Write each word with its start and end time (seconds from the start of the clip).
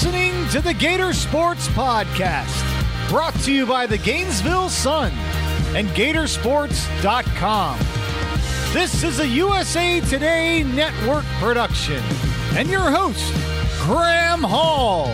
listening 0.00 0.48
to 0.48 0.60
the 0.60 0.72
Gator 0.72 1.12
Sports 1.12 1.66
Podcast, 1.70 3.08
brought 3.08 3.34
to 3.40 3.52
you 3.52 3.66
by 3.66 3.84
the 3.84 3.98
Gainesville 3.98 4.68
Sun 4.68 5.10
and 5.74 5.88
Gatorsports.com. 5.88 7.78
This 8.72 9.02
is 9.02 9.18
a 9.18 9.26
USA 9.26 9.98
Today 10.02 10.62
Network 10.62 11.24
production, 11.40 12.00
and 12.54 12.68
your 12.68 12.92
host, 12.92 13.34
Graham 13.80 14.44
Hall 14.44 15.08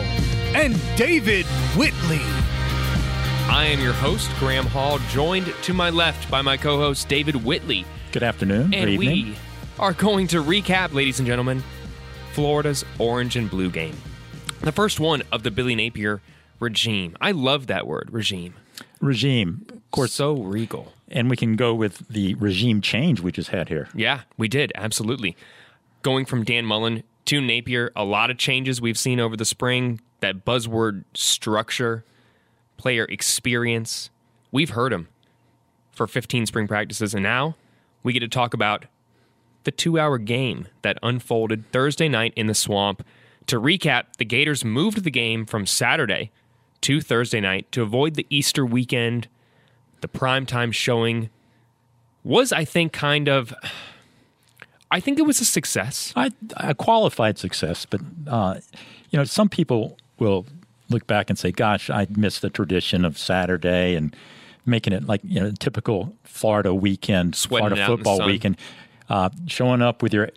and 0.55 0.79
David 0.99 1.47
Whitley. 1.79 2.21
I 3.49 3.65
am 3.73 3.81
your 3.81 3.95
host, 3.95 4.31
Graham 4.39 4.67
Hall, 4.67 4.99
joined 5.09 5.47
to 5.63 5.73
my 5.73 5.89
left 5.89 6.31
by 6.31 6.43
my 6.43 6.59
co 6.59 6.77
host, 6.77 7.09
David 7.09 7.37
Whitley. 7.37 7.87
Good 8.13 8.23
afternoon. 8.23 8.75
And 8.75 8.85
Good 8.85 8.89
evening. 8.91 9.25
we 9.29 9.37
are 9.79 9.95
going 9.95 10.27
to 10.27 10.43
recap, 10.43 10.93
ladies 10.93 11.21
and 11.21 11.27
gentlemen, 11.27 11.63
Florida's 12.35 12.85
orange 12.99 13.37
and 13.37 13.49
blue 13.49 13.71
game. 13.71 13.97
The 14.65 14.73
first 14.73 14.99
one 14.99 15.23
of 15.31 15.43
the 15.43 15.51
Billy 15.51 15.75
Napier 15.75 16.21
regime. 16.59 17.17
I 17.21 17.33
love 17.33 17.67
that 17.67 17.87
word, 17.87 18.09
regime. 18.13 18.55
regime, 19.01 19.67
of 19.71 19.91
course, 19.91 20.13
So 20.15 20.35
regal. 20.37 20.93
and 21.11 21.29
we 21.29 21.37
can 21.37 21.55
go 21.57 21.75
with 21.75 22.09
the 22.09 22.35
regime 22.35 22.81
change 22.81 23.21
we 23.21 23.31
just 23.31 23.51
had 23.51 23.69
here. 23.69 23.89
Yeah, 23.95 24.23
we 24.39 24.49
did. 24.49 24.73
Absolutely. 24.75 25.37
Going 26.03 26.25
from 26.25 26.45
Dan 26.45 26.65
Mullen 26.65 27.03
to 27.27 27.41
Napier, 27.41 27.93
a 27.95 28.05
lot 28.05 28.31
of 28.31 28.39
changes 28.39 28.81
we've 28.81 28.99
seen 28.99 29.21
over 29.21 29.37
the 29.37 29.45
spring. 29.45 30.01
That 30.21 30.45
buzzword 30.47 31.05
structure, 31.13 32.05
player 32.79 33.05
experience. 33.05 34.09
We've 34.51 34.71
heard 34.71 34.93
him 34.93 35.09
for 35.93 36.07
15 36.07 36.47
spring 36.47 36.67
practices. 36.67 37.13
And 37.13 37.23
now 37.23 37.57
we 38.03 38.15
get 38.15 38.21
to 38.21 38.29
talk 38.29 38.55
about 38.55 38.87
the 39.65 39.71
two 39.71 39.99
hour 39.99 40.17
game 40.17 40.69
that 40.83 40.99
unfolded 41.03 41.71
Thursday 41.73 42.09
night 42.09 42.33
in 42.37 42.47
the 42.47 42.55
swamp. 42.55 43.05
To 43.49 43.61
recap, 43.61 44.05
the 44.19 44.25
Gators 44.25 44.65
moved 44.65 45.05
the 45.05 45.11
game 45.11 45.45
from 45.45 45.67
Saturday 45.67 46.31
to 46.83 47.01
Thursday 47.01 47.41
night 47.41 47.71
to 47.73 47.83
avoid 47.83 48.15
the 48.15 48.27
Easter 48.31 48.65
weekend. 48.65 49.29
The 50.01 50.09
primetime 50.09 50.73
showing 50.73 51.31
was, 52.23 52.53
I 52.53 52.65
think, 52.65 52.93
kind 52.93 53.29
of. 53.29 53.55
I 54.91 55.01
think 55.01 55.19
it 55.19 55.23
was 55.23 55.41
a 55.41 55.45
success. 55.45 56.13
I, 56.15 56.31
a 56.57 56.75
qualified 56.75 57.39
success, 57.39 57.85
but 57.85 58.01
uh, 58.27 58.61
you 59.11 59.19
know, 59.19 59.25
some 59.25 59.49
people 59.49 59.99
will 60.19 60.47
look 60.89 61.07
back 61.07 61.31
and 61.31 61.39
say, 61.39 61.51
"Gosh, 61.51 61.91
I 61.91 62.07
missed 62.11 62.43
the 62.43 62.51
tradition 62.51 63.05
of 63.05 63.19
Saturday 63.19 63.95
and 63.95 64.15
making 64.67 64.93
it 64.93 65.07
like 65.07 65.21
you 65.25 65.41
know 65.41 65.51
typical 65.53 66.15
Florida 66.25 66.75
weekend, 66.75 67.35
Sweating 67.35 67.69
Florida 67.69 67.81
it 67.81 67.85
out 67.85 67.91
in 67.91 67.99
the 67.99 68.05
football 68.05 68.27
weekend, 68.27 68.57
uh, 69.09 69.31
showing 69.47 69.83
up 69.83 70.03
with 70.03 70.15
your 70.15 70.31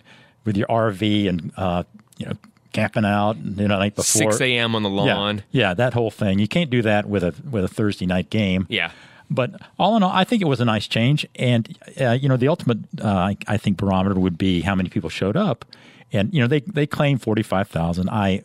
with 0.44 0.56
your 0.56 0.66
RV 0.66 1.28
and 1.28 1.52
uh, 1.56 1.84
you 2.16 2.26
know 2.26 2.32
camping 2.72 3.04
out 3.04 3.36
you 3.38 3.50
know, 3.50 3.56
the 3.56 3.68
night 3.68 3.96
before 3.96 4.32
6 4.32 4.40
a.m. 4.40 4.74
on 4.74 4.82
the 4.82 4.90
Yeah, 4.90 5.14
lawn. 5.16 5.42
yeah, 5.50 5.74
that 5.74 5.94
whole 5.94 6.10
thing. 6.10 6.38
You 6.38 6.48
can't 6.48 6.70
do 6.70 6.82
that 6.82 7.06
with 7.06 7.24
a 7.24 7.34
with 7.50 7.64
a 7.64 7.68
Thursday 7.68 8.06
night 8.06 8.30
game. 8.30 8.66
Yeah. 8.68 8.90
But 9.30 9.60
all 9.78 9.94
in 9.96 10.02
all, 10.02 10.10
I 10.10 10.24
think 10.24 10.40
it 10.40 10.46
was 10.46 10.58
a 10.60 10.64
nice 10.64 10.86
change. 10.88 11.26
And, 11.36 11.76
uh, 12.00 12.12
you 12.12 12.30
know, 12.30 12.38
the 12.38 12.48
ultimate, 12.48 12.78
uh, 13.02 13.08
I, 13.08 13.36
I 13.46 13.56
think, 13.58 13.76
barometer 13.76 14.18
would 14.18 14.38
be 14.38 14.62
how 14.62 14.74
many 14.74 14.88
people 14.88 15.10
showed 15.10 15.36
up. 15.36 15.66
And, 16.14 16.32
you 16.32 16.40
know, 16.40 16.46
they, 16.46 16.60
they 16.60 16.86
claim 16.86 17.18
45,000. 17.18 18.08
I, 18.08 18.42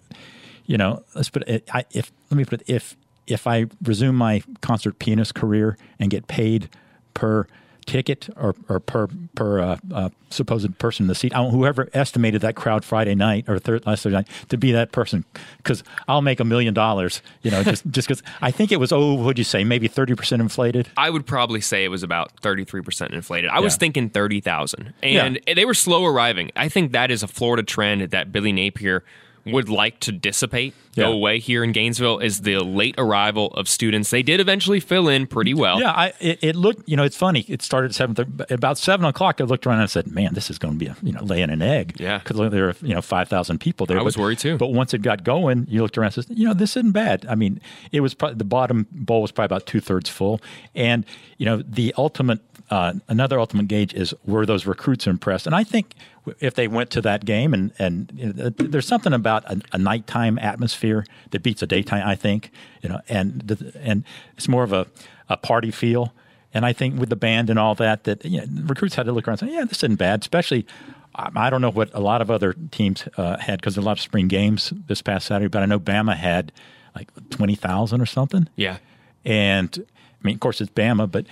you 0.65 0.77
know, 0.77 1.01
let's 1.15 1.29
put 1.29 1.47
it, 1.47 1.63
I, 1.73 1.85
if, 1.91 2.11
let 2.29 2.35
me 2.37 2.43
put 2.43 2.59
it, 2.63 2.69
if, 2.69 2.97
if 3.27 3.47
I 3.47 3.67
resume 3.81 4.15
my 4.15 4.43
concert 4.59 4.99
pianist 4.99 5.35
career 5.35 5.77
and 5.99 6.11
get 6.11 6.27
paid 6.27 6.67
per 7.13 7.47
ticket 7.85 8.29
or, 8.37 8.55
or 8.69 8.79
per 8.79 9.07
per 9.35 9.59
uh, 9.59 9.77
uh, 9.93 10.09
supposed 10.29 10.77
person 10.79 11.03
in 11.03 11.07
the 11.07 11.15
seat, 11.15 11.33
I 11.35 11.37
don't, 11.41 11.51
whoever 11.51 11.89
estimated 11.93 12.41
that 12.41 12.55
crowd 12.55 12.83
Friday 12.83 13.15
night 13.15 13.45
or 13.47 13.59
third, 13.59 13.85
last 13.85 14.03
Thursday 14.03 14.17
night 14.17 14.27
to 14.49 14.57
be 14.57 14.71
that 14.71 14.91
person, 14.91 15.25
because 15.57 15.83
I'll 16.07 16.21
make 16.21 16.39
a 16.39 16.43
million 16.45 16.73
dollars, 16.73 17.21
you 17.41 17.51
know, 17.51 17.63
just 17.63 17.85
just 17.91 18.07
because 18.07 18.23
I 18.41 18.51
think 18.51 18.71
it 18.71 18.79
was 18.79 18.91
oh, 18.91 19.13
what'd 19.15 19.37
you 19.37 19.43
say, 19.43 19.63
maybe 19.63 19.87
thirty 19.87 20.15
percent 20.15 20.41
inflated. 20.41 20.89
I 20.97 21.09
would 21.09 21.25
probably 21.25 21.61
say 21.61 21.83
it 21.83 21.89
was 21.89 22.03
about 22.03 22.35
33% 22.41 23.11
inflated. 23.13 23.49
I 23.49 23.59
was 23.59 23.73
Yeah. 23.73 23.77
thinking 23.79 24.09
30,000. 24.09 24.93
And 25.03 25.39
they 25.53 25.65
were 25.65 25.73
slow 25.73 26.05
arriving. 26.05 26.51
I 26.55 26.69
think 26.69 26.91
that 26.93 27.11
is 27.11 27.23
a 27.23 27.27
Florida 27.27 27.63
trend 27.63 28.01
that 28.11 28.31
Billy 28.31 28.51
Napier 28.51 29.03
would 29.45 29.67
like 29.67 29.99
to 29.99 30.11
dissipate, 30.11 30.73
Yeah. 30.95 31.05
go 31.05 31.11
away 31.13 31.39
here 31.39 31.63
in 31.65 31.71
Gainesville 31.73 32.19
is 32.19 32.41
the 32.41 32.59
late 32.59 32.95
arrival 32.97 33.47
of 33.55 33.67
students. 33.67 34.09
They 34.09 34.23
did 34.23 34.39
eventually 34.39 34.79
fill 34.79 35.09
in 35.09 35.27
pretty 35.27 35.53
well. 35.53 35.79
Yeah, 35.81 35.91
I 35.91 36.13
it, 36.21 36.39
it 36.41 36.55
looked. 36.55 36.87
You 36.87 36.95
know, 36.95 37.03
it's 37.03 37.17
funny. 37.17 37.41
It 37.49 37.61
started 37.61 37.91
at 37.91 37.95
seven. 37.95 38.45
About 38.49 38.77
seven 38.77 39.05
o'clock, 39.05 39.41
I 39.41 39.43
looked 39.43 39.65
around 39.67 39.77
and 39.79 39.83
I 39.83 39.87
said, 39.87 40.07
"Man, 40.07 40.33
this 40.33 40.49
is 40.49 40.57
going 40.57 40.75
to 40.75 40.79
be 40.79 40.85
a 40.87 40.95
you 41.03 41.11
know 41.11 41.23
laying 41.23 41.49
an 41.49 41.61
egg." 41.61 41.97
Yeah. 41.99 42.19
because 42.19 42.37
there 42.51 42.67
were 42.67 42.75
you 42.81 42.93
know 42.93 43.01
five 43.01 43.27
thousand 43.27 43.59
people 43.59 43.85
there. 43.85 43.99
I 43.99 44.01
was 44.03 44.15
But- 44.15 44.21
worried 44.21 44.39
too. 44.39 44.57
But 44.57 44.71
once 44.71 44.93
it 44.93 45.01
got 45.01 45.23
going, 45.23 45.67
you 45.69 45.81
looked 45.81 45.97
around 45.97 46.15
and 46.15 46.25
said, 46.25 46.37
"You 46.37 46.47
know, 46.47 46.53
this 46.53 46.77
isn't 46.77 46.91
bad." 46.93 47.25
I 47.29 47.35
mean, 47.35 47.59
it 47.91 47.99
was 47.99 48.13
probably 48.13 48.37
the 48.37 48.43
bottom 48.45 48.87
bowl 48.91 49.21
was 49.21 49.31
probably 49.31 49.47
about 49.55 49.65
two 49.65 49.81
thirds 49.81 50.09
full, 50.09 50.39
and 50.75 51.05
you 51.37 51.45
know 51.45 51.61
the 51.67 51.93
ultimate. 51.97 52.39
Uh, 52.73 52.93
another 53.07 53.39
ultimate 53.39 53.67
gauge 53.67 53.93
is 53.93 54.15
were 54.25 54.47
those 54.47 54.65
recruits 54.65 55.05
impressed, 55.05 55.45
and 55.45 55.55
I 55.55 55.63
think 55.63 55.93
if 56.39 56.55
they 56.55 56.67
went 56.67 56.89
to 56.89 57.01
that 57.01 57.23
game 57.23 57.53
and 57.53 57.71
and 57.77 58.11
you 58.15 58.33
know, 58.33 58.49
there's 58.49 58.87
something 58.87 59.13
about 59.13 59.43
a, 59.45 59.61
a 59.73 59.77
nighttime 59.77 60.39
atmosphere 60.39 61.05
that 61.29 61.43
beats 61.43 61.61
a 61.61 61.67
daytime. 61.67 62.01
I 62.03 62.15
think 62.15 62.49
you 62.81 62.89
know, 62.89 62.99
and 63.07 63.75
and 63.75 64.03
it's 64.35 64.47
more 64.47 64.63
of 64.63 64.73
a, 64.73 64.87
a 65.29 65.37
party 65.37 65.69
feel. 65.69 66.15
And 66.51 66.65
I 66.65 66.73
think 66.73 66.99
with 66.99 67.09
the 67.09 67.15
band 67.15 67.51
and 67.51 67.59
all 67.59 67.75
that, 67.75 68.05
that 68.05 68.25
you 68.25 68.39
know, 68.39 68.63
recruits 68.63 68.95
had 68.95 69.05
to 69.05 69.11
look 69.11 69.27
around 69.27 69.43
and 69.43 69.51
say, 69.51 69.55
"Yeah, 69.55 69.65
this 69.65 69.83
isn't 69.83 69.97
bad." 69.97 70.21
Especially, 70.21 70.65
um, 71.13 71.33
I 71.37 71.51
don't 71.51 71.61
know 71.61 71.69
what 71.69 71.93
a 71.93 71.99
lot 71.99 72.23
of 72.23 72.31
other 72.31 72.55
teams 72.71 73.07
uh, 73.17 73.37
had 73.37 73.61
because 73.61 73.75
there 73.75 73.83
a 73.83 73.85
lot 73.85 73.99
of 73.99 74.01
spring 74.01 74.27
games 74.27 74.73
this 74.87 75.03
past 75.03 75.27
Saturday, 75.27 75.47
but 75.47 75.61
I 75.61 75.67
know 75.67 75.79
Bama 75.79 76.15
had 76.15 76.51
like 76.95 77.11
twenty 77.29 77.53
thousand 77.53 78.01
or 78.01 78.07
something. 78.07 78.49
Yeah. 78.55 78.77
And 79.23 79.77
I 79.79 80.27
mean, 80.27 80.33
of 80.33 80.39
course, 80.39 80.59
it's 80.59 80.71
Bama, 80.71 81.11
but 81.11 81.27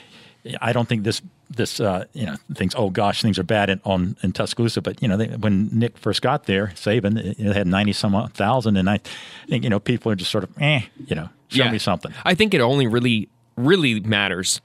I 0.62 0.74
don't 0.74 0.88
think 0.88 1.04
this 1.04 1.22
this 1.50 1.80
uh, 1.80 2.06
you 2.14 2.26
know 2.26 2.36
thinks 2.56 2.74
oh 2.78 2.90
gosh 2.90 3.22
things 3.22 3.38
are 3.38 3.44
bad 3.44 3.70
in, 3.70 3.82
on 3.86 4.16
in 4.24 4.32
Tuscaloosa. 4.32 4.82
But 4.82 5.02
you 5.02 5.08
know 5.08 5.18
they, 5.18 5.28
when 5.28 5.70
Nick 5.72 5.98
first 5.98 6.22
got 6.22 6.46
there, 6.46 6.68
Saban 6.76 7.18
it, 7.24 7.40
it 7.40 7.56
had 7.56 7.68
ninety 7.68 7.94
some 7.94 8.30
thousand, 8.30 8.78
and 8.78 8.90
I 8.90 9.00
think 9.48 9.64
you 9.64 9.70
know 9.70 9.80
people 9.80 10.12
are 10.12 10.16
just 10.16 10.32
sort 10.32 10.44
of 10.44 10.50
eh, 10.60 10.82
you 11.06 11.16
know, 11.16 11.30
show 11.50 11.64
Yeah. 11.66 11.72
me 11.72 11.78
something. 11.78 12.14
I 12.26 12.34
think 12.36 12.54
it 12.54 12.62
only 12.62 12.88
really, 12.88 13.30
really 13.56 14.00
matters 14.00 14.62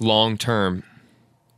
long 0.00 0.36
term 0.38 0.82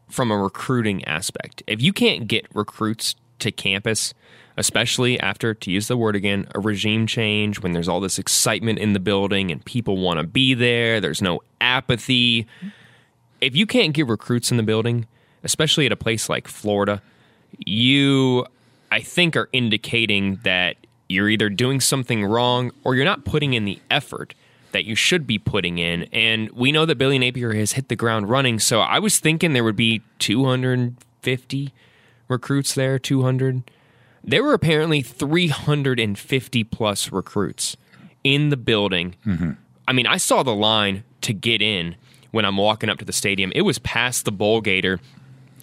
from 0.08 0.30
a 0.30 0.36
recruiting 0.36 1.04
aspect. 1.06 1.62
If 1.66 1.80
you 1.80 1.92
can't 1.92 2.28
get 2.28 2.46
recruits 2.54 3.14
to 3.38 3.50
campus, 3.50 4.12
especially 4.58 5.18
after, 5.18 5.54
to 5.54 5.70
use 5.70 5.88
the 5.88 5.96
word 5.96 6.14
again, 6.14 6.46
a 6.54 6.60
regime 6.60 7.06
change, 7.06 7.60
when 7.60 7.72
there's 7.72 7.88
all 7.88 8.00
this 8.00 8.18
excitement 8.18 8.78
in 8.78 8.92
the 8.92 9.00
building 9.00 9.50
and 9.50 9.64
people 9.64 9.96
want 9.96 10.20
to 10.20 10.26
be 10.26 10.52
there, 10.52 11.00
there's 11.00 11.22
no 11.22 11.40
apathy. 11.62 12.46
If 13.42 13.56
you 13.56 13.66
can't 13.66 13.92
get 13.92 14.06
recruits 14.06 14.50
in 14.50 14.56
the 14.56 14.62
building, 14.62 15.06
especially 15.42 15.84
at 15.84 15.92
a 15.92 15.96
place 15.96 16.28
like 16.28 16.46
Florida, 16.46 17.02
you, 17.58 18.46
I 18.90 19.00
think, 19.00 19.36
are 19.36 19.48
indicating 19.52 20.38
that 20.44 20.76
you're 21.08 21.28
either 21.28 21.50
doing 21.50 21.80
something 21.80 22.24
wrong 22.24 22.70
or 22.84 22.94
you're 22.94 23.04
not 23.04 23.24
putting 23.24 23.52
in 23.52 23.64
the 23.64 23.80
effort 23.90 24.34
that 24.70 24.84
you 24.84 24.94
should 24.94 25.26
be 25.26 25.38
putting 25.38 25.78
in. 25.78 26.04
And 26.12 26.50
we 26.52 26.72
know 26.72 26.86
that 26.86 26.96
Billy 26.96 27.18
Napier 27.18 27.52
has 27.54 27.72
hit 27.72 27.88
the 27.88 27.96
ground 27.96 28.30
running. 28.30 28.58
So 28.58 28.80
I 28.80 29.00
was 29.00 29.18
thinking 29.18 29.52
there 29.52 29.64
would 29.64 29.76
be 29.76 30.02
250 30.20 31.74
recruits 32.28 32.74
there, 32.74 32.98
200. 32.98 33.62
There 34.24 34.42
were 34.42 34.54
apparently 34.54 35.02
350 35.02 36.64
plus 36.64 37.12
recruits 37.12 37.76
in 38.24 38.50
the 38.50 38.56
building. 38.56 39.16
Mm-hmm. 39.26 39.50
I 39.86 39.92
mean, 39.92 40.06
I 40.06 40.16
saw 40.16 40.42
the 40.42 40.54
line 40.54 41.02
to 41.22 41.34
get 41.34 41.60
in 41.60 41.96
when 42.32 42.44
I'm 42.44 42.56
walking 42.56 42.90
up 42.90 42.98
to 42.98 43.04
the 43.04 43.12
stadium. 43.12 43.52
It 43.54 43.62
was 43.62 43.78
past 43.78 44.24
the 44.24 44.32
bowl 44.32 44.60
gator 44.60 45.00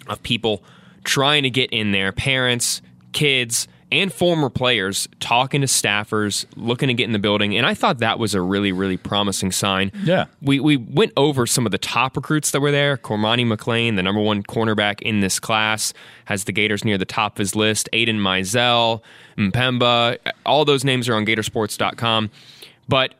of 0.08 0.22
people 0.22 0.62
trying 1.04 1.42
to 1.42 1.50
get 1.50 1.70
in 1.70 1.92
there, 1.92 2.12
parents, 2.12 2.80
kids, 3.12 3.68
and 3.92 4.12
former 4.12 4.48
players 4.48 5.08
talking 5.18 5.60
to 5.62 5.66
staffers, 5.66 6.46
looking 6.54 6.88
to 6.88 6.94
get 6.94 7.04
in 7.04 7.12
the 7.12 7.18
building. 7.18 7.56
And 7.56 7.66
I 7.66 7.74
thought 7.74 7.98
that 7.98 8.18
was 8.18 8.34
a 8.34 8.40
really, 8.40 8.70
really 8.70 8.96
promising 8.96 9.50
sign. 9.50 9.90
Yeah. 10.04 10.26
We, 10.40 10.60
we 10.60 10.76
went 10.76 11.12
over 11.16 11.46
some 11.46 11.66
of 11.66 11.72
the 11.72 11.78
top 11.78 12.16
recruits 12.16 12.52
that 12.52 12.60
were 12.60 12.70
there. 12.70 12.96
Cormani 12.96 13.44
McClain, 13.44 13.96
the 13.96 14.02
number 14.02 14.20
one 14.20 14.42
cornerback 14.44 15.02
in 15.02 15.20
this 15.20 15.40
class, 15.40 15.92
has 16.26 16.44
the 16.44 16.52
Gators 16.52 16.84
near 16.84 16.98
the 16.98 17.04
top 17.04 17.34
of 17.34 17.38
his 17.38 17.56
list. 17.56 17.88
Aiden 17.92 18.20
Mizell, 18.20 19.02
Mpemba, 19.36 20.18
all 20.46 20.64
those 20.64 20.84
names 20.84 21.08
are 21.08 21.14
on 21.14 21.26
Gatorsports.com. 21.26 22.30
But 22.88 23.14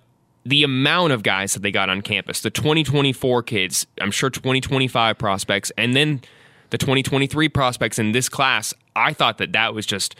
the 0.44 0.62
amount 0.62 1.12
of 1.12 1.22
guys 1.22 1.52
that 1.54 1.60
they 1.60 1.70
got 1.70 1.88
on 1.90 2.02
campus, 2.02 2.40
the 2.40 2.50
2024 2.50 3.42
kids, 3.42 3.86
I'm 4.00 4.10
sure 4.10 4.30
2025 4.30 5.18
prospects, 5.18 5.70
and 5.76 5.94
then 5.94 6.22
the 6.70 6.78
2023 6.78 7.48
prospects 7.48 7.98
in 7.98 8.12
this 8.12 8.28
class, 8.28 8.72
I 8.96 9.12
thought 9.12 9.38
that 9.38 9.52
that 9.52 9.74
was 9.74 9.86
just 9.86 10.14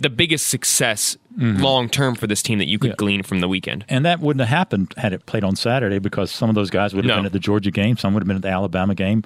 the 0.00 0.10
biggest 0.10 0.48
success 0.48 1.16
mm-hmm. 1.38 1.62
long 1.62 1.88
term 1.88 2.14
for 2.14 2.26
this 2.26 2.42
team 2.42 2.58
that 2.58 2.66
you 2.68 2.78
could 2.78 2.90
Yeah. 2.90 2.96
glean 2.96 3.22
from 3.22 3.40
the 3.40 3.48
weekend. 3.48 3.84
And 3.88 4.04
that 4.04 4.20
wouldn't 4.20 4.40
have 4.40 4.48
happened 4.48 4.92
had 4.96 5.12
it 5.12 5.26
played 5.26 5.44
on 5.44 5.54
Saturday 5.56 5.98
because 6.00 6.30
some 6.30 6.48
of 6.48 6.54
those 6.56 6.70
guys 6.70 6.92
would 6.94 7.04
have 7.04 7.10
No. 7.10 7.16
been 7.16 7.26
at 7.26 7.32
the 7.32 7.38
Georgia 7.38 7.70
game, 7.70 7.96
some 7.96 8.12
would 8.14 8.22
have 8.22 8.26
been 8.26 8.36
at 8.36 8.42
the 8.42 8.48
Alabama 8.48 8.94
game, 8.94 9.22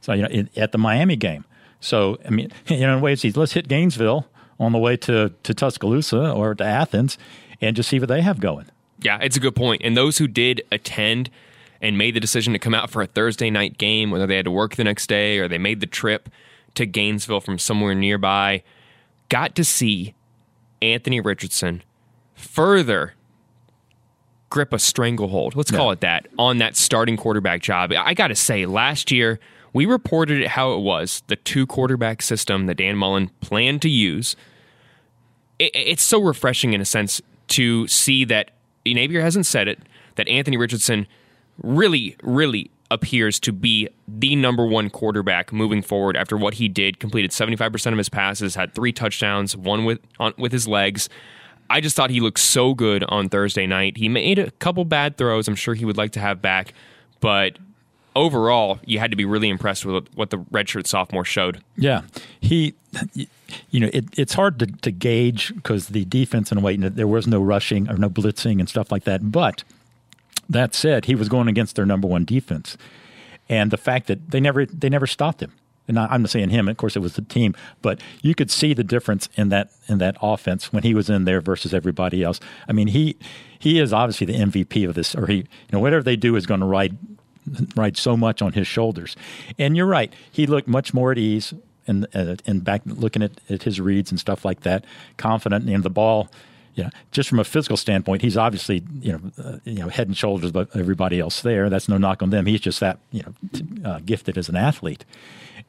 so 0.00 0.12
you 0.12 0.22
know 0.22 0.28
in, 0.28 0.48
at 0.56 0.72
the 0.72 0.78
Miami 0.78 1.16
game. 1.16 1.44
So 1.80 2.18
I 2.24 2.30
mean, 2.30 2.50
you 2.68 2.80
know, 2.80 2.96
in 2.96 3.00
ways, 3.00 3.24
let's 3.36 3.52
hit 3.52 3.66
Gainesville 3.68 4.26
on 4.60 4.72
the 4.72 4.78
way 4.78 4.96
to 4.98 5.32
to 5.42 5.54
Tuscaloosa 5.54 6.30
or 6.32 6.54
to 6.54 6.64
Athens, 6.64 7.18
and 7.60 7.74
just 7.74 7.88
see 7.88 7.98
what 7.98 8.08
they 8.08 8.22
have 8.22 8.38
going. 8.40 8.66
Yeah, 9.02 9.18
it's 9.20 9.36
a 9.36 9.40
good 9.40 9.56
point. 9.56 9.82
And 9.84 9.96
those 9.96 10.18
who 10.18 10.28
did 10.28 10.62
attend 10.70 11.30
and 11.80 11.96
made 11.96 12.14
the 12.14 12.20
decision 12.20 12.52
to 12.52 12.58
come 12.58 12.74
out 12.74 12.90
for 12.90 13.02
a 13.02 13.06
Thursday 13.06 13.50
night 13.50 13.78
game, 13.78 14.10
whether 14.10 14.26
they 14.26 14.36
had 14.36 14.44
to 14.44 14.50
work 14.50 14.76
the 14.76 14.84
next 14.84 15.06
day 15.06 15.38
or 15.38 15.48
they 15.48 15.58
made 15.58 15.80
the 15.80 15.86
trip 15.86 16.28
to 16.74 16.86
Gainesville 16.86 17.40
from 17.40 17.58
somewhere 17.58 17.94
nearby, 17.94 18.62
got 19.28 19.54
to 19.56 19.64
see 19.64 20.14
Anthony 20.82 21.20
Richardson 21.20 21.82
further 22.34 23.14
grip 24.50 24.72
a 24.72 24.78
stranglehold, 24.78 25.54
let's 25.54 25.70
call 25.70 25.92
it 25.92 26.00
that, 26.00 26.26
on 26.38 26.58
that 26.58 26.76
starting 26.76 27.16
quarterback 27.16 27.62
job. 27.62 27.92
I 27.96 28.14
got 28.14 28.28
to 28.28 28.34
say, 28.34 28.66
last 28.66 29.10
year, 29.12 29.38
we 29.72 29.86
reported 29.86 30.42
it 30.42 30.48
how 30.48 30.72
it 30.72 30.80
was 30.80 31.22
the 31.28 31.36
two 31.36 31.66
quarterback 31.66 32.20
system 32.20 32.66
that 32.66 32.76
Dan 32.76 32.96
Mullen 32.96 33.30
planned 33.40 33.80
to 33.82 33.88
use. 33.88 34.34
It, 35.60 35.70
it's 35.74 36.02
so 36.02 36.20
refreshing 36.20 36.72
in 36.72 36.80
a 36.80 36.84
sense 36.84 37.22
to 37.48 37.86
see 37.86 38.24
that 38.24 38.50
Napier 38.86 39.20
hasn't 39.20 39.46
said 39.46 39.68
it, 39.68 39.80
that 40.16 40.28
Anthony 40.28 40.56
Richardson 40.56 41.06
really, 41.62 42.16
really 42.22 42.70
appears 42.90 43.38
to 43.40 43.52
be 43.52 43.88
the 44.08 44.34
number 44.34 44.66
one 44.66 44.90
quarterback 44.90 45.52
moving 45.52 45.80
forward 45.80 46.16
after 46.16 46.36
what 46.36 46.54
he 46.54 46.68
did. 46.68 46.98
Completed 46.98 47.30
75% 47.30 47.92
of 47.92 47.98
his 47.98 48.08
passes, 48.08 48.54
had 48.54 48.74
three 48.74 48.92
touchdowns, 48.92 49.56
one 49.56 49.84
with 49.84 50.00
on, 50.18 50.34
with 50.36 50.52
his 50.52 50.66
legs. 50.66 51.08
I 51.68 51.80
just 51.80 51.94
thought 51.94 52.10
he 52.10 52.20
looked 52.20 52.40
so 52.40 52.74
good 52.74 53.04
on 53.04 53.28
Thursday 53.28 53.66
night. 53.66 53.96
He 53.96 54.08
made 54.08 54.40
a 54.40 54.50
couple 54.52 54.84
bad 54.84 55.16
throws. 55.16 55.46
I'm 55.46 55.54
sure 55.54 55.74
he 55.74 55.84
would 55.84 55.96
like 55.96 56.10
to 56.12 56.20
have 56.20 56.42
back, 56.42 56.74
but 57.20 57.58
overall, 58.16 58.78
you 58.84 58.98
had 58.98 59.10
to 59.10 59.16
be 59.16 59.24
really 59.24 59.48
impressed 59.48 59.84
with 59.84 60.08
what 60.14 60.30
the 60.30 60.38
redshirt 60.38 60.86
sophomore 60.86 61.24
showed. 61.24 61.62
Yeah, 61.76 62.02
he, 62.40 62.74
you 63.70 63.80
know, 63.80 63.90
it, 63.92 64.06
it's 64.16 64.34
hard 64.34 64.58
to, 64.60 64.66
to 64.66 64.90
gauge 64.90 65.54
because 65.54 65.88
the 65.88 66.04
defense 66.04 66.50
and 66.50 66.62
way 66.62 66.76
there 66.76 67.06
was 67.06 67.26
no 67.26 67.40
rushing 67.40 67.88
or 67.88 67.96
no 67.96 68.10
blitzing 68.10 68.58
and 68.58 68.68
stuff 68.68 68.90
like 68.90 69.04
that. 69.04 69.30
But 69.30 69.64
that 70.48 70.74
said, 70.74 71.04
he 71.04 71.14
was 71.14 71.28
going 71.28 71.48
against 71.48 71.76
their 71.76 71.86
number 71.86 72.08
one 72.08 72.24
defense, 72.24 72.76
and 73.48 73.70
the 73.70 73.76
fact 73.76 74.06
that 74.08 74.30
they 74.30 74.40
never 74.40 74.66
they 74.66 74.88
never 74.88 75.06
stopped 75.06 75.42
him. 75.42 75.52
And 75.88 75.98
I'm 75.98 76.22
not 76.22 76.30
saying 76.30 76.50
him, 76.50 76.68
of 76.68 76.76
course, 76.76 76.94
it 76.94 77.00
was 77.00 77.14
the 77.14 77.22
team, 77.22 77.52
but 77.82 78.00
you 78.22 78.32
could 78.36 78.48
see 78.48 78.74
the 78.74 78.84
difference 78.84 79.28
in 79.34 79.48
that 79.48 79.70
in 79.88 79.98
that 79.98 80.16
offense 80.22 80.72
when 80.72 80.84
he 80.84 80.94
was 80.94 81.10
in 81.10 81.24
there 81.24 81.40
versus 81.40 81.74
everybody 81.74 82.22
else. 82.22 82.38
I 82.68 82.72
mean, 82.72 82.88
he 82.88 83.16
he 83.58 83.80
is 83.80 83.92
obviously 83.92 84.26
the 84.26 84.34
MVP 84.34 84.88
of 84.88 84.94
this, 84.94 85.16
or 85.16 85.26
he 85.26 85.36
you 85.36 85.46
know 85.72 85.80
whatever 85.80 86.02
they 86.02 86.16
do 86.16 86.36
is 86.36 86.46
going 86.46 86.60
to 86.60 86.66
ride 86.66 86.96
ride 87.76 87.96
so 87.96 88.16
much 88.16 88.42
on 88.42 88.52
his 88.52 88.66
shoulders. 88.66 89.16
And 89.58 89.76
you're 89.76 89.86
right, 89.86 90.12
he 90.30 90.46
looked 90.46 90.68
much 90.68 90.94
more 90.94 91.12
at 91.12 91.18
ease 91.18 91.54
and 91.86 92.06
and 92.14 92.62
back 92.62 92.82
looking 92.84 93.22
at, 93.22 93.32
at 93.48 93.62
his 93.62 93.80
reads 93.80 94.10
and 94.10 94.20
stuff 94.20 94.44
like 94.44 94.60
that, 94.60 94.84
confident 95.16 95.68
in 95.68 95.82
the 95.82 95.90
ball 95.90 96.30
you 96.74 96.84
know, 96.84 96.90
just 97.10 97.28
from 97.28 97.38
a 97.38 97.44
physical 97.44 97.76
standpoint, 97.76 98.22
he's 98.22 98.36
obviously 98.36 98.82
you 99.00 99.12
know 99.12 99.20
uh, 99.44 99.58
you 99.64 99.80
know 99.80 99.88
head 99.88 100.06
and 100.06 100.16
shoulders 100.16 100.50
above 100.50 100.68
everybody 100.74 101.18
else 101.18 101.42
there. 101.42 101.68
That's 101.68 101.88
no 101.88 101.98
knock 101.98 102.22
on 102.22 102.30
them. 102.30 102.46
He's 102.46 102.60
just 102.60 102.80
that 102.80 102.98
you 103.10 103.22
know 103.22 103.90
uh, 103.90 104.00
gifted 104.04 104.38
as 104.38 104.48
an 104.48 104.56
athlete. 104.56 105.04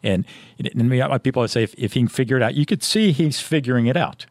And, 0.03 0.25
and 0.57 1.23
people 1.23 1.41
would 1.41 1.51
say 1.51 1.63
if, 1.63 1.75
if 1.77 1.93
he 1.93 1.99
can 1.99 2.07
figure 2.07 2.37
it 2.37 2.41
out, 2.41 2.55
you 2.55 2.65
could 2.65 2.81
see 2.81 3.11
he's 3.11 3.39
figuring 3.39 3.85
it 3.85 3.95
out. 3.95 4.25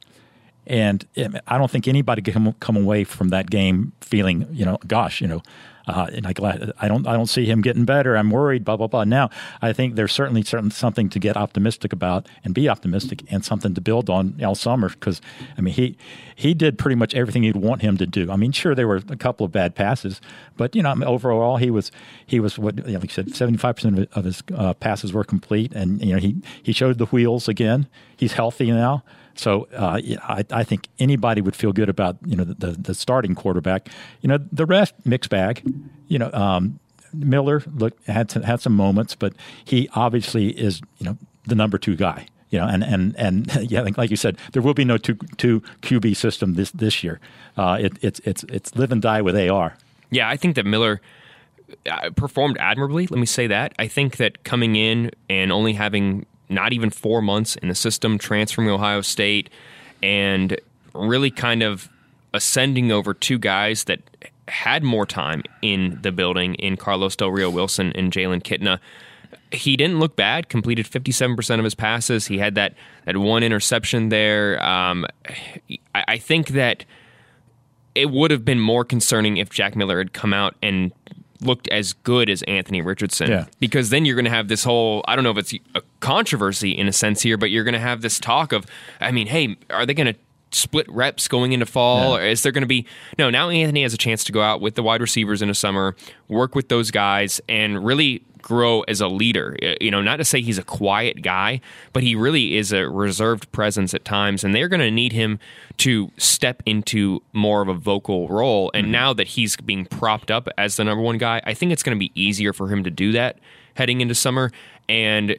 And 0.66 1.06
I 1.46 1.58
don't 1.58 1.70
think 1.70 1.86
anybody 1.86 2.22
can 2.22 2.52
come 2.54 2.76
away 2.76 3.04
from 3.04 3.28
that 3.28 3.50
game 3.50 3.92
feeling, 4.00 4.48
you 4.52 4.64
know, 4.64 4.78
gosh, 4.86 5.20
you 5.20 5.26
know, 5.26 5.42
uh, 5.90 6.06
and 6.12 6.26
I, 6.26 6.32
I 6.80 6.88
don't 6.88 7.06
I 7.06 7.12
don't 7.12 7.26
see 7.26 7.46
him 7.46 7.60
getting 7.60 7.84
better. 7.84 8.16
I'm 8.16 8.30
worried. 8.30 8.64
Blah 8.64 8.76
blah 8.76 8.86
blah. 8.86 9.04
Now 9.04 9.30
I 9.60 9.72
think 9.72 9.94
there's 9.94 10.12
certainly 10.12 10.42
certain 10.42 10.70
something 10.70 11.08
to 11.10 11.18
get 11.18 11.36
optimistic 11.36 11.92
about 11.92 12.28
and 12.44 12.54
be 12.54 12.68
optimistic 12.68 13.22
and 13.30 13.44
something 13.44 13.74
to 13.74 13.80
build 13.80 14.08
on 14.08 14.42
all 14.44 14.54
summer 14.54 14.88
because 14.88 15.20
I 15.56 15.60
mean 15.60 15.74
he 15.74 15.96
he 16.34 16.54
did 16.54 16.78
pretty 16.78 16.96
much 16.96 17.14
everything 17.14 17.44
you'd 17.44 17.56
want 17.56 17.82
him 17.82 17.96
to 17.98 18.06
do. 18.06 18.30
I 18.30 18.36
mean 18.36 18.52
sure 18.52 18.74
there 18.74 18.88
were 18.88 19.02
a 19.08 19.16
couple 19.16 19.44
of 19.44 19.52
bad 19.52 19.74
passes, 19.74 20.20
but 20.56 20.74
you 20.74 20.82
know 20.82 20.94
overall 21.04 21.56
he 21.56 21.70
was 21.70 21.90
he 22.26 22.40
was 22.40 22.58
what 22.58 22.76
you 22.78 22.94
know, 22.94 23.00
like 23.00 23.10
I 23.10 23.12
said 23.12 23.34
75 23.34 23.76
percent 23.76 24.08
of 24.12 24.24
his 24.24 24.42
uh, 24.54 24.74
passes 24.74 25.12
were 25.12 25.24
complete 25.24 25.72
and 25.74 26.02
you 26.04 26.14
know 26.14 26.20
he 26.20 26.36
he 26.62 26.72
showed 26.72 26.98
the 26.98 27.06
wheels 27.06 27.48
again. 27.48 27.86
He's 28.16 28.32
healthy 28.34 28.70
now. 28.70 29.02
So 29.34 29.68
uh, 29.76 30.00
I, 30.22 30.44
I, 30.50 30.64
think 30.64 30.88
anybody 30.98 31.40
would 31.40 31.56
feel 31.56 31.72
good 31.72 31.88
about 31.88 32.16
you 32.24 32.36
know 32.36 32.44
the, 32.44 32.72
the, 32.72 32.94
starting 32.94 33.34
quarterback. 33.34 33.88
You 34.20 34.28
know 34.28 34.38
the 34.52 34.66
rest 34.66 34.94
mixed 35.04 35.30
bag. 35.30 35.62
You 36.08 36.18
know 36.18 36.30
um, 36.32 36.78
Miller 37.12 37.62
look 37.74 38.02
had 38.06 38.30
some, 38.30 38.42
had 38.42 38.60
some 38.60 38.74
moments, 38.74 39.14
but 39.14 39.32
he 39.64 39.88
obviously 39.94 40.50
is 40.50 40.80
you 40.98 41.06
know 41.06 41.16
the 41.46 41.54
number 41.54 41.78
two 41.78 41.96
guy. 41.96 42.26
You 42.50 42.58
know, 42.58 42.66
and 42.66 42.82
and 42.82 43.16
and 43.16 43.54
yeah, 43.70 43.86
like 43.96 44.10
you 44.10 44.16
said, 44.16 44.36
there 44.52 44.62
will 44.62 44.74
be 44.74 44.84
no 44.84 44.98
two 44.98 45.14
two 45.36 45.60
QB 45.82 46.16
system 46.16 46.54
this 46.54 46.70
this 46.72 47.02
year. 47.04 47.20
Uh, 47.56 47.78
it, 47.80 47.92
it's 48.02 48.20
it's 48.24 48.44
it's 48.44 48.74
live 48.76 48.92
and 48.92 49.00
die 49.00 49.22
with 49.22 49.36
AR. 49.36 49.76
Yeah, 50.10 50.28
I 50.28 50.36
think 50.36 50.56
that 50.56 50.66
Miller 50.66 51.00
uh, 51.88 52.10
performed 52.10 52.56
admirably. 52.58 53.06
Let 53.06 53.20
me 53.20 53.26
say 53.26 53.46
that. 53.46 53.74
I 53.78 53.86
think 53.86 54.16
that 54.16 54.42
coming 54.42 54.74
in 54.74 55.12
and 55.28 55.52
only 55.52 55.74
having 55.74 56.26
not 56.50 56.72
even 56.72 56.90
four 56.90 57.22
months 57.22 57.56
in 57.56 57.68
the 57.68 57.74
system, 57.74 58.18
transferring 58.18 58.68
Ohio 58.68 59.00
State, 59.00 59.48
and 60.02 60.60
really 60.94 61.30
kind 61.30 61.62
of 61.62 61.88
ascending 62.34 62.92
over 62.92 63.14
two 63.14 63.38
guys 63.38 63.84
that 63.84 64.00
had 64.48 64.82
more 64.82 65.06
time 65.06 65.42
in 65.62 65.98
the 66.02 66.10
building 66.10 66.54
in 66.56 66.76
Carlos 66.76 67.14
Del 67.16 67.30
Rio 67.30 67.48
Wilson 67.48 67.92
and 67.94 68.12
Jalen 68.12 68.42
Kitna. 68.42 68.80
He 69.52 69.76
didn't 69.76 70.00
look 70.00 70.16
bad. 70.16 70.48
Completed 70.48 70.86
fifty 70.86 71.12
seven 71.12 71.36
percent 71.36 71.60
of 71.60 71.64
his 71.64 71.74
passes. 71.74 72.26
He 72.26 72.38
had 72.38 72.54
that 72.56 72.74
that 73.04 73.16
one 73.16 73.42
interception 73.42 74.08
there. 74.08 74.62
Um, 74.62 75.06
I, 75.94 76.04
I 76.08 76.18
think 76.18 76.48
that 76.48 76.84
it 77.94 78.10
would 78.10 78.30
have 78.30 78.44
been 78.44 78.60
more 78.60 78.84
concerning 78.84 79.36
if 79.36 79.50
Jack 79.50 79.74
Miller 79.74 79.98
had 79.98 80.12
come 80.12 80.32
out 80.32 80.54
and 80.62 80.92
looked 81.40 81.68
as 81.68 81.92
good 81.92 82.28
as 82.28 82.42
Anthony 82.42 82.82
Richardson. 82.82 83.30
Yeah. 83.30 83.46
Because 83.58 83.90
then 83.90 84.04
you're 84.04 84.16
going 84.16 84.24
to 84.24 84.30
have 84.30 84.48
this 84.48 84.64
whole, 84.64 85.04
I 85.08 85.14
don't 85.16 85.24
know 85.24 85.30
if 85.30 85.38
it's 85.38 85.54
a 85.74 85.82
controversy 86.00 86.70
in 86.70 86.88
a 86.88 86.92
sense 86.92 87.22
here, 87.22 87.36
but 87.36 87.50
you're 87.50 87.64
going 87.64 87.74
to 87.74 87.78
have 87.78 88.02
this 88.02 88.18
talk 88.18 88.52
of, 88.52 88.66
I 89.00 89.10
mean, 89.10 89.26
hey, 89.26 89.56
are 89.70 89.86
they 89.86 89.94
going 89.94 90.12
to 90.12 90.18
split 90.52 90.90
reps 90.90 91.28
going 91.28 91.52
into 91.52 91.66
fall? 91.66 92.10
Yeah. 92.10 92.24
Or 92.24 92.26
is 92.26 92.42
there 92.42 92.52
going 92.52 92.62
to 92.62 92.68
be, 92.68 92.86
no, 93.18 93.30
now 93.30 93.48
Anthony 93.48 93.82
has 93.82 93.94
a 93.94 93.98
chance 93.98 94.24
to 94.24 94.32
go 94.32 94.42
out 94.42 94.60
with 94.60 94.74
the 94.74 94.82
wide 94.82 95.00
receivers 95.00 95.42
in 95.42 95.48
the 95.48 95.54
summer, 95.54 95.96
work 96.28 96.54
with 96.54 96.68
those 96.68 96.90
guys, 96.90 97.40
and 97.48 97.84
really 97.84 98.22
grow 98.42 98.82
as 98.82 99.00
a 99.00 99.08
leader. 99.08 99.56
You 99.80 99.90
know, 99.90 100.00
not 100.00 100.16
to 100.16 100.24
say 100.24 100.40
he's 100.40 100.58
a 100.58 100.62
quiet 100.62 101.22
guy, 101.22 101.60
but 101.92 102.02
he 102.02 102.14
really 102.14 102.56
is 102.56 102.72
a 102.72 102.88
reserved 102.88 103.50
presence 103.52 103.94
at 103.94 104.04
times, 104.04 104.44
and 104.44 104.54
they're 104.54 104.68
going 104.68 104.80
to 104.80 104.90
need 104.90 105.12
him 105.12 105.38
to 105.78 106.10
step 106.16 106.62
into 106.66 107.22
more 107.32 107.62
of 107.62 107.68
a 107.68 107.74
vocal 107.74 108.28
role. 108.28 108.70
And 108.74 108.86
mm-hmm. 108.86 108.92
now 108.92 109.12
that 109.14 109.28
he's 109.28 109.56
being 109.56 109.86
propped 109.86 110.30
up 110.30 110.48
as 110.58 110.76
the 110.76 110.84
number 110.84 111.02
one 111.02 111.18
guy, 111.18 111.40
I 111.44 111.54
think 111.54 111.72
it's 111.72 111.82
going 111.82 111.96
to 111.96 112.00
be 112.00 112.12
easier 112.14 112.52
for 112.52 112.68
him 112.68 112.84
to 112.84 112.90
do 112.90 113.12
that 113.12 113.38
heading 113.74 114.00
into 114.00 114.14
summer. 114.14 114.50
And 114.88 115.36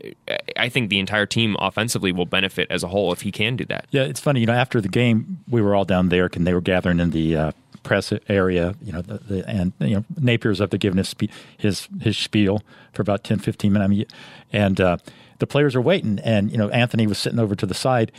I 0.56 0.70
think 0.70 0.90
the 0.90 1.00
entire 1.00 1.26
team 1.26 1.58
offensively 1.60 2.14
will 2.14 2.26
benefit 2.26 2.68
as 2.72 2.84
a 2.84 2.88
whole 2.88 3.12
if 3.12 3.22
he 3.22 3.32
can 3.34 3.58
do 3.58 3.66
that. 3.66 3.86
Yeah, 3.92 4.04
it's 4.04 4.20
funny. 4.20 4.40
You 4.40 4.46
know, 4.46 4.54
after 4.54 4.80
the 4.80 4.88
game, 4.88 5.40
we 5.50 5.62
were 5.62 5.76
all 5.76 5.84
down 5.84 6.08
there, 6.08 6.30
and 6.34 6.48
they 6.48 6.54
were 6.54 6.62
gathering 6.62 7.02
in 7.02 7.12
the 7.12 7.36
uh, 7.36 7.52
press 7.84 8.14
area, 8.28 8.76
you 8.82 8.92
know, 8.92 9.02
the, 9.02 9.18
the, 9.18 9.50
and 9.50 9.74
you 9.80 9.96
know 9.96 10.06
Napier's 10.20 10.62
up 10.62 10.70
there 10.70 10.78
giving 10.78 10.98
his 10.98 11.16
his 11.58 11.88
his 12.02 12.18
spiel 12.18 12.62
for 12.94 13.02
about 13.02 13.24
10, 13.24 13.40
15 13.40 13.74
minutes, 13.74 14.14
and 14.52 14.80
uh, 14.80 14.98
the 15.40 15.48
players 15.48 15.76
are 15.76 15.82
waiting, 15.82 16.20
and 16.20 16.52
you 16.52 16.58
know 16.58 16.70
Anthony 16.70 17.08
was 17.08 17.18
sitting 17.18 17.40
over 17.40 17.56
to 17.56 17.66
the 17.66 17.74
side, 17.74 18.12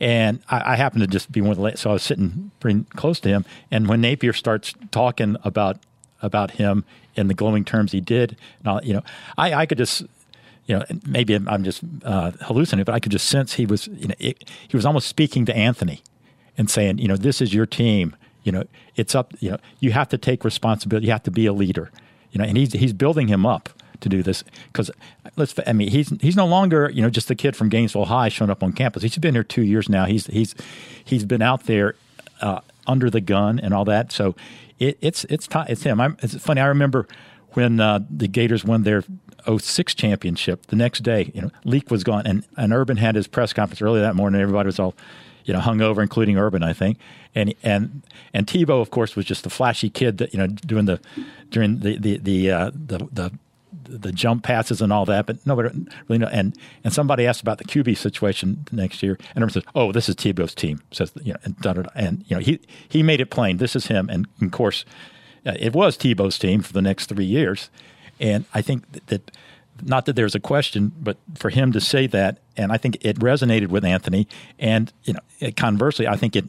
and 0.00 0.40
I, 0.48 0.72
I 0.72 0.76
happened 0.76 1.02
to 1.02 1.06
just 1.06 1.30
be 1.30 1.40
one 1.40 1.52
of 1.52 1.58
the 1.58 1.76
so 1.76 1.90
I 1.90 1.92
was 1.94 2.02
sitting 2.02 2.50
pretty 2.60 2.84
close 2.90 3.20
to 3.20 3.28
him, 3.28 3.44
and 3.70 3.88
when 3.88 4.00
Napier 4.00 4.32
starts 4.32 4.74
talking 4.90 5.36
about 5.44 5.78
about 6.20 6.52
him 6.52 6.84
in 7.14 7.28
the 7.28 7.34
glowing 7.34 7.64
terms 7.64 7.92
he 7.92 8.00
did, 8.00 8.36
and 8.64 8.86
you 8.86 8.94
know, 8.94 9.02
I, 9.36 9.54
I 9.54 9.66
could 9.66 9.78
just 9.78 10.04
you 10.66 10.78
know, 10.78 10.84
maybe 11.06 11.34
I'm 11.34 11.64
just 11.64 11.82
uh, 12.04 12.30
hallucinating, 12.42 12.84
but 12.84 12.94
I 12.94 13.00
could 13.00 13.12
just 13.12 13.28
sense 13.28 13.54
he 13.54 13.66
was, 13.66 13.88
you 13.88 14.08
know, 14.08 14.14
it, 14.18 14.48
he 14.68 14.76
was 14.76 14.86
almost 14.86 15.08
speaking 15.08 15.44
to 15.46 15.56
Anthony 15.56 16.02
and 16.56 16.70
saying, 16.70 16.98
you 16.98 17.08
know, 17.08 17.16
this 17.16 17.40
is 17.40 17.52
your 17.52 17.66
team. 17.66 18.14
You 18.44 18.52
know, 18.52 18.64
it's 18.96 19.14
up. 19.14 19.34
You 19.40 19.52
know, 19.52 19.58
you 19.80 19.92
have 19.92 20.08
to 20.10 20.18
take 20.18 20.44
responsibility. 20.44 21.06
You 21.06 21.12
have 21.12 21.22
to 21.24 21.30
be 21.30 21.46
a 21.46 21.52
leader. 21.52 21.90
You 22.30 22.38
know, 22.38 22.44
and 22.44 22.56
he's 22.56 22.72
he's 22.72 22.92
building 22.92 23.28
him 23.28 23.46
up 23.46 23.68
to 24.00 24.08
do 24.08 24.22
this 24.22 24.44
because 24.66 24.90
let's. 25.36 25.54
I 25.66 25.72
mean, 25.72 25.88
he's 25.88 26.10
he's 26.20 26.36
no 26.36 26.46
longer 26.46 26.90
you 26.92 27.02
know 27.02 27.10
just 27.10 27.28
the 27.28 27.34
kid 27.34 27.56
from 27.56 27.68
Gainesville 27.68 28.06
High 28.06 28.28
showing 28.28 28.50
up 28.50 28.62
on 28.62 28.72
campus. 28.72 29.02
He's 29.02 29.16
been 29.18 29.34
here 29.34 29.44
two 29.44 29.62
years 29.62 29.88
now. 29.88 30.06
He's 30.06 30.26
he's 30.26 30.54
he's 31.04 31.24
been 31.24 31.42
out 31.42 31.64
there 31.64 31.94
uh, 32.40 32.60
under 32.86 33.10
the 33.10 33.20
gun 33.20 33.58
and 33.58 33.72
all 33.72 33.84
that. 33.86 34.12
So 34.12 34.34
it, 34.78 34.98
it's 35.00 35.24
it's 35.24 35.46
t- 35.46 35.60
it's 35.68 35.82
him. 35.82 36.00
I'm, 36.00 36.16
it's 36.20 36.34
funny. 36.36 36.60
I 36.60 36.66
remember 36.66 37.06
when 37.50 37.80
uh, 37.80 38.00
the 38.10 38.28
Gators 38.28 38.64
won 38.64 38.82
their 38.82 39.04
06 39.58 39.94
championship. 39.94 40.66
The 40.66 40.76
next 40.76 41.00
day, 41.00 41.30
you 41.34 41.42
know, 41.42 41.50
Leak 41.64 41.90
was 41.90 42.04
gone, 42.04 42.26
and 42.26 42.44
and 42.56 42.72
Urban 42.72 42.96
had 42.96 43.14
his 43.14 43.26
press 43.26 43.52
conference 43.52 43.82
early 43.82 44.00
that 44.00 44.16
morning. 44.16 44.40
Everybody 44.40 44.66
was 44.66 44.78
all 44.78 44.94
you 45.44 45.52
know, 45.54 45.60
hung 45.60 45.80
over, 45.80 46.02
including 46.02 46.36
Urban, 46.36 46.62
I 46.62 46.72
think. 46.72 46.98
And 47.34 47.54
and 47.62 48.02
and 48.34 48.46
Tebow, 48.46 48.80
of 48.80 48.90
course, 48.90 49.16
was 49.16 49.24
just 49.24 49.44
the 49.44 49.50
flashy 49.50 49.90
kid 49.90 50.18
that 50.18 50.32
you 50.32 50.38
know 50.38 50.46
doing 50.46 50.86
the 50.86 51.00
during 51.50 51.80
the 51.80 51.98
the 51.98 52.18
the 52.18 52.50
uh, 52.50 52.70
the, 52.74 52.98
the 53.12 53.32
the 53.84 54.12
jump 54.12 54.44
passes 54.44 54.80
and 54.80 54.92
all 54.92 55.04
that, 55.06 55.26
but 55.26 55.44
nobody 55.46 55.86
really 56.08 56.18
know. 56.18 56.28
And 56.28 56.56
and 56.84 56.92
somebody 56.92 57.26
asked 57.26 57.40
about 57.40 57.58
the 57.58 57.64
QB 57.64 57.96
situation 57.96 58.64
next 58.70 59.02
year, 59.02 59.14
and 59.14 59.28
everyone 59.30 59.50
says, 59.50 59.64
"Oh, 59.74 59.92
this 59.92 60.08
is 60.08 60.14
Tebow's 60.14 60.54
team." 60.54 60.82
Says 60.90 61.12
you 61.22 61.32
know, 61.32 61.38
and, 61.44 61.88
and 61.94 62.24
you 62.28 62.36
know 62.36 62.42
he 62.42 62.60
he 62.88 63.02
made 63.02 63.20
it 63.20 63.30
plain. 63.30 63.56
This 63.56 63.74
is 63.74 63.86
him, 63.86 64.08
and 64.08 64.26
of 64.40 64.50
course, 64.50 64.84
uh, 65.46 65.54
it 65.58 65.72
was 65.72 65.96
Tebow's 65.96 66.38
team 66.38 66.62
for 66.62 66.72
the 66.72 66.82
next 66.82 67.06
three 67.06 67.24
years. 67.24 67.70
And 68.20 68.44
I 68.54 68.62
think 68.62 68.90
that, 68.92 69.06
that 69.08 69.30
not 69.82 70.06
that 70.06 70.16
there's 70.16 70.34
a 70.34 70.40
question, 70.40 70.92
but 71.00 71.16
for 71.34 71.50
him 71.50 71.72
to 71.72 71.80
say 71.80 72.06
that, 72.08 72.38
and 72.56 72.72
I 72.72 72.76
think 72.76 72.98
it 73.00 73.18
resonated 73.18 73.68
with 73.68 73.84
Anthony. 73.84 74.28
And 74.58 74.92
you 75.04 75.14
know, 75.14 75.50
conversely, 75.56 76.06
I 76.06 76.16
think 76.16 76.36
it, 76.36 76.44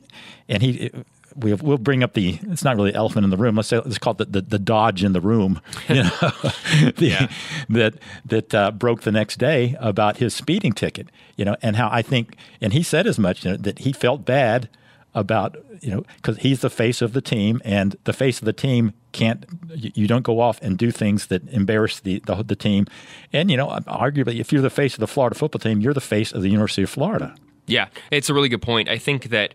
and 0.47 0.61
he. 0.61 0.71
It, 0.85 1.07
we'll, 1.35 1.57
we'll 1.57 1.77
bring 1.77 2.03
up 2.03 2.13
the 2.13 2.39
it's 2.43 2.63
not 2.63 2.75
really 2.75 2.93
elephant 2.93 3.23
in 3.23 3.31
the 3.31 3.37
room 3.37 3.55
let's 3.55 3.67
say 3.67 3.77
let's 3.77 3.97
call 3.97 4.11
it 4.13 4.17
the, 4.17 4.25
the, 4.25 4.41
the 4.41 4.59
dodge 4.59 5.03
in 5.03 5.13
the 5.13 5.21
room 5.21 5.59
you 5.89 6.03
know 6.03 6.09
the, 6.21 6.93
yeah. 6.99 7.27
that 7.69 7.95
that 8.23 8.53
uh, 8.53 8.69
broke 8.69 9.01
the 9.01 9.11
next 9.11 9.37
day 9.37 9.75
about 9.79 10.17
his 10.17 10.33
speeding 10.35 10.73
ticket 10.73 11.07
you 11.35 11.43
know 11.43 11.55
and 11.61 11.75
how 11.75 11.89
I 11.91 12.03
think 12.03 12.35
and 12.61 12.71
he 12.73 12.83
said 12.83 13.07
as 13.07 13.17
much 13.17 13.45
you 13.45 13.51
know, 13.51 13.57
that 13.57 13.79
he 13.79 13.93
felt 13.93 14.25
bad 14.25 14.69
about 15.15 15.57
you 15.81 15.91
know 15.91 16.03
because 16.15 16.37
he's 16.37 16.61
the 16.61 16.69
face 16.69 17.01
of 17.01 17.13
the 17.13 17.21
team 17.21 17.61
and 17.63 17.95
the 18.05 18.13
face 18.13 18.39
of 18.39 18.45
the 18.45 18.53
team 18.53 18.93
can't 19.11 19.45
you, 19.75 19.91
you 19.93 20.07
don't 20.07 20.23
go 20.23 20.39
off 20.39 20.59
and 20.61 20.77
do 20.77 20.89
things 20.91 21.27
that 21.27 21.47
embarrass 21.49 21.99
the, 21.99 22.19
the, 22.25 22.43
the 22.43 22.55
team. 22.55 22.87
And 23.31 23.51
you 23.51 23.57
know 23.57 23.67
arguably 23.67 24.39
if 24.39 24.51
you're 24.51 24.61
the 24.61 24.69
face 24.69 24.93
of 24.93 24.99
the 24.99 25.07
Florida 25.07 25.35
football 25.35 25.59
team 25.59 25.81
you're 25.81 25.93
the 25.93 26.01
face 26.01 26.31
of 26.31 26.41
the 26.41 26.49
University 26.49 26.83
of 26.83 26.89
Florida. 26.89 27.35
Yeah 27.67 27.87
it's 28.11 28.29
a 28.29 28.33
really 28.33 28.49
good 28.49 28.61
point. 28.61 28.89
I 28.89 28.97
think 28.97 29.29
that 29.29 29.53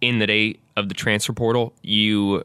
in 0.00 0.18
the 0.18 0.26
day 0.26 0.56
of 0.76 0.88
the 0.88 0.94
transfer 0.94 1.32
portal 1.32 1.72
you 1.82 2.44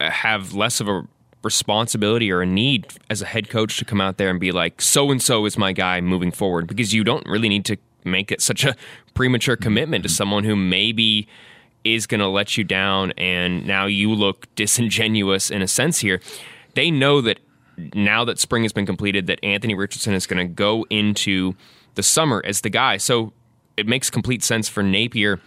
uh, 0.00 0.10
have 0.10 0.54
less 0.54 0.80
of 0.80 0.88
a 0.88 1.06
responsibility 1.42 2.32
or 2.32 2.40
a 2.40 2.46
need 2.46 2.86
as 3.10 3.22
a 3.22 3.26
head 3.26 3.50
coach 3.50 3.76
to 3.76 3.84
come 3.84 4.00
out 4.00 4.16
there 4.16 4.30
and 4.30 4.40
be 4.40 4.50
like 4.50 4.80
so 4.80 5.10
and 5.10 5.22
so 5.22 5.44
is 5.44 5.58
my 5.58 5.72
guy 5.72 6.00
moving 6.00 6.32
forward 6.32 6.66
because 6.66 6.94
you 6.94 7.04
don't 7.04 7.26
really 7.26 7.48
need 7.48 7.64
to 7.66 7.76
make 8.04 8.32
it 8.32 8.40
such 8.40 8.64
a 8.64 8.74
premature 9.14 9.56
commitment 9.56 10.02
to 10.02 10.08
mm-hmm. 10.08 10.14
someone 10.14 10.44
who 10.44 10.56
maybe 10.56 11.28
is 11.84 12.06
going 12.06 12.20
to 12.20 12.28
let 12.28 12.56
you 12.56 12.64
down 12.64 13.12
and 13.12 13.66
now 13.66 13.86
you 13.86 14.12
look 14.12 14.52
disingenuous 14.54 15.50
in 15.50 15.62
a 15.62 15.68
sense 15.68 15.98
here. 15.98 16.20
They 16.74 16.90
know 16.90 17.20
that 17.20 17.38
now 17.94 18.24
that 18.24 18.38
spring 18.38 18.62
has 18.62 18.72
been 18.72 18.86
completed 18.86 19.26
that 19.26 19.38
Anthony 19.44 19.74
Richardson 19.74 20.14
is 20.14 20.26
going 20.26 20.46
to 20.46 20.52
go 20.52 20.86
into 20.90 21.54
the 21.94 22.02
summer 22.02 22.42
as 22.44 22.62
the 22.62 22.70
guy. 22.70 22.96
So 22.96 23.32
it 23.76 23.86
makes 23.86 24.10
complete 24.10 24.42
sense 24.42 24.68
for 24.68 24.82
Napier 24.82 25.40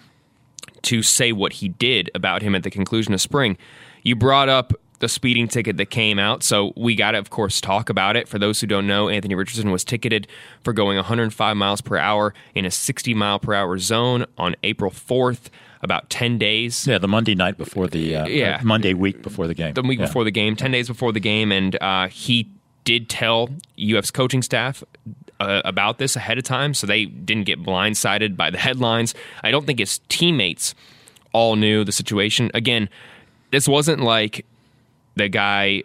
to 0.83 1.01
say 1.01 1.31
what 1.31 1.53
he 1.53 1.69
did 1.69 2.11
about 2.13 2.41
him 2.41 2.55
at 2.55 2.63
the 2.63 2.69
conclusion 2.69 3.13
of 3.13 3.21
spring. 3.21 3.57
You 4.03 4.15
brought 4.15 4.49
up 4.49 4.73
the 4.99 5.07
speeding 5.07 5.47
ticket 5.47 5.77
that 5.77 5.89
came 5.89 6.17
out. 6.17 6.43
So 6.43 6.73
we 6.75 6.95
got 6.95 7.11
to, 7.11 7.19
of 7.19 7.29
course, 7.29 7.61
talk 7.61 7.89
about 7.89 8.15
it. 8.15 8.27
For 8.27 8.39
those 8.39 8.59
who 8.59 8.67
don't 8.67 8.87
know, 8.87 9.09
Anthony 9.09 9.35
Richardson 9.35 9.71
was 9.71 9.83
ticketed 9.83 10.27
for 10.63 10.73
going 10.73 10.95
105 10.97 11.57
miles 11.57 11.81
per 11.81 11.97
hour 11.97 12.33
in 12.55 12.65
a 12.65 12.71
60 12.71 13.13
mile 13.13 13.39
per 13.39 13.53
hour 13.53 13.77
zone 13.77 14.25
on 14.37 14.55
April 14.63 14.89
4th 14.89 15.49
about 15.81 16.09
10 16.09 16.37
days. 16.37 16.87
Yeah, 16.87 16.97
the 16.97 17.07
Monday 17.07 17.35
night 17.35 17.57
before 17.57 17.87
the 17.87 18.15
uh, 18.15 18.27
yeah. 18.27 18.61
Monday 18.63 18.93
week 18.93 19.21
before 19.21 19.47
the 19.47 19.53
game. 19.53 19.73
The 19.73 19.81
week 19.81 19.99
yeah. 19.99 20.05
before 20.05 20.23
the 20.23 20.31
game, 20.31 20.55
10 20.55 20.71
days 20.71 20.87
before 20.87 21.11
the 21.11 21.19
game. 21.19 21.51
And 21.51 21.81
uh, 21.81 22.07
he 22.07 22.49
did 22.83 23.09
tell 23.09 23.49
UF's 23.79 24.11
coaching 24.11 24.41
staff 24.41 24.83
uh, 25.39 25.61
about 25.65 25.97
this 25.97 26.15
ahead 26.15 26.37
of 26.37 26.43
time, 26.43 26.73
so 26.73 26.87
they 26.87 27.05
didn't 27.05 27.45
get 27.45 27.61
blindsided 27.61 28.35
by 28.35 28.49
the 28.49 28.57
headlines. 28.57 29.13
I 29.43 29.51
don't 29.51 29.65
think 29.65 29.79
his 29.79 29.99
teammates 30.09 30.73
all 31.33 31.55
knew 31.55 31.83
the 31.83 31.91
situation. 31.91 32.49
Again, 32.53 32.89
this 33.51 33.67
wasn't 33.67 34.01
like 34.01 34.45
the 35.15 35.29
guy 35.29 35.83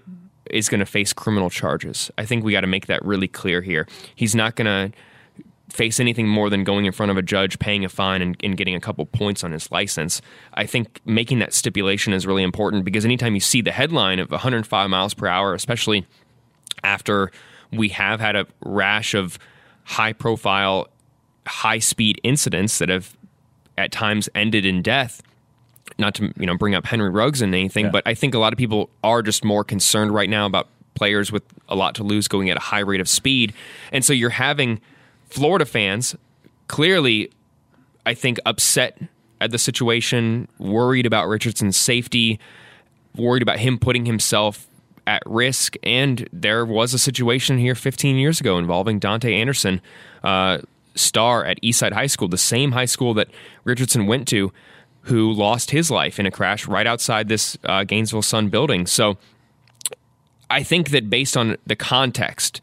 is 0.51 0.69
going 0.69 0.81
to 0.81 0.87
face 0.87 1.13
criminal 1.13 1.51
charges. 1.51 2.11
I 2.19 2.25
think 2.25 2.45
we 2.45 2.53
got 2.53 2.63
to 2.63 2.67
make 2.67 2.87
that 2.87 3.05
really 3.05 3.29
clear 3.29 3.63
here. 3.63 3.87
He's 4.15 4.35
not 4.35 4.57
going 4.57 4.67
to 4.67 4.97
face 5.73 5.99
anything 5.99 6.29
more 6.29 6.51
than 6.51 6.65
going 6.65 6.85
in 6.85 6.93
front 6.93 7.11
of 7.11 7.17
a 7.17 7.23
judge, 7.23 7.59
paying 7.59 7.85
a 7.85 7.89
fine, 7.89 8.23
and, 8.23 8.37
and, 8.43 8.57
getting 8.57 8.75
a 8.75 8.81
couple 8.81 9.07
points 9.07 9.43
on 9.43 9.53
his 9.53 9.71
license. 9.73 10.21
I 10.55 10.67
think 10.67 11.01
making 11.05 11.39
that 11.39 11.55
stipulation 11.55 12.13
is 12.13 12.27
really 12.27 12.43
important 12.43 12.85
because 12.85 13.05
anytime 13.05 13.35
you 13.35 13.41
see 13.41 13.61
the 13.61 13.73
headline 13.73 14.19
of 14.19 14.31
105 14.31 14.91
miles 14.91 15.15
per 15.15 15.27
hour, 15.27 15.55
especially 15.55 16.07
after 16.85 17.31
we 17.73 17.89
have 17.89 18.21
had 18.21 18.37
a 18.37 18.47
rash 18.65 19.15
of 19.15 19.39
high 19.85 20.13
profile, 20.13 20.89
high 21.47 21.79
speed 21.79 22.21
incidents 22.23 22.79
that 22.79 22.89
have 22.89 23.17
at 23.79 23.91
times 23.91 24.29
ended 24.35 24.65
in 24.65 24.83
death. 24.83 25.23
Not 25.99 26.15
to 26.17 26.33
you 26.37 26.47
know 26.47 26.57
bring 26.57 26.75
up 26.75 26.87
Henry 26.87 27.11
Ruggs 27.11 27.43
and 27.43 27.55
anything, 27.55 27.87
yeah. 27.87 27.91
but 27.91 28.07
I 28.07 28.15
think 28.15 28.35
a 28.35 28.39
lot 28.39 28.53
of 28.53 28.59
people 28.59 28.91
are 29.03 29.23
just 29.23 29.45
more 29.45 29.65
concerned 29.65 30.15
right 30.15 30.29
now 30.29 30.47
about 30.47 30.69
players 30.95 31.33
with 31.33 31.43
a 31.69 31.75
lot 31.75 31.95
to 31.97 32.03
lose 32.03 32.29
going 32.29 32.51
at 32.51 32.57
a 32.57 32.61
high 32.61 32.81
rate 32.81 33.01
of 33.01 33.09
speed, 33.09 33.53
and 33.91 34.05
so 34.05 34.13
you're 34.13 34.31
having 34.31 34.81
Florida 35.33 35.65
fans 35.65 36.15
clearly, 36.69 37.31
I 38.05 38.13
think, 38.13 38.39
upset 38.45 39.01
at 39.41 39.51
the 39.51 39.59
situation, 39.59 40.47
worried 40.59 41.07
about 41.07 41.27
Richardson's 41.27 41.79
safety, 41.79 42.39
worried 43.17 43.43
about 43.43 43.59
him 43.59 43.79
putting 43.79 44.05
himself 44.05 44.69
at 45.07 45.23
risk. 45.25 45.77
And 45.83 46.29
there 46.35 46.67
was 46.67 46.93
a 46.93 46.99
situation 46.99 47.57
here 47.57 47.75
15 47.75 48.17
years 48.17 48.41
ago 48.41 48.59
involving 48.59 48.99
Dante 48.99 49.33
Anderson, 49.35 49.81
uh, 50.23 50.59
star 50.95 51.47
at 51.47 51.61
Eastside 51.63 51.93
High 51.93 52.09
School, 52.09 52.29
the 52.29 52.37
same 52.37 52.73
high 52.73 52.85
school 52.85 53.15
that 53.15 53.29
Richardson 53.65 54.07
went 54.07 54.29
to, 54.29 54.53
who 55.05 55.33
lost 55.33 55.71
his 55.71 55.91
life 55.91 56.21
in 56.21 56.27
a 56.27 56.31
crash 56.31 56.69
right 56.69 56.87
outside 56.87 57.29
this 57.29 57.57
uh, 57.65 57.85
Gainesville 57.85 58.21
Sun 58.21 58.51
building. 58.51 58.87
So 58.87 59.17
I 60.51 60.63
think 60.63 60.91
that 60.91 61.09
based 61.09 61.39
on 61.39 61.57
the 61.67 61.75
context, 61.75 62.61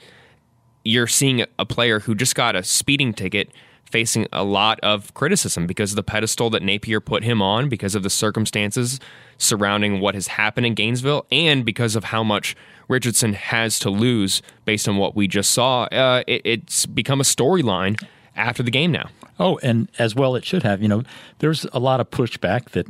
you're 0.84 1.08
seeing 1.08 1.46
a 1.58 1.66
player 1.66 2.00
who 2.00 2.16
just 2.16 2.36
got 2.36 2.56
a 2.56 2.64
speeding 2.64 3.14
ticket 3.14 3.52
facing 3.90 4.28
a 4.32 4.44
lot 4.44 4.80
of 4.82 5.14
criticism 5.16 5.66
because 5.66 5.92
of 5.92 5.96
the 5.96 6.04
pedestal 6.04 6.50
that 6.52 6.62
Napier 6.62 7.00
put 7.00 7.24
him 7.24 7.42
on, 7.42 7.70
because 7.70 7.96
of 7.96 8.04
the 8.04 8.10
circumstances 8.10 9.00
surrounding 9.38 10.00
what 10.00 10.14
has 10.14 10.28
happened 10.28 10.66
in 10.66 10.74
Gainesville, 10.76 11.26
and 11.32 11.66
because 11.66 11.96
of 11.96 12.06
how 12.06 12.24
much 12.24 12.56
Richardson 12.88 13.34
has 13.34 13.80
to 13.80 13.90
lose 13.90 14.42
based 14.66 14.88
on 14.88 14.98
what 14.98 15.16
we 15.16 15.28
just 15.28 15.52
saw. 15.52 15.84
Uh, 15.86 16.24
it, 16.28 16.42
it's 16.44 16.86
become 16.86 17.20
a 17.20 17.24
storyline 17.24 18.02
after 18.36 18.62
the 18.62 18.72
game 18.72 18.92
now. 18.92 19.10
Oh, 19.40 19.58
and 19.64 19.90
as 19.98 20.14
well, 20.16 20.36
it 20.36 20.46
should 20.46 20.64
have. 20.64 20.82
You 20.82 20.88
know, 20.88 21.04
there's 21.40 21.66
a 21.72 21.80
lot 21.80 22.00
of 22.00 22.12
pushback 22.12 22.72
that, 22.72 22.86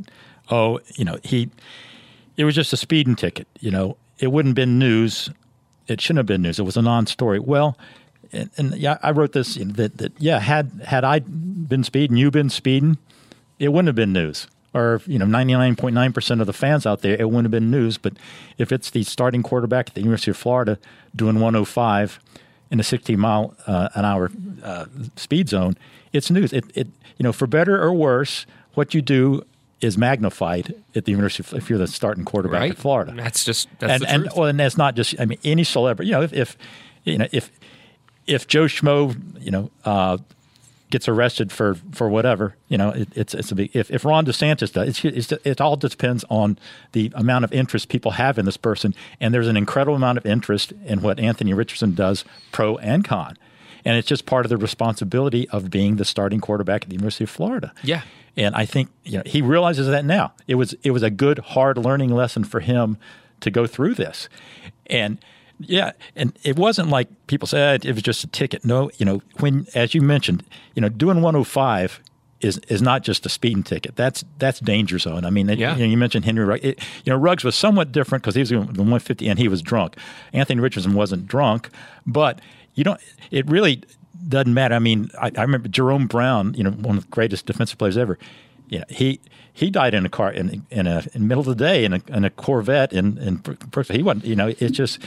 oh, 0.50 0.80
you 0.96 1.04
know, 1.04 1.18
he, 1.22 1.48
it 2.36 2.44
was 2.44 2.54
just 2.54 2.72
a 2.72 2.76
speeding 2.76 3.14
ticket. 3.14 3.46
You 3.60 3.70
know, 3.70 3.96
it 4.18 4.32
wouldn't 4.32 4.50
have 4.50 4.56
been 4.56 4.78
news 4.78 5.30
it 5.90 6.00
shouldn't 6.00 6.18
have 6.18 6.26
been 6.26 6.42
news. 6.42 6.58
It 6.58 6.64
was 6.64 6.76
a 6.76 6.82
non-story. 6.82 7.40
Well, 7.40 7.76
and, 8.32 8.50
and 8.56 8.76
yeah, 8.76 8.98
I 9.02 9.10
wrote 9.10 9.32
this 9.32 9.56
that 9.56 9.98
that 9.98 10.12
yeah, 10.18 10.38
had 10.38 10.70
had 10.84 11.04
I 11.04 11.18
been 11.20 11.84
speeding, 11.84 12.16
you 12.16 12.30
been 12.30 12.50
speeding, 12.50 12.98
it 13.58 13.68
wouldn't 13.68 13.88
have 13.88 13.96
been 13.96 14.12
news. 14.12 14.46
Or 14.72 15.02
you 15.06 15.18
know, 15.18 15.26
ninety 15.26 15.52
nine 15.52 15.74
point 15.74 15.94
nine 15.94 16.12
percent 16.12 16.40
of 16.40 16.46
the 16.46 16.52
fans 16.52 16.86
out 16.86 17.00
there, 17.00 17.16
it 17.18 17.28
wouldn't 17.28 17.46
have 17.46 17.50
been 17.50 17.70
news. 17.70 17.98
But 17.98 18.12
if 18.56 18.70
it's 18.70 18.90
the 18.90 19.02
starting 19.02 19.42
quarterback 19.42 19.88
at 19.88 19.94
the 19.94 20.00
University 20.00 20.30
of 20.30 20.36
Florida 20.36 20.78
doing 21.14 21.40
one 21.40 21.54
hundred 21.54 21.66
five 21.66 22.20
in 22.70 22.78
a 22.78 22.84
sixty 22.84 23.16
mile 23.16 23.56
uh, 23.66 23.88
an 23.94 24.04
hour 24.04 24.30
uh, 24.62 24.86
speed 25.16 25.48
zone, 25.48 25.76
it's 26.12 26.30
news. 26.30 26.52
It, 26.52 26.64
it 26.74 26.86
you 27.18 27.24
know, 27.24 27.32
for 27.32 27.48
better 27.48 27.82
or 27.82 27.92
worse, 27.92 28.46
what 28.74 28.94
you 28.94 29.02
do 29.02 29.44
is 29.80 29.96
magnified 29.96 30.74
at 30.94 31.04
the 31.04 31.12
University 31.12 31.56
if 31.56 31.70
you're 31.70 31.78
the 31.78 31.86
starting 31.86 32.24
quarterback 32.24 32.60
right. 32.60 32.70
at 32.72 32.78
Florida. 32.78 33.12
That's 33.16 33.44
just 33.44 33.68
that's 33.78 34.02
and 34.04 34.24
and, 34.24 34.32
well, 34.36 34.46
and 34.46 34.60
that's 34.60 34.76
not 34.76 34.94
just 34.94 35.18
I 35.18 35.24
mean 35.24 35.38
any 35.44 35.64
celebrity. 35.64 36.10
You 36.10 36.16
know, 36.16 36.22
if, 36.22 36.32
if 36.32 36.56
you 37.04 37.18
know 37.18 37.28
if 37.32 37.50
if 38.26 38.46
Joe 38.46 38.64
Schmo, 38.64 39.16
you 39.42 39.50
know. 39.50 39.70
Uh, 39.84 40.18
gets 40.90 41.08
arrested 41.08 41.52
for, 41.52 41.76
for 41.92 42.08
whatever, 42.08 42.56
you 42.68 42.76
know, 42.76 42.90
it, 42.90 43.08
it's 43.14 43.32
it's 43.32 43.52
a 43.52 43.54
big. 43.54 43.70
If, 43.74 43.90
if 43.90 44.04
Ron 44.04 44.26
DeSantis 44.26 44.72
does, 44.72 44.88
it's, 44.88 45.04
it's, 45.04 45.46
it 45.46 45.60
all 45.60 45.76
depends 45.76 46.24
on 46.28 46.58
the 46.92 47.12
amount 47.14 47.44
of 47.44 47.52
interest 47.52 47.88
people 47.88 48.12
have 48.12 48.38
in 48.38 48.44
this 48.44 48.56
person, 48.56 48.94
and 49.20 49.32
there's 49.32 49.46
an 49.46 49.56
incredible 49.56 49.94
amount 49.94 50.18
of 50.18 50.26
interest 50.26 50.72
in 50.84 51.00
what 51.00 51.20
Anthony 51.20 51.54
Richardson 51.54 51.94
does, 51.94 52.24
pro 52.50 52.76
and 52.78 53.04
con, 53.04 53.38
and 53.84 53.96
it's 53.96 54.08
just 54.08 54.26
part 54.26 54.46
of 54.46 54.50
the 54.50 54.56
responsibility 54.56 55.48
of 55.50 55.70
being 55.70 55.96
the 55.96 56.04
starting 56.04 56.40
quarterback 56.40 56.82
at 56.82 56.88
the 56.88 56.94
University 56.94 57.24
of 57.24 57.30
Florida. 57.30 57.72
Yeah, 57.82 58.02
and 58.36 58.54
I 58.54 58.66
think 58.66 58.90
you 59.04 59.18
know 59.18 59.22
he 59.26 59.42
realizes 59.42 59.86
that 59.88 60.04
now. 60.04 60.32
It 60.46 60.56
was 60.56 60.74
it 60.82 60.90
was 60.90 61.02
a 61.02 61.10
good 61.10 61.38
hard 61.38 61.78
learning 61.78 62.10
lesson 62.10 62.44
for 62.44 62.60
him 62.60 62.98
to 63.40 63.50
go 63.50 63.66
through 63.66 63.94
this. 63.94 64.28
And 64.86 65.18
yeah, 65.58 65.92
and 66.16 66.38
it 66.42 66.56
wasn't 66.56 66.88
like 66.88 67.08
people 67.26 67.46
said 67.46 67.84
it 67.84 67.94
was 67.94 68.02
just 68.02 68.24
a 68.24 68.26
ticket. 68.26 68.64
No, 68.64 68.90
you 68.96 69.06
know, 69.06 69.22
when 69.38 69.66
as 69.74 69.94
you 69.94 70.00
mentioned, 70.00 70.44
you 70.74 70.82
know, 70.82 70.88
doing 70.88 71.20
105 71.22 72.00
is 72.40 72.58
is 72.68 72.80
not 72.80 73.02
just 73.02 73.26
a 73.26 73.28
speeding 73.28 73.62
ticket. 73.62 73.96
That's 73.96 74.24
that's 74.38 74.60
danger 74.60 74.98
zone. 74.98 75.24
I 75.24 75.30
mean, 75.30 75.48
yeah. 75.48 75.74
you, 75.74 75.84
know, 75.84 75.90
you 75.90 75.96
mentioned 75.96 76.24
Henry 76.24 76.44
Ruggs. 76.44 76.64
It, 76.64 76.78
you 77.04 77.10
know, 77.12 77.16
Ruggs 77.16 77.44
was 77.44 77.54
somewhat 77.54 77.92
different 77.92 78.22
because 78.22 78.34
he 78.34 78.40
was 78.40 78.48
doing 78.48 78.66
150 78.66 79.28
and 79.28 79.38
he 79.38 79.48
was 79.48 79.60
drunk. 79.60 79.96
Anthony 80.32 80.60
Richardson 80.60 80.94
wasn't 80.94 81.26
drunk, 81.26 81.68
but 82.06 82.40
you 82.74 82.84
don't. 82.84 83.00
It 83.30 83.48
really 83.48 83.82
doesn't 84.28 84.52
matter. 84.52 84.74
I 84.74 84.78
mean, 84.78 85.10
I, 85.20 85.30
I, 85.36 85.42
remember 85.42 85.68
Jerome 85.68 86.06
Brown, 86.06 86.54
you 86.54 86.64
know, 86.64 86.70
one 86.70 86.96
of 86.96 87.04
the 87.04 87.10
greatest 87.10 87.46
defensive 87.46 87.78
players 87.78 87.96
ever. 87.96 88.18
you 88.68 88.78
know, 88.80 88.84
he 88.88 89.20
he 89.60 89.70
died 89.70 89.92
in 89.92 90.06
a 90.06 90.08
car 90.08 90.32
in 90.32 90.64
in 90.70 90.86
a 90.86 91.04
in 91.12 91.22
the 91.22 91.26
middle 91.26 91.40
of 91.40 91.46
the 91.46 91.54
day 91.54 91.84
in 91.84 91.92
a, 91.92 92.00
in 92.08 92.24
a 92.24 92.30
Corvette 92.30 92.92
in 92.92 93.18
in 93.18 93.42
he 93.88 94.02
wasn't 94.02 94.24
you 94.24 94.34
know 94.34 94.48
it's 94.58 94.76
just 94.76 94.98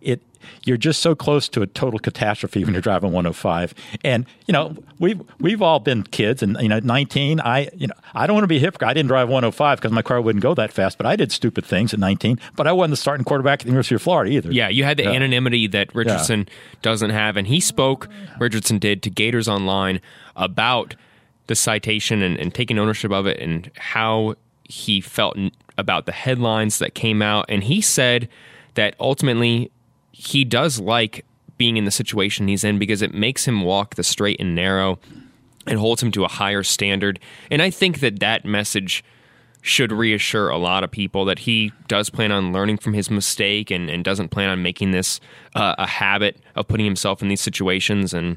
it 0.00 0.20
you're 0.64 0.76
just 0.76 1.00
so 1.00 1.14
close 1.14 1.48
to 1.48 1.62
a 1.62 1.66
total 1.66 1.98
catastrophe 1.98 2.62
when 2.64 2.74
you're 2.74 2.82
driving 2.82 3.12
105 3.12 3.74
and 4.04 4.26
you 4.46 4.52
know 4.52 4.76
we've 4.98 5.22
we've 5.40 5.62
all 5.62 5.80
been 5.80 6.02
kids 6.02 6.42
and 6.42 6.58
you 6.60 6.68
know 6.68 6.78
19 6.78 7.40
I 7.40 7.70
you 7.74 7.86
know 7.86 7.94
I 8.14 8.26
don't 8.26 8.34
want 8.34 8.44
to 8.44 8.48
be 8.48 8.58
a 8.58 8.60
hypocrite 8.60 8.90
I 8.90 8.92
didn't 8.92 9.08
drive 9.08 9.28
105 9.30 9.78
because 9.78 9.92
my 9.92 10.02
car 10.02 10.20
wouldn't 10.20 10.42
go 10.42 10.54
that 10.54 10.70
fast 10.70 10.98
but 10.98 11.06
I 11.06 11.16
did 11.16 11.32
stupid 11.32 11.64
things 11.64 11.94
at 11.94 12.00
19 12.00 12.38
but 12.56 12.66
I 12.66 12.72
wasn't 12.72 12.92
the 12.92 12.96
starting 12.98 13.24
quarterback 13.24 13.60
at 13.60 13.64
the 13.64 13.70
University 13.70 13.94
of 13.94 14.02
Florida 14.02 14.30
either 14.30 14.52
yeah 14.52 14.68
you 14.68 14.84
had 14.84 14.98
the 14.98 15.04
yeah. 15.04 15.12
anonymity 15.12 15.66
that 15.68 15.94
Richardson 15.94 16.40
yeah. 16.40 16.54
doesn't 16.82 17.10
have 17.10 17.38
and 17.38 17.46
he 17.46 17.60
spoke 17.60 18.08
Richardson 18.38 18.78
did 18.78 19.02
to 19.04 19.10
Gators 19.10 19.48
Online 19.48 20.02
about 20.36 20.94
the 21.46 21.54
citation 21.54 22.22
and, 22.22 22.38
and 22.38 22.54
taking 22.54 22.78
ownership 22.78 23.12
of 23.12 23.26
it 23.26 23.38
and 23.38 23.70
how 23.76 24.34
he 24.64 25.00
felt 25.00 25.36
about 25.76 26.06
the 26.06 26.12
headlines 26.12 26.78
that 26.78 26.94
came 26.94 27.20
out. 27.20 27.44
And 27.48 27.64
he 27.64 27.80
said 27.80 28.28
that 28.74 28.94
ultimately 28.98 29.70
he 30.12 30.44
does 30.44 30.80
like 30.80 31.24
being 31.58 31.76
in 31.76 31.84
the 31.84 31.90
situation 31.90 32.48
he's 32.48 32.64
in 32.64 32.78
because 32.78 33.02
it 33.02 33.14
makes 33.14 33.46
him 33.46 33.62
walk 33.62 33.94
the 33.94 34.02
straight 34.02 34.40
and 34.40 34.54
narrow 34.54 34.98
and 35.66 35.78
holds 35.78 36.02
him 36.02 36.10
to 36.12 36.24
a 36.24 36.28
higher 36.28 36.62
standard. 36.62 37.20
And 37.50 37.62
I 37.62 37.70
think 37.70 38.00
that 38.00 38.20
that 38.20 38.44
message 38.44 39.04
should 39.62 39.90
reassure 39.90 40.50
a 40.50 40.58
lot 40.58 40.84
of 40.84 40.90
people 40.90 41.24
that 41.24 41.40
he 41.40 41.72
does 41.88 42.10
plan 42.10 42.30
on 42.30 42.52
learning 42.52 42.76
from 42.76 42.92
his 42.92 43.10
mistake 43.10 43.70
and, 43.70 43.88
and 43.88 44.04
doesn't 44.04 44.28
plan 44.28 44.50
on 44.50 44.62
making 44.62 44.90
this 44.90 45.20
uh, 45.54 45.74
a 45.78 45.86
habit 45.86 46.38
of 46.54 46.68
putting 46.68 46.84
himself 46.84 47.22
in 47.22 47.28
these 47.28 47.40
situations 47.40 48.12
and 48.12 48.36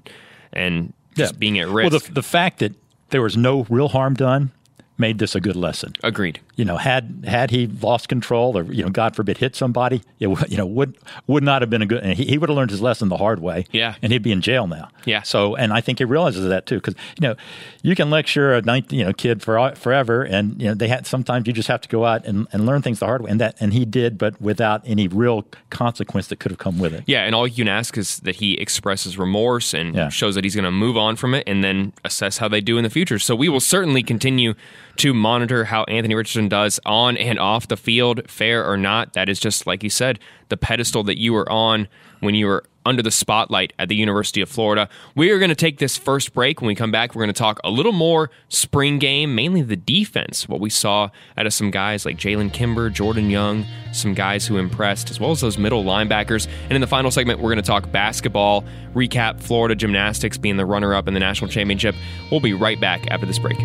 and 0.54 0.94
just 1.16 1.34
yeah. 1.34 1.38
being 1.38 1.60
at 1.60 1.68
risk. 1.68 1.92
Well, 1.92 2.00
the, 2.00 2.12
the 2.14 2.24
fact 2.24 2.60
that 2.60 2.74
there 3.10 3.22
was 3.22 3.38
no 3.38 3.66
real 3.70 3.90
harm 3.90 4.14
done 4.14 4.52
made 4.98 5.20
this 5.20 5.36
a 5.36 5.40
good 5.40 5.56
lesson. 5.56 5.94
Agreed. 6.04 6.40
You 6.58 6.66
know, 6.66 6.78
had 6.78 7.24
had 7.26 7.52
he 7.52 7.68
lost 7.68 8.10
control 8.10 8.58
or 8.58 8.64
you 8.64 8.84
know, 8.84 8.90
God 8.90 9.16
forbid, 9.16 9.38
hit 9.38 9.56
somebody, 9.56 10.02
it 10.20 10.28
you 10.50 10.58
know 10.58 10.66
would 10.66 10.98
would 11.28 11.44
not 11.44 11.62
have 11.62 11.70
been 11.70 11.82
a 11.82 11.86
good. 11.86 12.04
And 12.04 12.18
he, 12.18 12.26
he 12.26 12.38
would 12.38 12.50
have 12.50 12.58
learned 12.58 12.72
his 12.72 12.82
lesson 12.82 13.10
the 13.10 13.18
hard 13.18 13.40
way. 13.40 13.66
Yeah, 13.72 13.96
and 14.02 14.12
he'd 14.12 14.24
be 14.24 14.32
in 14.32 14.42
jail 14.42 14.68
now. 14.68 14.90
Yeah. 15.06 15.22
So, 15.22 15.56
and 15.56 15.72
I 15.72 15.82
think 15.82 16.00
he 16.00 16.06
realizes 16.06 16.48
that 16.50 16.66
too, 16.66 16.76
because 16.76 16.96
you 17.20 17.28
know, 17.28 17.36
you 17.84 17.96
can 17.96 18.10
lecture 18.10 18.54
a 18.56 18.62
19, 18.62 19.00
you 19.00 19.06
know 19.06 19.14
kid 19.14 19.42
for 19.42 19.74
forever, 19.76 20.24
and 20.24 20.62
you 20.62 20.68
know 20.68 20.74
they 20.74 20.88
had 20.88 21.08
sometimes 21.08 21.48
you 21.48 21.54
just 21.54 21.68
have 21.68 21.82
to 21.82 21.90
go 21.90 22.06
out 22.06 22.26
and, 22.26 22.48
and 22.52 22.66
learn 22.66 22.82
things 22.82 23.00
the 23.00 23.06
hard 23.06 23.22
way, 23.22 23.32
and 23.32 23.40
that 23.40 23.56
and 23.60 23.74
he 23.74 23.86
did, 23.86 24.18
but 24.18 24.42
without 24.42 24.82
any 24.86 25.08
real 25.08 25.46
consequence 25.70 26.28
that 26.28 26.40
could 26.40 26.52
have 26.52 26.60
come 26.60 26.80
with 26.80 26.94
it. 26.94 27.04
Yeah, 27.06 27.24
and 27.24 27.36
all 27.36 27.48
you 27.48 27.64
can 27.64 27.68
ask 27.68 27.98
is 27.98 28.20
that 28.22 28.38
he 28.38 28.56
expresses 28.56 29.18
remorse 29.18 29.74
and 29.74 29.96
yeah. 29.96 30.10
shows 30.10 30.36
that 30.36 30.44
he's 30.44 30.56
going 30.56 30.66
to 30.66 30.72
move 30.72 30.98
on 30.98 31.16
from 31.16 31.36
it, 31.36 31.44
and 31.48 31.64
then 31.64 31.94
assess 32.04 32.40
how 32.40 32.48
they 32.48 32.62
do 32.62 32.78
in 32.78 32.84
the 32.84 32.90
future. 32.90 33.20
So 33.20 33.36
we 33.36 33.48
will 33.48 33.60
certainly 33.60 34.02
continue 34.02 34.56
to 34.98 35.13
monitor 35.13 35.66
how 35.66 35.84
Anthony 35.86 36.16
Richardson 36.16 36.50
does 36.50 36.80
on 36.86 37.18
and 37.18 37.39
off 37.39 37.68
the 37.68 37.77
field, 37.77 38.30
fair 38.30 38.66
or 38.66 38.77
not. 38.77 39.13
That 39.13 39.30
is 39.30 39.39
just, 39.39 39.68
like 39.68 39.84
you 39.84 39.89
said, 39.89 40.20
the 40.50 40.58
pedestal 40.58 41.04
that 41.04 41.20
you 41.20 41.34
were 41.34 41.50
on 41.51 41.88
when 42.20 42.36
you 42.36 42.48
were 42.48 42.63
under 42.88 43.04
the 43.04 43.12
spotlight 43.12 43.74
at 43.77 43.89
the 43.89 43.96
University 43.96 44.39
of 44.39 44.48
Florida. 44.48 44.88
We 45.13 45.30
are 45.32 45.39
going 45.39 45.50
to 45.50 45.56
take 45.56 45.77
this 45.77 45.98
first 45.98 46.34
break. 46.34 46.62
When 46.62 46.68
we 46.68 46.75
come 46.75 46.89
back, 46.89 47.13
we're 47.13 47.24
going 47.24 47.34
to 47.34 47.38
talk 47.38 47.60
a 47.63 47.70
little 47.70 47.92
more 47.92 48.30
spring 48.48 48.98
game, 48.98 49.36
mainly 49.36 49.62
the 49.62 49.75
defense, 49.75 50.48
what 50.48 50.62
we 50.62 50.70
saw 50.70 51.10
out 51.38 51.46
of 51.46 51.54
some 51.54 51.70
guys 51.70 52.06
like 52.06 52.18
Jalen 52.18 52.54
Kimber, 52.54 52.89
Jordan 52.89 53.30
Young, 53.30 53.66
some 53.92 54.13
guys 54.13 54.48
who 54.48 54.58
impressed, 54.58 55.12
as 55.12 55.20
well 55.20 55.32
as 55.32 55.42
those 55.42 55.58
middle 55.58 55.84
linebackers. 55.84 56.48
And 56.63 56.74
in 56.74 56.82
the 56.82 56.88
final 56.88 57.12
segment, 57.12 57.39
we're 57.39 57.51
going 57.51 57.58
to 57.58 57.62
talk 57.62 57.92
basketball, 57.92 58.63
recap 58.96 59.42
Florida 59.42 59.75
gymnastics 59.75 60.38
being 60.38 60.56
the 60.56 60.66
runner 60.66 60.96
up 60.96 61.10
in 61.10 61.13
the 61.13 61.20
national 61.20 61.51
championship. 61.51 61.94
We'll 62.32 62.39
be 62.39 62.54
right 62.54 62.80
back 62.80 63.12
after 63.12 63.25
this 63.25 63.38
break. 63.38 63.58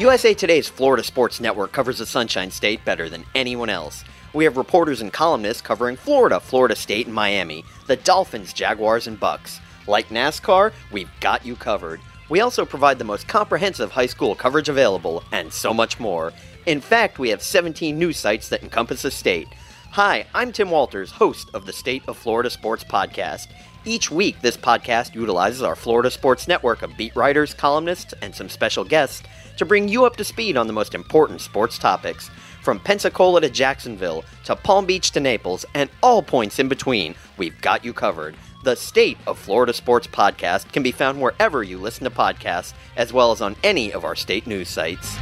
USA 0.00 0.32
Today's 0.32 0.66
Florida 0.66 1.04
Sports 1.04 1.40
Network 1.40 1.72
covers 1.72 1.98
the 1.98 2.06
Sunshine 2.06 2.50
State 2.50 2.82
better 2.86 3.10
than 3.10 3.26
anyone 3.34 3.68
else. 3.68 4.02
We 4.32 4.44
have 4.44 4.56
reporters 4.56 5.02
and 5.02 5.12
columnists 5.12 5.60
covering 5.60 5.96
Florida, 5.96 6.40
Florida 6.40 6.74
State, 6.74 7.04
and 7.04 7.14
Miami, 7.14 7.66
the 7.86 7.96
Dolphins, 7.96 8.54
Jaguars, 8.54 9.06
and 9.06 9.20
Bucs. 9.20 9.60
Like 9.86 10.08
NASCAR, 10.08 10.72
we've 10.90 11.10
got 11.20 11.44
you 11.44 11.54
covered. 11.54 12.00
We 12.30 12.40
also 12.40 12.64
provide 12.64 12.98
the 12.98 13.04
most 13.04 13.28
comprehensive 13.28 13.90
high 13.90 14.06
school 14.06 14.34
coverage 14.34 14.70
available, 14.70 15.22
and 15.32 15.52
so 15.52 15.74
much 15.74 16.00
more. 16.00 16.32
In 16.64 16.80
fact, 16.80 17.18
we 17.18 17.28
have 17.28 17.42
17 17.42 17.98
news 17.98 18.16
sites 18.16 18.48
that 18.48 18.62
encompass 18.62 19.02
the 19.02 19.10
state. 19.10 19.48
Hi, 19.90 20.24
I'm 20.32 20.50
Tim 20.50 20.70
Walters, 20.70 21.10
host 21.10 21.50
of 21.52 21.66
the 21.66 21.74
State 21.74 22.04
of 22.08 22.16
Florida 22.16 22.48
Sports 22.48 22.84
Podcast. 22.84 23.48
Each 23.84 24.10
week, 24.10 24.40
this 24.40 24.56
podcast 24.56 25.14
utilizes 25.14 25.60
our 25.60 25.76
Florida 25.76 26.10
Sports 26.10 26.48
Network 26.48 26.80
of 26.80 26.96
beat 26.96 27.14
writers, 27.14 27.52
columnists, 27.52 28.14
and 28.22 28.34
some 28.34 28.48
special 28.48 28.84
guests 28.84 29.22
to 29.60 29.66
bring 29.66 29.88
you 29.88 30.06
up 30.06 30.16
to 30.16 30.24
speed 30.24 30.56
on 30.56 30.66
the 30.66 30.72
most 30.72 30.94
important 30.94 31.38
sports 31.38 31.78
topics. 31.78 32.30
From 32.62 32.80
Pensacola 32.80 33.42
to 33.42 33.50
Jacksonville, 33.50 34.24
to 34.44 34.56
Palm 34.56 34.86
Beach 34.86 35.10
to 35.10 35.20
Naples, 35.20 35.66
and 35.74 35.90
all 36.02 36.22
points 36.22 36.58
in 36.58 36.66
between, 36.66 37.14
we've 37.36 37.60
got 37.60 37.84
you 37.84 37.92
covered. 37.92 38.36
The 38.64 38.74
State 38.74 39.18
of 39.26 39.38
Florida 39.38 39.74
Sports 39.74 40.06
Podcast 40.06 40.72
can 40.72 40.82
be 40.82 40.92
found 40.92 41.20
wherever 41.20 41.62
you 41.62 41.76
listen 41.76 42.04
to 42.04 42.10
podcasts, 42.10 42.72
as 42.96 43.12
well 43.12 43.32
as 43.32 43.42
on 43.42 43.54
any 43.62 43.92
of 43.92 44.02
our 44.02 44.16
state 44.16 44.46
news 44.46 44.70
sites. 44.70 45.18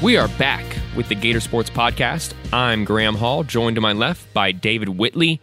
We 0.00 0.16
are 0.16 0.28
back 0.38 0.67
with 0.98 1.08
the 1.08 1.14
Gator 1.14 1.38
Sports 1.38 1.70
Podcast. 1.70 2.34
I'm 2.52 2.84
Graham 2.84 3.14
Hall, 3.14 3.44
joined 3.44 3.76
to 3.76 3.80
my 3.80 3.92
left 3.92 4.34
by 4.34 4.50
David 4.50 4.88
Whitley. 4.88 5.40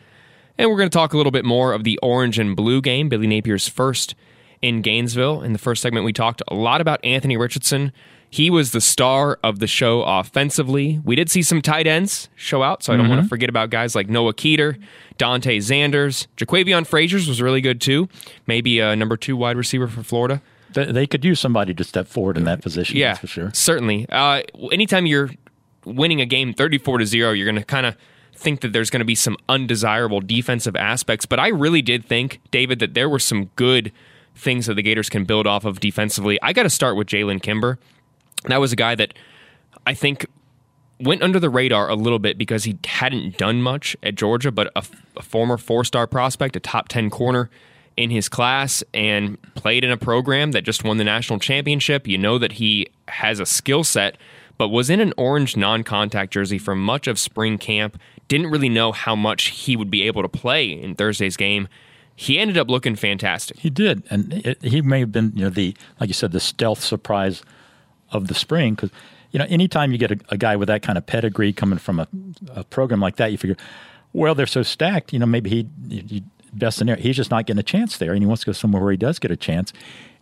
And 0.57 0.69
we're 0.69 0.75
going 0.75 0.89
to 0.89 0.93
talk 0.93 1.13
a 1.13 1.17
little 1.17 1.31
bit 1.31 1.45
more 1.45 1.71
of 1.71 1.85
the 1.85 1.97
orange 2.03 2.37
and 2.37 2.57
blue 2.57 2.81
game, 2.81 3.07
Billy 3.07 3.25
Napier's 3.25 3.69
first 3.69 4.15
in 4.61 4.81
Gainesville. 4.81 5.41
In 5.41 5.53
the 5.53 5.57
first 5.57 5.81
segment, 5.81 6.05
we 6.05 6.11
talked 6.11 6.41
a 6.49 6.53
lot 6.53 6.81
about 6.81 6.99
Anthony 7.05 7.37
Richardson. 7.37 7.93
He 8.29 8.49
was 8.49 8.73
the 8.73 8.81
star 8.81 9.39
of 9.45 9.59
the 9.59 9.65
show 9.65 10.01
offensively. 10.01 10.99
We 11.05 11.15
did 11.15 11.31
see 11.31 11.41
some 11.41 11.61
tight 11.61 11.87
ends 11.87 12.27
show 12.35 12.61
out, 12.61 12.83
so 12.83 12.91
I 12.91 12.97
don't 12.97 13.05
mm-hmm. 13.05 13.15
want 13.15 13.23
to 13.23 13.29
forget 13.29 13.47
about 13.47 13.69
guys 13.69 13.95
like 13.95 14.09
Noah 14.09 14.33
Keeter, 14.33 14.77
Dante 15.17 15.59
Zanders. 15.59 16.27
Jaquavion 16.35 16.85
Fraziars 16.85 17.29
was 17.29 17.41
really 17.41 17.61
good 17.61 17.79
too. 17.79 18.09
Maybe 18.45 18.81
a 18.81 18.93
number 18.93 19.15
two 19.15 19.37
wide 19.37 19.55
receiver 19.55 19.87
for 19.87 20.03
Florida 20.03 20.41
they 20.75 21.07
could 21.07 21.23
use 21.23 21.39
somebody 21.39 21.73
to 21.73 21.83
step 21.83 22.07
forward 22.07 22.37
in 22.37 22.43
that 22.43 22.61
position. 22.61 22.97
Yeah, 22.97 23.13
for 23.13 23.27
sure. 23.27 23.51
Certainly. 23.53 24.07
Uh, 24.09 24.41
anytime 24.71 25.05
you're 25.05 25.29
winning 25.85 26.21
a 26.21 26.25
game 26.25 26.53
34 26.53 26.99
to 26.99 27.05
0, 27.05 27.31
you're 27.31 27.45
going 27.45 27.55
to 27.55 27.63
kind 27.63 27.85
of 27.85 27.95
think 28.33 28.61
that 28.61 28.73
there's 28.73 28.89
going 28.89 28.99
to 28.99 29.05
be 29.05 29.15
some 29.15 29.37
undesirable 29.47 30.19
defensive 30.19 30.75
aspects. 30.75 31.25
But 31.25 31.39
I 31.39 31.47
really 31.47 31.81
did 31.81 32.05
think, 32.05 32.41
David, 32.51 32.79
that 32.79 32.93
there 32.93 33.09
were 33.09 33.19
some 33.19 33.45
good 33.55 33.91
things 34.35 34.65
that 34.65 34.73
the 34.73 34.83
Gators 34.83 35.09
can 35.09 35.23
build 35.23 35.47
off 35.47 35.63
of 35.65 35.79
defensively. 35.79 36.37
I 36.41 36.53
got 36.53 36.63
to 36.63 36.69
start 36.69 36.97
with 36.97 37.07
Jalen 37.07 37.41
Kimber. 37.41 37.79
That 38.45 38.59
was 38.59 38.73
a 38.73 38.75
guy 38.75 38.95
that 38.95 39.13
I 39.87 39.93
think 39.93 40.25
went 40.99 41.21
under 41.21 41.39
the 41.39 41.49
radar 41.49 41.89
a 41.89 41.95
little 41.95 42.19
bit 42.19 42.37
because 42.37 42.63
he 42.63 42.77
hadn't 42.85 43.37
done 43.37 43.61
much 43.61 43.95
at 44.03 44.15
Georgia, 44.15 44.51
but 44.51 44.71
a, 44.75 44.83
a 45.17 45.21
former 45.21 45.57
four 45.57 45.83
star 45.83 46.07
prospect, 46.07 46.55
a 46.55 46.59
top 46.59 46.87
10 46.87 47.09
corner 47.09 47.49
in 47.97 48.09
his 48.09 48.27
class 48.27 48.83
and 48.93 49.41
played 49.55 49.83
in 49.83 49.91
a 49.91 49.97
program 49.97 50.51
that 50.51 50.63
just 50.63 50.83
won 50.83 50.97
the 50.97 51.03
national 51.03 51.39
championship. 51.39 52.07
You 52.07 52.17
know 52.17 52.37
that 52.37 52.53
he 52.53 52.87
has 53.07 53.39
a 53.39 53.45
skill 53.45 53.83
set, 53.83 54.17
but 54.57 54.69
was 54.69 54.89
in 54.89 54.99
an 54.99 55.13
orange 55.17 55.57
non 55.57 55.83
contact 55.83 56.33
jersey 56.33 56.57
for 56.57 56.75
much 56.75 57.07
of 57.07 57.19
spring 57.19 57.57
camp. 57.57 57.99
Didn't 58.27 58.49
really 58.49 58.69
know 58.69 58.91
how 58.91 59.15
much 59.15 59.45
he 59.45 59.75
would 59.75 59.91
be 59.91 60.03
able 60.03 60.21
to 60.21 60.29
play 60.29 60.67
in 60.69 60.95
Thursday's 60.95 61.37
game. 61.37 61.67
He 62.15 62.39
ended 62.39 62.57
up 62.57 62.69
looking 62.69 62.95
fantastic. 62.95 63.59
He 63.59 63.69
did, 63.69 64.03
and 64.09 64.33
it, 64.33 64.63
he 64.63 64.81
may 64.81 65.01
have 65.01 65.11
been, 65.11 65.33
you 65.35 65.43
know, 65.43 65.49
the 65.49 65.75
like 65.99 66.07
you 66.07 66.13
said, 66.13 66.31
the 66.31 66.39
stealth 66.39 66.81
surprise 66.81 67.43
of 68.11 68.27
the 68.27 68.33
spring 68.33 68.75
because 68.75 68.91
you 69.31 69.39
know, 69.39 69.45
anytime 69.49 69.91
you 69.91 69.97
get 69.97 70.11
a, 70.11 70.19
a, 70.29 70.37
guy 70.37 70.55
with 70.55 70.69
that 70.69 70.81
kind 70.81 70.97
of 70.97 71.05
pedigree 71.05 71.51
coming 71.51 71.77
from 71.77 71.99
a, 71.99 72.07
a, 72.51 72.63
program 72.63 73.01
like 73.01 73.17
that, 73.17 73.33
you 73.33 73.37
figure, 73.37 73.57
well, 74.13 74.33
they're 74.33 74.45
so 74.45 74.63
stacked. 74.63 75.11
You 75.11 75.19
know, 75.19 75.25
maybe 75.25 75.49
he, 75.49 75.67
he 75.89 76.23
best 76.53 76.77
scenario. 76.77 77.01
He's 77.01 77.17
just 77.17 77.31
not 77.31 77.45
getting 77.45 77.59
a 77.59 77.63
chance 77.63 77.97
there, 77.97 78.13
and 78.13 78.21
he 78.21 78.25
wants 78.25 78.43
to 78.43 78.45
go 78.45 78.51
somewhere 78.53 78.81
where 78.81 78.91
he 78.91 78.97
does 78.97 79.19
get 79.19 79.31
a 79.31 79.35
chance. 79.35 79.73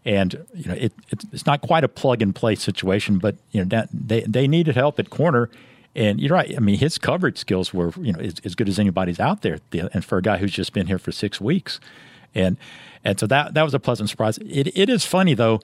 And 0.06 0.46
you 0.54 0.66
know, 0.68 0.74
it, 0.76 0.94
it's 1.32 1.46
not 1.46 1.62
quite 1.62 1.84
a 1.84 1.88
plug 1.88 2.22
and 2.22 2.36
play 2.36 2.56
situation, 2.56 3.20
but 3.20 3.36
you 3.52 3.62
know, 3.62 3.68
that, 3.70 3.90
they 3.94 4.22
they 4.22 4.48
needed 4.48 4.76
help 4.76 5.00
at 5.00 5.10
corner. 5.10 5.50
And 5.96 6.20
you're 6.20 6.34
right. 6.34 6.54
I 6.58 6.60
mean, 6.60 6.78
his 6.80 6.98
coverage 6.98 7.38
skills 7.38 7.74
were 7.74 7.94
you 8.02 8.12
know 8.14 8.20
as, 8.20 8.36
as 8.44 8.56
good 8.56 8.68
as 8.68 8.80
anybody's 8.80 9.20
out 9.20 9.44
there, 9.44 9.60
and 9.94 10.04
for 10.04 10.18
a 10.18 10.22
guy 10.22 10.38
who's 10.38 10.52
just 10.52 10.74
been 10.74 10.88
here 10.88 10.98
for 11.00 11.12
six 11.12 11.40
weeks, 11.40 11.80
and 12.36 12.58
and 13.04 13.20
so 13.20 13.28
that 13.28 13.54
that 13.54 13.64
was 13.64 13.74
a 13.74 13.80
pleasant 13.80 14.10
surprise. 14.10 14.38
It 14.40 14.76
it 14.76 14.90
is 14.90 15.06
funny 15.06 15.36
though, 15.36 15.62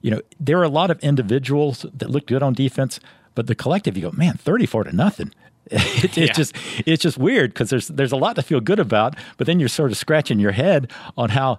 you 0.00 0.10
know, 0.10 0.20
there 0.40 0.58
are 0.58 0.64
a 0.64 0.68
lot 0.68 0.90
of 0.90 0.98
individuals 1.00 1.84
that 1.92 2.10
look 2.10 2.26
good 2.26 2.42
on 2.42 2.54
defense, 2.54 2.98
but 3.34 3.46
the 3.48 3.54
collective, 3.54 3.96
you 3.96 4.02
go, 4.02 4.12
man, 4.16 4.34
thirty 4.34 4.66
four 4.66 4.82
to 4.84 4.96
nothing 4.96 5.30
It, 5.70 6.04
it's 6.04 6.16
Yeah. 6.16 6.32
just 6.32 6.56
it's 6.86 7.02
just 7.02 7.18
weird 7.18 7.52
because 7.52 7.68
there's 7.70 7.88
there's 7.88 8.12
a 8.12 8.16
lot 8.16 8.34
to 8.36 8.42
feel 8.42 8.60
good 8.60 8.80
about, 8.80 9.14
but 9.36 9.46
then 9.46 9.60
you're 9.60 9.68
sort 9.68 9.90
of 9.92 9.96
scratching 9.98 10.40
your 10.40 10.52
head 10.52 10.90
on 11.16 11.28
how. 11.30 11.58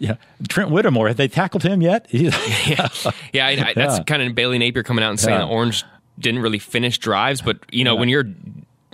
Know, 0.00 0.16
Trent 0.48 0.70
Whittemore, 0.70 1.08
have 1.08 1.16
they 1.16 1.28
tackled 1.28 1.62
him 1.64 1.82
yet? 1.82 2.06
yeah, 2.10 2.30
yeah, 3.32 3.46
I, 3.46 3.50
I, 3.50 3.72
that's 3.74 3.98
Yeah. 3.98 4.02
kind 4.04 4.22
of 4.22 4.34
Billy 4.34 4.58
Napier 4.58 4.82
coming 4.82 5.04
out 5.04 5.10
and 5.10 5.18
saying 5.20 5.38
Yeah. 5.40 5.46
that 5.46 5.52
Orange 5.52 5.84
didn't 6.18 6.40
really 6.40 6.58
finish 6.58 6.98
drives, 6.98 7.40
but 7.42 7.58
you 7.70 7.84
know 7.84 7.94
when 7.96 8.08
you're 8.08 8.24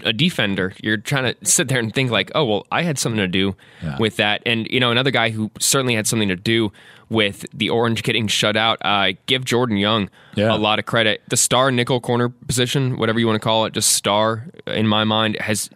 a 0.04 0.12
defender, 0.12 0.74
you're 0.82 0.96
trying 0.98 1.32
to 1.34 1.46
sit 1.46 1.68
there 1.68 1.78
and 1.78 1.94
think 1.94 2.10
like, 2.10 2.30
oh 2.34 2.44
well, 2.44 2.66
I 2.70 2.82
had 2.82 2.98
something 2.98 3.18
to 3.20 3.28
do 3.28 3.54
Yeah. 3.82 3.96
with 3.98 4.16
that, 4.16 4.42
and 4.46 4.66
you 4.70 4.80
know 4.80 4.90
another 4.90 5.10
guy 5.10 5.30
who 5.30 5.50
certainly 5.60 5.94
had 5.94 6.06
something 6.06 6.28
to 6.28 6.36
do 6.36 6.72
with 7.10 7.46
the 7.54 7.68
Orange 7.70 8.02
getting 8.02 8.26
shut 8.26 8.56
out. 8.56 8.78
Uh, 8.82 9.12
give 9.26 9.44
Jordan 9.44 9.76
Young 9.76 10.08
Yeah. 10.34 10.54
a 10.54 10.56
lot 10.56 10.78
of 10.78 10.86
credit. 10.86 11.22
The 11.28 11.36
star 11.36 11.70
nickel 11.70 12.00
corner 12.00 12.28
position, 12.30 12.96
whatever 12.98 13.20
you 13.20 13.26
want 13.26 13.36
to 13.36 13.44
call 13.44 13.66
it, 13.66 13.72
just 13.74 13.92
star 13.92 14.46
in 14.66 14.86
my 14.88 15.04
mind 15.04 15.36
has 15.40 15.68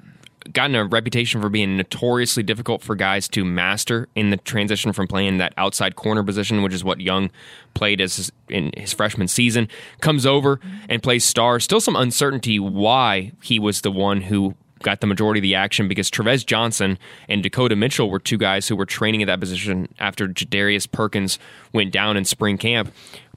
gotten 0.52 0.76
a 0.76 0.84
reputation 0.84 1.40
for 1.40 1.48
being 1.48 1.76
notoriously 1.76 2.42
difficult 2.42 2.82
for 2.82 2.94
guys 2.94 3.28
to 3.28 3.44
master 3.44 4.08
in 4.14 4.30
the 4.30 4.36
transition 4.36 4.92
from 4.92 5.06
playing 5.06 5.38
that 5.38 5.52
outside 5.56 5.96
corner 5.96 6.22
position, 6.22 6.62
which 6.62 6.74
is 6.74 6.84
what 6.84 7.00
Young 7.00 7.30
played 7.74 8.00
as 8.00 8.16
his, 8.16 8.32
in 8.48 8.72
his 8.76 8.92
freshman 8.92 9.28
season. 9.28 9.68
Comes 10.00 10.26
over 10.26 10.60
and 10.88 11.02
plays 11.02 11.24
star. 11.24 11.60
Still 11.60 11.80
some 11.80 11.96
uncertainty 11.96 12.58
why 12.58 13.32
he 13.42 13.58
was 13.58 13.82
the 13.82 13.90
one 13.90 14.22
who 14.22 14.54
got 14.82 15.00
the 15.00 15.06
majority 15.06 15.40
of 15.40 15.42
the 15.42 15.54
action 15.54 15.88
because 15.88 16.10
Trevez 16.10 16.46
Johnson 16.46 16.98
and 17.28 17.42
Dakota 17.42 17.76
Mitchell 17.76 18.10
were 18.10 18.20
two 18.20 18.38
guys 18.38 18.68
who 18.68 18.76
were 18.76 18.86
training 18.86 19.22
at 19.22 19.26
that 19.26 19.40
position 19.40 19.88
after 19.98 20.28
Jadarius 20.28 20.90
Perkins 20.90 21.38
went 21.72 21.92
down 21.92 22.16
in 22.16 22.24
spring 22.24 22.58
camp. 22.58 22.92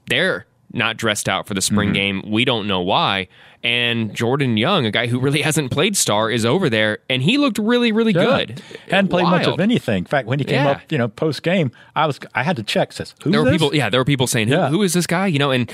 They're 0.06 0.46
not 0.72 0.96
dressed 0.96 1.28
out 1.28 1.46
for 1.46 1.54
the 1.54 1.60
spring 1.62 1.88
Mm-hmm. 1.90 1.94
game. 2.22 2.30
We 2.30 2.44
don't 2.44 2.66
know 2.66 2.80
why. 2.80 3.28
And 3.64 4.14
Jordan 4.14 4.56
Young, 4.56 4.86
a 4.86 4.90
guy 4.90 5.06
who 5.06 5.20
really 5.20 5.42
hasn't 5.48 5.70
played 5.70 5.96
star, 5.96 6.30
is 6.30 6.44
over 6.44 6.68
there, 6.70 6.98
and 7.08 7.22
he 7.22 7.38
looked 7.38 7.58
really, 7.58 7.92
really 7.92 8.12
Yeah. 8.12 8.24
good. 8.24 8.62
Hadn't 8.90 9.08
played 9.08 9.24
much 9.24 9.46
of 9.46 9.60
anything. 9.60 9.98
In 9.98 10.04
fact, 10.06 10.26
when 10.26 10.38
he 10.38 10.44
came 10.44 10.64
Yeah. 10.64 10.70
up, 10.72 10.80
you 10.90 10.98
know, 10.98 11.08
post 11.08 11.42
game, 11.42 11.70
I 11.94 12.06
was 12.06 12.18
I 12.34 12.42
had 12.42 12.56
to 12.56 12.62
check. 12.62 12.92
Says 12.92 13.14
who's 13.22 13.32
There 13.32 13.40
were 13.42 13.50
this? 13.50 13.54
people, 13.60 13.74
yeah, 13.74 13.88
there 13.90 14.00
were 14.00 14.04
people 14.04 14.26
saying, 14.26 14.48
who, 14.48 14.54
Yeah. 14.54 14.68
"Who 14.68 14.82
is 14.82 14.92
this 14.94 15.06
guy?" 15.06 15.26
You 15.26 15.38
know, 15.38 15.50
and 15.50 15.70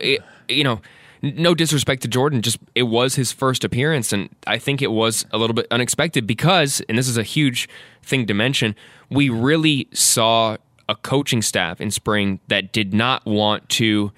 it- 0.00 0.22
you 0.48 0.64
know, 0.64 0.80
no 1.20 1.54
disrespect 1.54 2.02
to 2.02 2.08
Jordan, 2.08 2.42
just 2.42 2.58
it 2.74 2.84
was 2.84 3.16
his 3.16 3.32
first 3.32 3.64
appearance, 3.64 4.12
and 4.12 4.28
I 4.46 4.56
think 4.58 4.80
it 4.82 4.92
was 4.92 5.26
a 5.32 5.38
little 5.38 5.54
bit 5.54 5.66
unexpected 5.70 6.26
because, 6.26 6.80
and 6.88 6.96
this 6.96 7.08
is 7.08 7.16
a 7.18 7.22
huge 7.22 7.68
thing 8.02 8.24
to 8.26 8.34
mention, 8.34 8.74
we 9.10 9.28
really 9.28 9.88
saw 9.92 10.56
a 10.88 10.94
coaching 10.94 11.42
staff 11.42 11.80
in 11.80 11.90
spring 11.90 12.40
that 12.48 12.72
did 12.72 12.94
not 12.94 13.26
want 13.26 13.68
to 13.68 14.10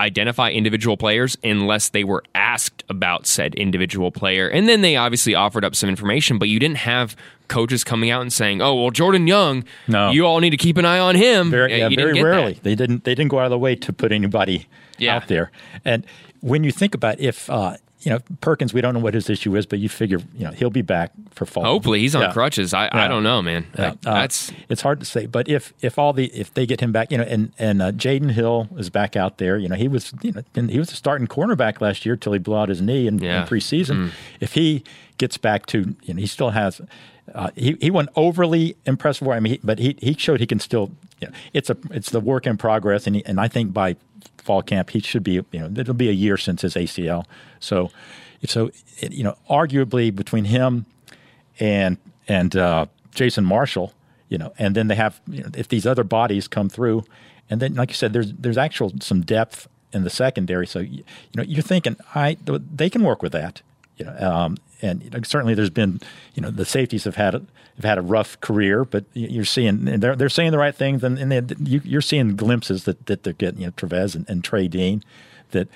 identify 0.00 0.50
individual 0.50 0.96
players 0.96 1.36
unless 1.44 1.90
they 1.90 2.04
were 2.04 2.22
asked 2.34 2.82
about 2.88 3.26
said 3.26 3.54
individual 3.54 4.10
player. 4.10 4.48
And 4.48 4.68
then 4.68 4.80
they 4.80 4.96
obviously 4.96 5.34
offered 5.34 5.64
up 5.64 5.74
some 5.74 5.88
information, 5.88 6.38
but 6.38 6.48
you 6.48 6.58
didn't 6.58 6.78
have 6.78 7.14
coaches 7.48 7.82
coming 7.84 8.10
out 8.10 8.22
and 8.22 8.32
saying, 8.32 8.62
"Oh, 8.62 8.74
well, 8.80 8.90
Jordan 8.90 9.26
Young, 9.26 9.64
No. 9.88 10.10
you 10.10 10.24
all 10.24 10.38
need 10.40 10.50
to 10.50 10.56
keep 10.56 10.76
an 10.76 10.84
eye 10.84 10.98
on 10.98 11.14
him." 11.16 11.50
Very, 11.50 11.70
Yeah, 11.72 11.76
yeah, 11.78 11.88
you 11.88 11.96
didn't 11.96 12.04
very 12.06 12.14
get 12.18 12.22
that. 12.24 12.28
rarely. 12.30 12.58
They 12.62 12.74
didn't. 12.74 13.04
They 13.04 13.14
didn't 13.14 13.30
go 13.30 13.38
out 13.38 13.46
of 13.46 13.50
the 13.50 13.58
way 13.58 13.74
to 13.76 13.92
put 13.92 14.12
anybody 14.12 14.66
Yeah. 14.98 15.16
out 15.16 15.28
there. 15.28 15.50
And 15.84 16.04
when 16.40 16.62
you 16.64 16.70
think 16.72 16.94
about 16.94 17.20
if 17.20 17.50
uh, 17.50 17.76
you 18.02 18.10
know 18.10 18.18
Perkins, 18.40 18.72
we 18.72 18.80
don't 18.80 18.94
know 18.94 19.00
what 19.00 19.14
his 19.14 19.28
issue 19.30 19.54
is, 19.56 19.66
but 19.66 19.78
you 19.78 19.88
figure 19.88 20.18
you 20.34 20.44
know 20.44 20.50
he'll 20.52 20.70
be 20.70 20.82
back 20.82 21.12
for 21.30 21.44
fall. 21.46 21.64
Hopefully, 21.64 22.00
he's 22.00 22.14
on 22.14 22.22
Yeah. 22.22 22.32
crutches. 22.32 22.72
I, 22.74 22.88
I 22.92 23.08
don't 23.08 23.22
know, 23.22 23.42
man. 23.42 23.66
Yeah. 23.78 23.88
Like, 23.90 23.92
Uh, 24.06 24.14
that's 24.14 24.52
it's 24.68 24.82
hard 24.82 25.00
to 25.00 25.06
say, 25.06 25.26
but 25.26 25.48
if 25.48 25.72
if 25.82 25.98
all 25.98 26.12
the 26.12 26.26
if 26.26 26.52
they 26.54 26.66
get 26.66 26.80
him 26.80 26.92
back, 26.92 27.10
you 27.12 27.18
know, 27.18 27.24
and 27.24 27.52
and 27.58 27.82
uh, 27.82 27.92
Jaydon 27.92 28.30
Hill 28.32 28.68
is 28.78 28.90
back 28.90 29.16
out 29.16 29.38
there, 29.38 29.58
you 29.58 29.68
know, 29.68 29.76
he 29.76 29.88
was 29.88 30.12
you 30.22 30.32
know 30.32 30.42
he 30.68 30.78
was 30.78 30.90
a 30.92 30.96
starting 30.96 31.26
cornerback 31.26 31.80
last 31.80 32.04
year 32.06 32.16
till 32.16 32.32
he 32.32 32.38
blew 32.38 32.56
out 32.56 32.68
his 32.68 32.80
knee 32.80 33.06
in, 33.06 33.18
Yeah. 33.18 33.42
in 33.42 33.48
preseason. 33.48 34.10
If 34.40 34.54
he 34.54 34.82
gets 35.18 35.36
back 35.36 35.66
to, 35.66 35.94
you 36.02 36.14
know, 36.14 36.20
he 36.20 36.26
still 36.26 36.50
has. 36.50 36.80
Uh, 37.34 37.50
he 37.54 37.76
he 37.80 37.90
wasn't 37.92 38.10
overly 38.16 38.74
impressive. 38.86 39.28
I 39.28 39.38
mean, 39.38 39.52
he, 39.52 39.60
but 39.62 39.78
he 39.78 39.96
he 40.00 40.14
showed 40.14 40.40
he 40.40 40.46
can 40.46 40.58
still. 40.58 40.90
You 41.20 41.28
know, 41.28 41.34
it's 41.52 41.70
a 41.70 41.76
it's 41.90 42.10
the 42.10 42.18
work 42.18 42.44
in 42.46 42.56
progress, 42.56 43.06
and 43.06 43.14
he, 43.16 43.24
and 43.26 43.38
I 43.38 43.46
think 43.46 43.72
by 43.72 43.94
fall 44.40 44.62
camp 44.62 44.90
he 44.90 45.00
should 45.00 45.22
be. 45.22 45.32
You 45.32 45.44
know, 45.52 45.70
it'll 45.76 45.94
be 45.94 46.08
a 46.08 46.12
year 46.12 46.36
since 46.36 46.62
his 46.62 46.74
ACL. 46.74 47.24
So, 47.58 47.90
so 48.46 48.70
it, 48.98 49.12
you 49.12 49.24
know, 49.24 49.36
arguably 49.48 50.14
between 50.14 50.46
him 50.46 50.86
and 51.58 51.98
and 52.28 52.56
uh, 52.56 52.86
Jason 53.14 53.44
Marshall, 53.44 53.92
you 54.28 54.38
know, 54.38 54.52
and 54.58 54.74
then 54.74 54.88
they 54.88 54.94
have 54.94 55.20
you 55.26 55.42
know, 55.42 55.50
if 55.56 55.68
these 55.68 55.86
other 55.86 56.04
bodies 56.04 56.48
come 56.48 56.68
through, 56.68 57.04
and 57.48 57.60
then 57.60 57.74
like 57.74 57.90
you 57.90 57.94
said, 57.94 58.12
there's 58.12 58.32
there's 58.32 58.58
actual 58.58 58.92
some 59.00 59.22
depth 59.22 59.68
in 59.92 60.04
the 60.04 60.10
secondary. 60.10 60.66
So 60.66 60.78
you, 60.78 60.98
you 60.98 61.04
know, 61.36 61.42
you're 61.42 61.62
thinking, 61.62 61.96
I 62.14 62.36
they 62.44 62.90
can 62.90 63.02
work 63.02 63.22
with 63.22 63.32
that, 63.32 63.62
you 63.96 64.04
know, 64.04 64.16
um, 64.18 64.56
and 64.82 65.26
certainly 65.26 65.54
there's 65.54 65.70
been 65.70 66.00
you 66.34 66.42
know 66.42 66.50
the 66.50 66.64
safeties 66.64 67.04
have 67.04 67.16
had 67.16 67.34
have 67.34 67.84
had 67.84 67.98
a 67.98 68.02
rough 68.02 68.40
career, 68.40 68.84
but 68.84 69.04
you- 69.14 69.28
you're 69.28 69.44
seeing 69.44 69.84
they're 69.84 70.16
they're 70.16 70.28
saying 70.28 70.52
the 70.52 70.58
right 70.58 70.74
things, 70.74 71.02
and, 71.04 71.18
and 71.18 71.56
you, 71.68 71.80
you're 71.84 72.00
seeing 72.02 72.36
glimpses 72.36 72.84
that 72.84 73.06
that 73.06 73.22
they're 73.22 73.32
getting, 73.32 73.60
you 73.60 73.66
know, 73.66 73.72
Trevez 73.72 74.14
and, 74.14 74.28
and 74.28 74.44
Trey 74.44 74.68
Dean, 74.68 75.02
that. 75.50 75.68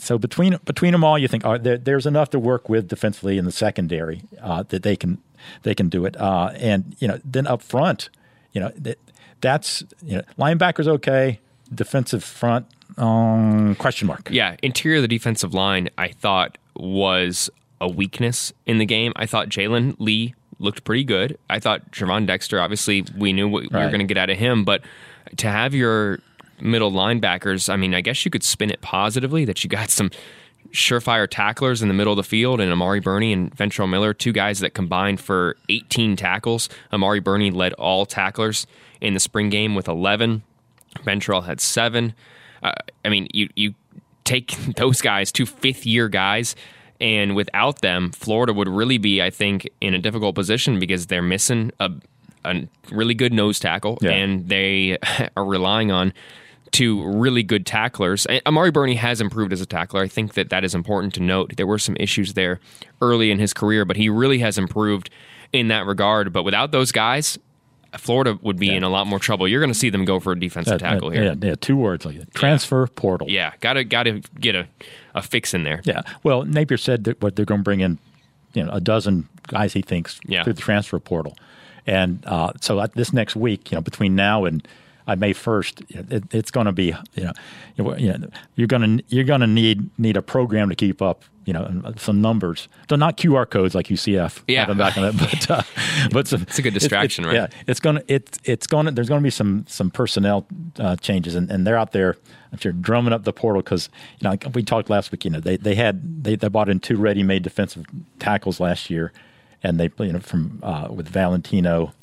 So 0.00 0.18
between 0.18 0.58
between 0.66 0.92
them 0.92 1.02
all, 1.02 1.18
you 1.18 1.28
think 1.28 1.46
oh, 1.46 1.56
there, 1.56 1.78
there's 1.78 2.04
enough 2.04 2.28
to 2.30 2.38
work 2.38 2.68
with 2.68 2.88
defensively 2.88 3.38
in 3.38 3.46
the 3.46 3.52
secondary 3.52 4.20
uh, 4.42 4.62
that 4.64 4.82
they 4.82 4.96
can 4.96 5.16
they 5.62 5.74
can 5.74 5.88
do 5.88 6.04
it. 6.04 6.14
Uh, 6.20 6.50
and 6.56 6.94
you 6.98 7.08
know, 7.08 7.18
then 7.24 7.46
up 7.46 7.62
front, 7.62 8.10
you 8.52 8.60
know, 8.60 8.70
that, 8.76 8.98
that's 9.40 9.82
you 10.04 10.16
know, 10.16 10.22
linebackers 10.38 10.86
okay, 10.86 11.40
defensive 11.74 12.22
front 12.22 12.66
um, 12.98 13.76
question 13.76 14.08
mark. 14.08 14.28
yeah. 14.30 14.56
Interior 14.62 14.96
of 14.98 15.02
the 15.02 15.08
defensive 15.08 15.54
line, 15.54 15.88
I 15.96 16.08
thought 16.08 16.58
was 16.76 17.48
a 17.80 17.88
weakness 17.88 18.52
in 18.66 18.78
the 18.78 18.86
game. 18.86 19.12
I 19.16 19.26
thought 19.26 19.48
Jalen 19.48 19.96
Lee 19.98 20.34
looked 20.58 20.84
pretty 20.84 21.04
good. 21.04 21.38
I 21.48 21.60
thought 21.60 21.92
Gervon 21.92 22.26
Dexter, 22.26 22.60
obviously, 22.60 23.04
we 23.16 23.32
knew 23.32 23.48
what 23.48 23.62
we 23.62 23.68
were 23.68 23.88
going 23.88 24.00
to 24.00 24.04
get 24.04 24.18
out 24.18 24.30
of 24.30 24.38
him, 24.38 24.64
but 24.64 24.82
to 25.36 25.48
have 25.48 25.74
your 25.74 26.20
middle 26.60 26.90
linebackers, 26.90 27.72
I 27.72 27.76
mean, 27.76 27.94
I 27.94 28.00
guess 28.00 28.24
you 28.24 28.30
could 28.30 28.42
spin 28.42 28.70
it 28.70 28.80
positively 28.80 29.44
that 29.44 29.62
you 29.62 29.70
got 29.70 29.90
some 29.90 30.10
surefire 30.72 31.28
tacklers 31.28 31.80
in 31.80 31.88
the 31.88 31.94
middle 31.94 32.12
of 32.12 32.16
the 32.16 32.22
field 32.22 32.60
and 32.60 32.70
Amari 32.70 33.00
Burney 33.00 33.32
and 33.32 33.54
Ventrell 33.56 33.88
Miller, 33.88 34.12
two 34.12 34.32
guys 34.32 34.60
that 34.60 34.74
combined 34.74 35.20
for 35.20 35.56
18 35.68 36.16
tackles. 36.16 36.68
Amari 36.92 37.20
Burney 37.20 37.50
led 37.50 37.72
all 37.74 38.04
tacklers 38.04 38.66
in 39.00 39.14
the 39.14 39.20
spring 39.20 39.48
game 39.48 39.74
with 39.74 39.88
11. 39.88 40.42
Ventrell 40.98 41.44
had 41.44 41.60
seven. 41.60 42.14
Uh, 42.62 42.72
I 43.04 43.08
mean, 43.08 43.28
you 43.32 43.48
you 43.54 43.74
take 44.24 44.50
those 44.76 45.00
guys, 45.00 45.30
two 45.32 45.46
fifth 45.46 45.86
year 45.86 46.08
guys, 46.08 46.56
and 47.00 47.36
without 47.36 47.80
them, 47.80 48.10
Florida 48.12 48.52
would 48.52 48.68
really 48.68 48.98
be, 48.98 49.22
I 49.22 49.30
think, 49.30 49.68
in 49.80 49.94
a 49.94 49.98
difficult 49.98 50.34
position 50.34 50.78
because 50.78 51.06
they're 51.06 51.22
missing 51.22 51.70
a 51.80 51.90
a 52.44 52.66
really 52.92 53.14
good 53.14 53.32
nose 53.32 53.58
tackle, 53.58 53.98
Yeah. 54.00 54.12
and 54.12 54.48
they 54.48 54.96
are 55.36 55.44
relying 55.44 55.90
on 55.90 56.12
two 56.70 57.02
really 57.18 57.42
good 57.42 57.66
tacklers. 57.66 58.26
And 58.26 58.40
Amari 58.46 58.70
Burney 58.70 58.94
has 58.94 59.20
improved 59.20 59.52
as 59.52 59.60
a 59.60 59.66
tackler. 59.66 60.02
I 60.02 60.08
think 60.08 60.34
that 60.34 60.48
that 60.50 60.64
is 60.64 60.74
important 60.74 61.14
to 61.14 61.20
note. 61.22 61.56
There 61.56 61.66
were 61.66 61.78
some 61.80 61.96
issues 61.98 62.34
there 62.34 62.60
early 63.02 63.30
in 63.32 63.38
his 63.38 63.52
career, 63.52 63.84
but 63.84 63.96
he 63.96 64.08
really 64.08 64.38
has 64.38 64.56
improved 64.56 65.10
in 65.52 65.68
that 65.68 65.84
regard. 65.86 66.32
But 66.32 66.44
without 66.44 66.70
those 66.70 66.92
guys, 66.92 67.38
Florida 67.96 68.38
would 68.42 68.58
be 68.58 68.74
in 68.74 68.82
a 68.82 68.88
lot 68.90 69.06
more 69.06 69.18
trouble. 69.18 69.48
You're 69.48 69.60
going 69.60 69.72
to 69.72 69.78
see 69.78 69.88
them 69.90 70.04
go 70.04 70.20
for 70.20 70.32
a 70.32 70.38
defensive 70.38 70.74
Uh, 70.74 70.78
tackle 70.78 71.08
uh, 71.08 71.12
here. 71.12 71.24
Yeah, 71.24 71.34
yeah, 71.40 71.54
two 71.60 71.76
words 71.76 72.04
like 72.04 72.18
that. 72.18 72.34
Transfer 72.34 72.86
portal. 72.86 73.30
Yeah, 73.30 73.52
gotta 73.60 73.82
gotta 73.84 74.20
get 74.38 74.54
a, 74.54 74.66
a 75.14 75.22
fix 75.22 75.54
in 75.54 75.62
there. 75.64 75.80
Yeah. 75.84 76.02
Well, 76.22 76.44
Napier 76.44 76.76
said 76.76 77.04
that 77.04 77.22
what 77.22 77.36
they're 77.36 77.46
going 77.46 77.60
to 77.60 77.64
bring 77.64 77.80
in, 77.80 77.98
you 78.52 78.62
know, 78.64 78.70
a 78.72 78.80
dozen 78.80 79.28
guys 79.46 79.72
he 79.72 79.80
thinks 79.82 80.20
Yeah. 80.26 80.44
through 80.44 80.52
the 80.54 80.60
transfer 80.62 80.98
portal, 80.98 81.36
and 81.86 82.22
uh, 82.26 82.52
so 82.60 82.86
this 82.94 83.12
next 83.14 83.36
week, 83.36 83.70
you 83.70 83.76
know, 83.76 83.80
between 83.82 84.14
now 84.14 84.44
and 84.44 84.66
uh, 85.06 85.16
May 85.16 85.32
first, 85.32 85.80
it, 85.88 86.24
it's 86.34 86.50
going 86.50 86.66
to 86.66 86.72
be, 86.72 86.94
you 87.14 87.24
know, 87.24 87.32
you 87.76 87.84
know, 87.84 87.96
you 87.96 88.12
know, 88.18 88.28
you're 88.56 88.66
going 88.68 88.98
to 88.98 89.04
you're 89.08 89.24
going 89.24 89.40
to 89.40 89.46
need 89.46 89.88
need 89.98 90.16
a 90.18 90.22
program 90.22 90.68
to 90.68 90.74
keep 90.74 91.00
up, 91.00 91.24
you 91.48 91.54
know, 91.54 91.94
some 91.96 92.20
numbers. 92.20 92.68
So 92.90 92.96
not 92.96 93.16
QR 93.16 93.48
codes 93.48 93.74
like 93.74 93.86
UCF 93.86 94.42
Yeah. 94.46 94.60
having 94.60 94.76
back 94.76 94.98
on 94.98 95.04
it, 95.06 95.16
but 95.16 95.50
uh, 95.50 95.62
but 96.12 96.28
some, 96.28 96.42
It's 96.42 96.58
a 96.58 96.62
good 96.62 96.74
distraction, 96.74 97.24
right? 97.24 97.34
Yeah, 97.34 97.46
it's 97.66 97.80
going 97.80 97.96
to 97.96 98.04
it's 98.06 98.38
it's 98.44 98.66
to 98.66 98.90
there's 98.90 99.08
going 99.08 99.22
to 99.22 99.24
be 99.24 99.30
some 99.30 99.64
some 99.66 99.90
personnel 99.90 100.46
uh, 100.78 100.96
changes, 100.96 101.34
and, 101.34 101.50
and 101.50 101.66
they're 101.66 101.78
out 101.78 101.92
there. 101.92 102.18
I'm 102.52 102.58
sure 102.58 102.72
drumming 102.72 103.14
up 103.14 103.24
the 103.24 103.32
portal 103.32 103.62
because 103.62 103.88
you 104.18 104.24
know 104.24 104.30
like 104.30 104.44
we 104.54 104.62
talked 104.62 104.90
last 104.90 105.10
week. 105.10 105.24
You 105.24 105.30
know 105.30 105.40
they 105.40 105.56
they 105.56 105.74
had 105.74 106.22
they, 106.22 106.36
they 106.36 106.48
bought 106.48 106.68
in 106.68 106.80
two 106.80 106.98
ready-made 106.98 107.42
defensive 107.42 107.86
tackles 108.18 108.60
last 108.60 108.90
year, 108.90 109.10
and 109.62 109.80
they 109.80 109.88
you 110.00 110.12
know 110.12 110.20
from 110.20 110.60
uh, 110.62 110.88
with 110.90 111.08
Valentino 111.08 111.94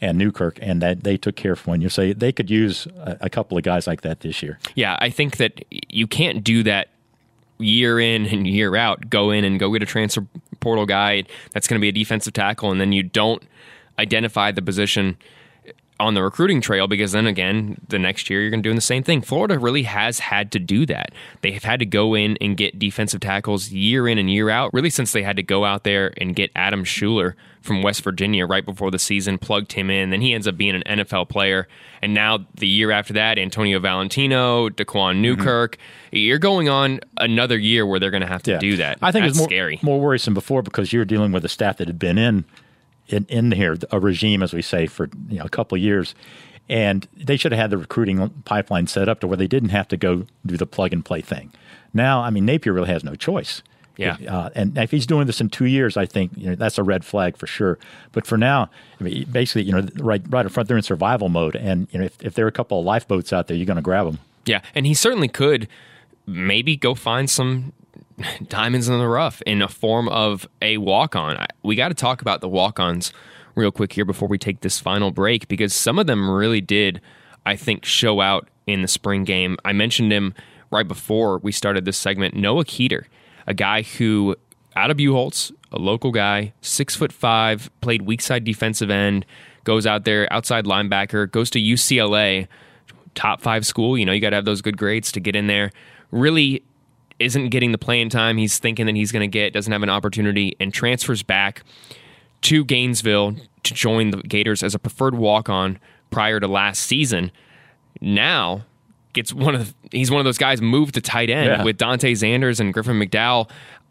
and 0.00 0.16
Newkirk, 0.16 0.58
and 0.62 0.80
that 0.80 1.04
they 1.04 1.18
took 1.18 1.36
care 1.36 1.52
of 1.52 1.66
one 1.66 1.82
You 1.82 1.90
say 1.90 2.14
they 2.14 2.32
could 2.32 2.50
use 2.50 2.86
a, 2.96 3.18
a 3.22 3.30
couple 3.30 3.58
of 3.58 3.64
guys 3.64 3.86
like 3.86 4.00
that 4.00 4.20
this 4.20 4.42
year. 4.42 4.58
Yeah, 4.74 4.96
I 5.00 5.10
think 5.10 5.36
that 5.36 5.64
you 5.70 6.06
can't 6.06 6.42
do 6.42 6.62
that 6.62 6.88
year 7.58 8.00
in 8.00 8.26
and 8.26 8.46
year 8.46 8.76
out. 8.76 9.08
Go 9.08 9.30
in 9.30 9.44
and 9.44 9.58
go 9.58 9.72
get 9.72 9.82
a 9.82 9.86
transfer 9.86 10.26
portal 10.60 10.86
guy 10.86 11.24
that's 11.52 11.68
going 11.68 11.78
to 11.78 11.82
be 11.82 11.88
a 11.88 11.92
defensive 11.92 12.32
tackle, 12.32 12.70
and 12.70 12.80
then 12.80 12.92
you 12.92 13.02
don't 13.02 13.42
identify 13.98 14.52
the 14.52 14.62
position 14.62 15.16
on 15.98 16.14
the 16.14 16.22
recruiting 16.22 16.60
trail 16.60 16.86
because 16.86 17.12
then 17.12 17.26
again, 17.26 17.80
the 17.88 17.98
next 17.98 18.28
year 18.28 18.40
you're 18.42 18.50
going 18.50 18.62
to 18.62 18.68
do 18.68 18.74
the 18.74 18.80
same 18.80 19.02
thing. 19.02 19.22
Florida 19.22 19.58
really 19.58 19.84
has 19.84 20.18
had 20.18 20.52
to 20.52 20.58
do 20.58 20.84
that. 20.86 21.10
They 21.40 21.52
have 21.52 21.64
had 21.64 21.78
to 21.80 21.86
go 21.86 22.14
in 22.14 22.36
and 22.40 22.56
get 22.56 22.78
defensive 22.78 23.20
tackles 23.20 23.70
year 23.72 24.06
in 24.06 24.18
and 24.18 24.30
year 24.30 24.50
out, 24.50 24.72
really 24.74 24.90
since 24.90 25.12
they 25.12 25.22
had 25.22 25.36
to 25.36 25.42
go 25.42 25.64
out 25.64 25.84
there 25.84 26.12
and 26.18 26.36
get 26.36 26.50
Adam 26.54 26.84
Shuler 26.84 27.32
from 27.62 27.82
West 27.82 28.02
Virginia 28.02 28.46
right 28.46 28.64
before 28.64 28.90
the 28.90 28.98
season, 28.98 29.38
plugged 29.38 29.72
him 29.72 29.90
in. 29.90 30.10
Then 30.10 30.20
he 30.20 30.34
ends 30.34 30.46
up 30.46 30.56
being 30.56 30.74
an 30.76 30.82
NFL 30.86 31.28
player. 31.28 31.66
And 32.02 32.14
now 32.14 32.46
the 32.54 32.68
year 32.68 32.90
after 32.92 33.14
that, 33.14 33.38
Antonio 33.38 33.78
Valentino, 33.80 34.68
Daquan 34.68 35.14
Mm-hmm. 35.14 35.22
Newkirk. 35.22 35.78
You're 36.12 36.38
going 36.38 36.68
on 36.68 37.00
another 37.16 37.58
year 37.58 37.84
where 37.86 37.98
they're 37.98 38.10
going 38.12 38.20
to 38.20 38.26
have 38.28 38.42
to 38.44 38.58
do 38.58 38.76
that. 38.76 38.98
I 39.02 39.10
think 39.12 39.24
That's 39.24 39.36
it 39.36 39.40
more, 39.40 39.48
scary. 39.48 39.78
more 39.82 40.00
worrisome 40.00 40.34
before 40.34 40.62
because 40.62 40.92
you're 40.92 41.04
dealing 41.04 41.32
with 41.32 41.44
a 41.44 41.48
staff 41.48 41.78
that 41.78 41.88
had 41.88 41.98
been 41.98 42.18
in, 42.18 42.44
in 43.08 43.26
in 43.28 43.52
here, 43.52 43.76
a 43.90 44.00
regime, 44.00 44.42
as 44.42 44.52
we 44.52 44.62
say, 44.62 44.86
for 44.86 45.08
you 45.28 45.38
know 45.38 45.44
a 45.44 45.48
couple 45.48 45.76
of 45.76 45.82
years, 45.82 46.14
and 46.68 47.06
they 47.16 47.36
should 47.36 47.52
have 47.52 47.60
had 47.60 47.70
the 47.70 47.78
recruiting 47.78 48.28
pipeline 48.44 48.86
set 48.86 49.08
up 49.08 49.20
to 49.20 49.26
where 49.26 49.36
they 49.36 49.46
didn't 49.46 49.70
have 49.70 49.88
to 49.88 49.96
go 49.96 50.26
do 50.44 50.56
the 50.56 50.66
plug 50.66 50.92
and 50.92 51.04
play 51.04 51.20
thing. 51.20 51.52
Now, 51.94 52.20
I 52.20 52.30
mean, 52.30 52.44
Napier 52.44 52.72
really 52.72 52.88
has 52.88 53.04
no 53.04 53.14
choice. 53.14 53.62
Yeah. 53.96 54.16
Uh, 54.28 54.50
and 54.54 54.76
if 54.76 54.90
he's 54.90 55.06
doing 55.06 55.26
this 55.26 55.40
in 55.40 55.48
two 55.48 55.64
years, 55.64 55.96
I 55.96 56.06
think 56.06 56.32
you 56.36 56.50
know, 56.50 56.54
that's 56.54 56.76
a 56.76 56.82
red 56.82 57.04
flag 57.04 57.36
for 57.36 57.46
sure. 57.46 57.78
But 58.12 58.26
for 58.26 58.36
now, 58.36 58.68
I 59.00 59.04
mean, 59.04 59.26
basically, 59.30 59.62
you 59.62 59.72
know, 59.72 59.88
right 59.96 60.22
right 60.28 60.44
up 60.44 60.52
front, 60.52 60.68
they're 60.68 60.76
in 60.76 60.82
survival 60.82 61.28
mode, 61.28 61.56
and 61.56 61.88
you 61.90 62.00
know, 62.00 62.04
if, 62.04 62.22
if 62.22 62.34
there 62.34 62.44
are 62.44 62.48
a 62.48 62.52
couple 62.52 62.78
of 62.78 62.84
lifeboats 62.84 63.32
out 63.32 63.46
there, 63.46 63.56
you're 63.56 63.66
going 63.66 63.76
to 63.76 63.82
grab 63.82 64.06
them. 64.06 64.18
Yeah, 64.44 64.60
and 64.74 64.86
he 64.86 64.94
certainly 64.94 65.28
could 65.28 65.66
maybe 66.26 66.76
go 66.76 66.94
find 66.94 67.30
some 67.30 67.72
diamonds 68.48 68.88
in 68.88 68.98
the 68.98 69.08
rough 69.08 69.42
in 69.42 69.62
a 69.62 69.68
form 69.68 70.08
of 70.08 70.48
a 70.62 70.78
walk 70.78 71.16
on. 71.16 71.44
We 71.62 71.76
got 71.76 71.88
to 71.88 71.94
talk 71.94 72.22
about 72.22 72.40
the 72.40 72.48
walk 72.48 72.80
ons 72.80 73.12
real 73.54 73.70
quick 73.70 73.92
here 73.92 74.04
before 74.04 74.28
we 74.28 74.38
take 74.38 74.60
this 74.60 74.78
final 74.78 75.10
break 75.10 75.48
because 75.48 75.74
some 75.74 75.98
of 75.98 76.06
them 76.06 76.30
really 76.30 76.60
did, 76.60 77.00
I 77.44 77.56
think, 77.56 77.84
show 77.84 78.20
out 78.20 78.48
in 78.66 78.82
the 78.82 78.88
spring 78.88 79.24
game. 79.24 79.56
I 79.64 79.72
mentioned 79.72 80.12
him 80.12 80.34
right 80.70 80.86
before 80.86 81.38
we 81.38 81.52
started 81.52 81.84
this 81.84 81.96
segment 81.96 82.34
Noah 82.34 82.64
Keeter, 82.64 83.04
a 83.46 83.54
guy 83.54 83.82
who, 83.82 84.36
out 84.74 84.90
of 84.90 84.96
Buchholz, 84.96 85.52
a 85.72 85.78
local 85.78 86.12
guy, 86.12 86.52
six 86.60 86.94
foot 86.94 87.12
five, 87.12 87.70
played 87.80 88.02
weak 88.02 88.20
side 88.20 88.44
defensive 88.44 88.90
end, 88.90 89.24
goes 89.64 89.86
out 89.86 90.04
there, 90.04 90.32
outside 90.32 90.64
linebacker, 90.64 91.30
goes 91.30 91.50
to 91.50 91.60
UCLA 91.60 92.48
top 93.14 93.40
five 93.40 93.66
school. 93.66 93.96
You 93.98 94.06
know, 94.06 94.12
you 94.12 94.20
got 94.20 94.30
to 94.30 94.36
have 94.36 94.44
those 94.44 94.62
good 94.62 94.76
grades 94.76 95.10
to 95.12 95.20
get 95.20 95.34
in 95.34 95.46
there. 95.46 95.72
Really 96.10 96.62
isn't 97.18 97.48
getting 97.48 97.72
the 97.72 97.78
playing 97.78 98.08
time 98.10 98.36
he's 98.36 98.58
thinking 98.58 98.86
that 98.86 98.94
he's 98.96 99.12
going 99.12 99.22
to 99.22 99.26
get, 99.32 99.52
doesn't 99.52 99.72
have 99.72 99.82
an 99.82 99.90
opportunity, 99.90 100.54
and 100.60 100.72
transfers 100.72 101.22
back 101.22 101.62
to 102.42 102.64
Gainesville 102.64 103.36
to 103.62 103.74
join 103.74 104.10
the 104.10 104.18
Gators 104.18 104.62
as 104.62 104.74
a 104.74 104.78
preferred 104.78 105.14
walk 105.14 105.48
on 105.48 105.78
prior 106.10 106.38
to 106.40 106.46
last 106.46 106.82
season. 106.82 107.30
Now 108.00 108.64
gets 109.12 109.32
one 109.32 109.54
of 109.54 109.74
the, 109.90 109.96
he's 109.96 110.10
one 110.10 110.20
of 110.20 110.24
those 110.24 110.38
guys 110.38 110.60
moved 110.60 110.94
to 110.94 111.00
tight 111.00 111.30
end 111.30 111.46
Yeah. 111.48 111.64
with 111.64 111.78
Dante 111.78 112.12
Zanders 112.12 112.60
and 112.60 112.72
Griffin 112.72 112.98
McDowell. 113.00 113.48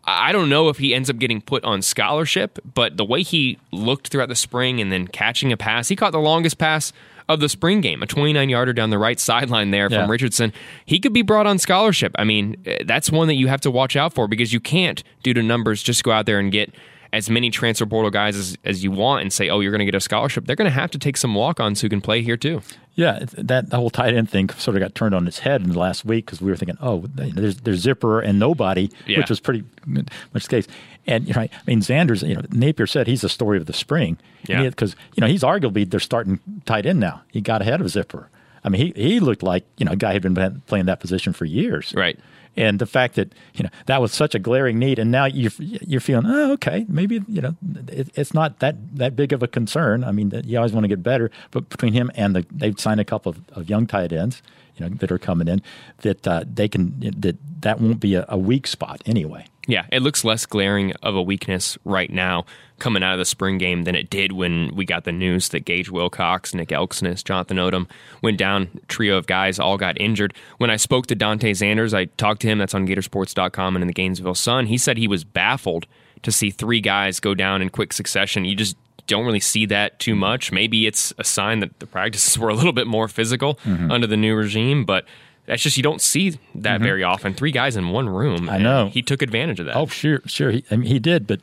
I 0.08 0.32
don't 0.32 0.50
know 0.50 0.70
if 0.70 0.78
he 0.78 0.94
ends 0.94 1.10
up 1.10 1.18
getting 1.18 1.42
put 1.42 1.64
on 1.64 1.82
scholarship, 1.82 2.60
but 2.76 2.96
the 2.96 3.04
way 3.04 3.24
he 3.24 3.58
looked 3.72 4.10
throughout 4.10 4.30
the 4.30 4.36
spring 4.36 4.80
and 4.80 4.92
then 4.92 5.08
catching 5.08 5.52
a 5.52 5.58
pass, 5.58 5.88
he 5.88 5.96
caught 5.96 6.12
the 6.12 6.20
longest 6.20 6.60
pass 6.60 6.94
of 7.28 7.40
the 7.40 7.50
spring 7.50 7.82
game, 7.82 8.04
a 8.04 8.06
29 8.06 8.50
yarder 8.50 8.72
down 8.74 8.90
the 8.92 8.98
right 9.00 9.20
sideline 9.20 9.72
there 9.72 9.88
Yeah. 9.90 10.02
from 10.02 10.12
Richardson. 10.12 10.54
He 10.86 11.00
could 11.00 11.14
be 11.14 11.22
brought 11.24 11.48
on 11.48 11.58
scholarship. 11.58 12.12
I 12.20 12.24
mean, 12.24 12.56
eh, 12.66 12.84
that's 12.86 13.12
one 13.12 13.28
that 13.28 13.36
you 13.36 13.48
have 13.48 13.62
to 13.62 13.72
watch 13.72 13.96
out 13.96 14.14
for 14.14 14.28
because 14.28 14.54
you 14.54 14.60
can't, 14.60 15.04
due 15.24 15.34
to 15.34 15.42
numbers, 15.42 15.82
just 15.82 16.04
go 16.04 16.12
out 16.12 16.26
there 16.28 16.40
and 16.40 16.52
get 16.52 16.74
as 17.15 17.30
many 17.30 17.49
transfer 17.49 17.86
portal 17.86 18.12
guys 18.12 18.36
as, 18.36 18.58
as 18.65 18.84
you 18.84 18.91
want 18.91 19.21
and 19.21 19.32
say, 19.32 19.49
oh, 19.49 19.62
you're 19.62 19.71
going 19.71 19.80
to 19.80 19.86
get 19.86 19.95
a 19.95 20.01
scholarship. 20.01 20.45
They're 20.45 20.56
going 20.58 20.69
to 20.69 20.73
have 20.82 20.91
to 20.91 20.99
take 20.99 21.15
some 21.15 21.34
walk 21.34 21.60
ons 21.62 21.80
who 21.80 21.88
can 21.88 22.01
play 22.01 22.21
here 22.21 22.36
too. 22.36 22.62
Yeah, 22.95 23.19
that 23.38 23.69
the 23.69 23.78
whole 23.78 23.89
tight 23.89 24.13
end 24.13 24.30
thing 24.30 24.49
sort 24.51 24.75
of 24.75 24.82
got 24.82 24.95
turned 24.95 25.15
on 25.15 25.28
its 25.28 25.39
head 25.39 25.62
in 25.62 25.69
the 25.71 25.80
last 25.80 26.04
week 26.06 26.25
because 26.25 26.41
we 26.41 26.49
were 26.51 26.58
thinking, 26.58 26.78
oh, 26.82 27.06
there's 27.15 27.58
there's 27.58 27.80
Zipper 27.80 28.19
and 28.21 28.38
nobody, 28.39 28.89
Yeah. 29.06 29.19
which 29.19 29.30
was 29.30 29.39
pretty 29.39 29.63
much 29.86 30.08
the 30.34 30.39
case. 30.49 30.67
And 31.08 31.28
you 31.28 31.34
know, 31.34 31.41
I 31.41 31.49
mean, 31.67 31.80
Zanders, 31.82 32.28
you 32.28 32.36
know, 32.36 32.41
Napier 32.51 32.88
said 32.88 33.08
he's 33.08 33.21
the 33.21 33.30
story 33.30 33.58
of 33.58 33.65
the 33.65 33.73
spring. 33.73 34.17
Yeah. 34.47 34.63
because 34.69 34.95
you 35.15 35.21
know 35.21 35.28
he's 35.28 35.41
arguably 35.43 35.89
their 35.89 35.99
starting 35.99 36.39
tight 36.65 36.86
end 36.86 36.99
now. 36.99 37.21
He 37.32 37.41
got 37.41 37.62
ahead 37.62 37.82
of 37.82 37.89
Zipper. 37.89 38.30
I 38.63 38.69
mean, 38.69 38.93
he 38.93 39.01
he 39.10 39.19
looked 39.19 39.43
like 39.43 39.65
you 39.78 39.86
know 39.86 39.91
a 39.93 39.95
guy 39.97 40.13
who'd 40.13 40.21
been 40.21 40.62
playing 40.67 40.86
that 40.86 40.99
position 40.99 41.34
for 41.34 41.45
years. 41.45 41.93
Right. 41.95 42.17
And 42.58 42.80
the 42.80 42.86
fact 42.86 43.15
that 43.15 43.34
you 43.54 43.63
know 43.63 43.70
that 43.86 44.02
was 44.02 44.13
such 44.13 44.34
a 44.34 44.39
glaring 44.39 44.80
need, 44.80 45.00
and 45.00 45.12
now 45.12 45.26
you're 45.26 45.52
you're 45.60 46.02
feeling, 46.02 46.26
oh, 46.26 46.54
okay, 46.54 46.86
maybe 46.88 47.22
you 47.28 47.41
know 47.41 47.56
it, 47.88 48.10
it's 48.15 48.34
not 48.34 48.60
that 48.60 48.76
that 48.96 49.15
big 49.15 49.34
of 49.34 49.44
a 49.44 49.48
concern. 49.48 50.04
I 50.04 50.12
mean, 50.12 50.32
you 50.46 50.58
always 50.58 50.72
want 50.72 50.86
to 50.86 50.88
get 50.88 51.04
better, 51.04 51.32
but 51.52 51.70
between 51.70 51.94
him 51.94 52.12
and 52.15 52.36
the 52.36 52.46
they've 52.52 52.80
signed 52.80 53.00
a 53.00 53.06
couple 53.06 53.32
of, 53.32 53.39
of 53.54 53.70
young 53.70 53.88
tight 53.88 54.13
ends, 54.13 54.41
you 54.78 54.88
know, 54.88 54.96
that 54.96 55.12
are 55.12 55.18
coming 55.18 55.48
in, 55.48 55.62
that 56.00 56.28
uh, 56.28 56.44
they 56.52 56.68
can 56.68 57.00
that 57.18 57.38
that 57.62 57.80
won't 57.80 58.00
be 58.00 58.16
a, 58.16 58.26
a 58.30 58.38
weak 58.38 58.68
spot 58.68 59.02
anyway. 59.06 59.46
Yeah, 59.68 59.86
it 59.92 60.02
looks 60.02 60.24
less 60.24 60.46
glaring 60.46 60.94
of 61.02 61.16
a 61.16 61.22
weakness 61.22 61.78
right 61.86 62.12
now 62.12 62.46
coming 62.78 63.02
out 63.02 63.14
of 63.14 63.20
the 63.20 63.26
spring 63.26 63.58
game 63.58 63.84
than 63.84 63.96
it 63.96 64.10
did 64.10 64.32
when 64.34 64.76
we 64.76 64.86
got 64.86 65.06
the 65.06 65.12
news 65.12 65.50
that 65.50 65.62
Gage 65.62 65.90
Wilcox, 65.90 66.54
Nick 66.54 66.70
Elksnis, 66.70 67.24
Jonathan 67.24 67.58
Odom 67.58 67.90
went 68.22 68.38
down. 68.38 68.70
Trio 68.88 69.18
of 69.18 69.28
guys 69.28 69.58
all 69.58 69.78
got 69.78 70.00
injured. 70.00 70.34
When 70.58 70.70
I 70.70 70.76
spoke 70.76 71.08
to 71.08 71.16
Dante 71.16 71.52
Zanders, 71.52 71.94
I 71.94 72.06
talked 72.06 72.42
to 72.42 72.48
him. 72.48 72.60
That's 72.60 72.76
on 72.76 72.88
Gatorsports.com 72.88 73.76
and 73.76 73.84
in 73.84 73.88
the 73.88 73.94
Gainesville 73.94 74.36
Sun. 74.36 74.68
He 74.68 74.78
said 74.78 74.98
he 74.98 75.08
was 75.08 75.24
baffled 75.24 75.88
to 76.22 76.32
see 76.32 76.52
three 76.52 76.82
guys 76.82 77.20
go 77.20 77.34
down 77.34 77.62
in 77.62 77.70
quick 77.70 77.94
succession. 77.94 78.46
You 78.46 78.56
just 78.56 78.78
don't 79.08 79.26
really 79.26 79.39
see 79.39 79.65
that 79.68 80.00
too 80.00 80.15
much. 80.15 80.52
Maybe 80.52 80.88
it's 80.88 81.13
a 81.18 81.24
sign 81.24 81.60
that 81.60 81.80
the 81.80 81.88
practices 81.88 82.38
were 82.39 82.50
a 82.50 82.56
little 82.56 82.74
bit 82.74 82.88
more 82.88 83.08
physical 83.08 83.56
Mm-hmm. 83.65 83.91
under 83.91 84.08
the 84.08 84.18
new 84.18 84.36
regime, 84.36 84.86
but. 84.86 85.06
That's 85.48 85.62
just 85.62 85.78
you 85.78 85.84
don't 85.84 86.02
see 86.02 86.39
that 86.56 86.82
very 86.82 87.04
often. 87.04 87.36
Three 87.36 87.52
guys 87.52 87.76
in 87.78 87.89
one 87.89 88.10
room. 88.10 88.46
Mm-hmm. 88.46 88.50
I 88.50 88.58
know. 88.58 88.88
he 88.88 89.04
took 89.04 89.22
advantage 89.22 89.60
of 89.60 89.68
that. 89.68 89.76
Oh, 89.76 89.86
sure, 89.86 90.22
sure. 90.26 90.50
He, 90.50 90.65
I 90.72 90.76
mean, 90.76 90.88
he 90.89 90.98
did, 90.98 91.28
but 91.28 91.39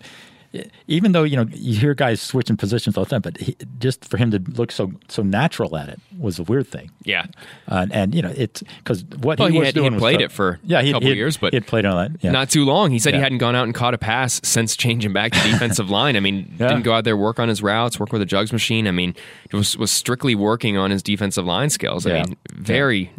even 0.86 1.12
though 1.12 1.22
you 1.22 1.36
know 1.36 1.46
you 1.52 1.78
hear 1.78 1.94
guys 1.94 2.20
switching 2.20 2.56
positions 2.56 2.96
all 2.96 3.04
the 3.04 3.10
time, 3.10 3.20
but 3.22 3.38
he, 3.38 3.56
just 3.78 4.04
for 4.04 4.16
him 4.16 4.30
to 4.30 4.38
look 4.52 4.70
so 4.72 4.92
so 5.08 5.22
natural 5.22 5.76
at 5.76 5.88
it 5.88 5.98
was 6.18 6.38
a 6.38 6.42
weird 6.42 6.66
thing. 6.68 6.90
Yeah. 7.04 7.26
Uh, 7.68 7.86
and 7.90 8.14
you 8.14 8.22
know 8.22 8.32
it's 8.36 8.62
because 8.78 9.04
what 9.20 9.38
Well, 9.38 9.48
he 9.48 9.54
he 9.54 9.58
was 9.60 9.68
had- 9.68 9.74
he 9.74 9.80
doing 9.80 9.92
had 9.92 9.94
was 9.94 10.00
played 10.02 10.20
it 10.20 10.30
for 10.32 10.60
yeah, 10.64 10.80
a 10.80 10.92
couple 10.92 11.08
years, 11.14 11.36
but 11.36 11.52
he'd 11.54 11.66
played 11.66 11.84
on 11.86 11.96
that. 12.12 12.22
Yeah. 12.22 12.30
Not 12.32 12.50
too 12.50 12.64
long. 12.64 12.90
He 12.90 12.98
said 12.98 13.14
he 13.14 13.20
hadn't 13.20 13.38
gone 13.38 13.54
out 13.56 13.64
and 13.64 13.74
caught 13.74 13.94
a 13.94 13.98
pass 13.98 14.40
since 14.44 14.76
changing 14.76 15.12
back 15.12 15.32
to 15.32 15.38
defensive 15.50 15.88
line. 15.90 16.16
I 16.16 16.20
mean, 16.20 16.54
Yeah. 16.58 16.68
didn't 16.68 16.82
go 16.84 16.92
out 16.92 17.04
there 17.04 17.16
work 17.16 17.38
on 17.38 17.48
his 17.48 17.62
routes, 17.62 17.98
work 17.98 18.12
with 18.12 18.22
a 18.22 18.26
jugs 18.26 18.52
machine. 18.52 18.86
I 18.86 18.90
mean, 18.90 19.14
was 19.52 19.76
was 19.76 19.90
strictly 19.90 20.34
working 20.34 20.76
on 20.76 20.90
his 20.90 21.02
defensive 21.02 21.44
line 21.46 21.70
skills. 21.70 22.06
I 22.06 22.10
Yeah. 22.16 22.24
mean, 22.24 22.36
very 22.52 23.10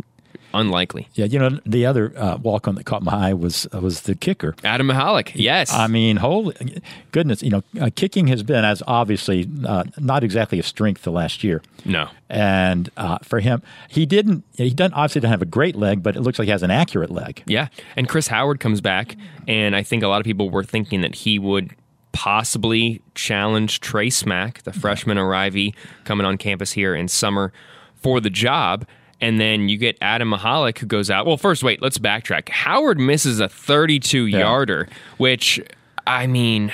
unlikely. 0.53 1.07
Yeah, 1.13 1.25
you 1.25 1.39
know 1.39 1.59
the 1.65 1.85
other 1.85 2.13
uh, 2.17 2.37
walk 2.37 2.67
on 2.67 2.75
that 2.75 2.85
caught 2.85 3.03
my 3.03 3.29
eye 3.29 3.33
was 3.33 3.67
uh, 3.73 3.79
was 3.79 4.01
the 4.01 4.15
kicker. 4.15 4.55
Adam 4.63 4.87
Mihalek, 4.87 5.31
yes. 5.35 5.71
I 5.73 5.87
mean, 5.87 6.17
holy 6.17 6.81
goodness! 7.11 7.41
You 7.41 7.49
know, 7.49 7.63
uh, 7.81 7.89
kicking 7.95 8.27
has 8.27 8.43
been 8.43 8.63
as 8.65 8.83
obviously 8.87 9.49
uh, 9.65 9.83
not 9.97 10.23
exactly 10.23 10.59
a 10.59 10.63
strength 10.63 11.03
the 11.03 11.11
last 11.11 11.43
year. 11.43 11.61
no. 11.85 12.09
And 12.29 12.89
uh, 12.97 13.19
for 13.21 13.41
him, 13.41 13.61
he 13.89 14.07
didn't. 14.07 14.43
He 14.57 14.71
doesn't 14.71 14.93
obviously 14.93 15.21
doesn't 15.21 15.31
have 15.31 15.41
a 15.43 15.45
great 15.45 15.75
leg, 15.75 16.01
but 16.01 16.15
it 16.15 16.21
looks 16.21 16.39
like 16.39 16.45
he 16.47 16.51
has 16.51 16.63
an 16.63 16.71
accurate 16.71 17.11
leg. 17.11 17.43
Yeah. 17.45 17.67
And 17.95 18.09
Chris 18.09 18.27
Howard 18.27 18.59
comes 18.59 18.81
back, 18.81 19.15
and 19.47 19.75
I 19.75 19.83
think 19.83 20.01
a 20.01 20.07
lot 20.07 20.19
of 20.19 20.25
people 20.25 20.49
were 20.49 20.63
thinking 20.63 21.01
that 21.01 21.13
he 21.13 21.37
would 21.37 21.75
possibly 22.11 23.01
challenge 23.15 23.81
Trey 23.81 24.09
Smack, 24.09 24.63
the 24.63 24.71
freshman 24.73 25.17
arrivee 25.17 25.75
coming 26.05 26.25
on 26.25 26.37
campus 26.37 26.71
here 26.71 26.95
in 26.95 27.07
summer 27.07 27.51
for 27.95 28.19
the 28.19 28.29
job. 28.29 28.87
And 29.21 29.39
then 29.39 29.69
you 29.69 29.77
get 29.77 29.97
Adam 30.01 30.31
Mihalek 30.31 30.77
who 30.77 30.85
goes 30.85 31.09
out. 31.09 31.25
Well, 31.25 31.37
first, 31.37 31.63
wait, 31.63 31.81
let's 31.81 31.97
backtrack. 31.97 32.49
Howard 32.49 32.99
misses 32.99 33.39
a 33.39 33.47
32 33.47 34.25
yarder, 34.25 34.89
which, 35.17 35.61
I 36.05 36.27
mean, 36.27 36.73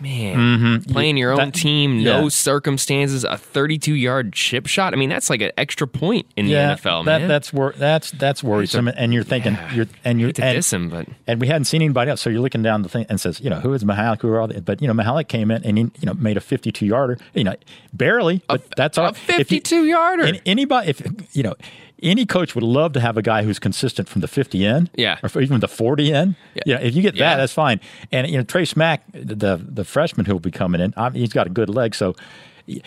man, 0.00 0.36
mm-hmm. 0.36 0.92
playing 0.92 1.16
your 1.16 1.32
own 1.32 1.38
That- 1.38 1.54
team, 1.54 2.02
no 2.02 2.24
yeah. 2.24 2.28
circumstances, 2.28 3.24
a 3.24 3.36
32 3.36 3.94
yard 3.94 4.32
chip 4.32 4.66
shot. 4.66 4.92
I 4.92 4.96
mean, 4.96 5.08
that's 5.08 5.30
like 5.30 5.40
an 5.40 5.52
extra 5.56 5.86
point 5.86 6.26
in 6.36 6.46
the 6.46 6.52
NFL, 6.52 7.04
that, 7.06 7.20
man. 7.20 7.28
that's 7.28 7.52
wor- 7.52 7.74
that's 7.76 8.10
that's 8.12 8.42
worrisome. 8.42 8.88
And 8.88 9.12
you're 9.12 9.24
thinking 9.24 9.58
you're 9.72 9.86
and 10.04 10.20
you're 10.20 10.32
and, 10.38 10.64
him, 10.64 10.88
but 10.88 11.06
and 11.26 11.40
we 11.40 11.46
hadn't 11.46 11.64
seen 11.64 11.82
anybody 11.82 12.10
else. 12.10 12.20
So 12.20 12.30
you're 12.30 12.40
looking 12.40 12.62
down 12.62 12.82
the 12.82 12.88
thing 12.88 13.06
and 13.08 13.20
says, 13.20 13.40
you 13.40 13.50
know, 13.50 13.60
who 13.60 13.72
is 13.72 13.84
Mihalek? 13.84 14.22
Who 14.22 14.28
are 14.28 14.40
all? 14.40 14.48
The, 14.48 14.60
but 14.60 14.80
you 14.82 14.88
know, 14.88 14.94
Mihalek 14.94 15.28
came 15.28 15.50
in 15.50 15.64
and 15.64 15.78
he, 15.78 15.84
you 15.84 16.06
know 16.06 16.14
made 16.14 16.36
a 16.36 16.40
52 16.40 16.86
yarder. 16.86 17.18
You 17.34 17.44
know, 17.44 17.54
barely, 17.92 18.42
but 18.48 18.66
that's 18.76 18.98
all. 18.98 19.08
a 19.08 19.14
52 19.14 19.84
yarder. 19.84 20.24
Any, 20.24 20.40
anybody, 20.46 20.90
if 20.90 21.02
you 21.36 21.42
know, 21.42 21.54
any 22.02 22.26
coach 22.26 22.54
would 22.54 22.64
love 22.64 22.92
to 22.92 23.00
have 23.00 23.16
a 23.16 23.22
guy 23.22 23.42
who's 23.42 23.58
consistent 23.58 24.08
from 24.08 24.20
the 24.20 24.28
50 24.28 24.64
in, 24.64 24.90
Yeah. 24.96 25.18
or 25.22 25.40
even 25.40 25.60
the 25.60 25.68
40 25.68 26.12
in. 26.12 26.36
Yeah. 26.54 26.62
You 26.66 26.74
know, 26.74 26.80
if 26.82 26.94
you 26.94 27.02
get 27.02 27.14
Yeah. 27.16 27.30
that, 27.30 27.36
that's 27.38 27.52
fine. 27.52 27.80
And 28.12 28.28
you 28.28 28.36
know, 28.36 28.42
Trey 28.44 28.64
Smack, 28.66 29.02
the 29.12 29.60
the 29.66 29.84
freshman 29.84 30.26
who'll 30.26 30.40
be 30.40 30.50
coming 30.50 30.80
in, 30.80 30.92
I 30.96 31.08
mean, 31.10 31.20
he's 31.20 31.32
got 31.32 31.46
a 31.46 31.50
good 31.50 31.68
leg, 31.70 31.94
so. 31.94 32.14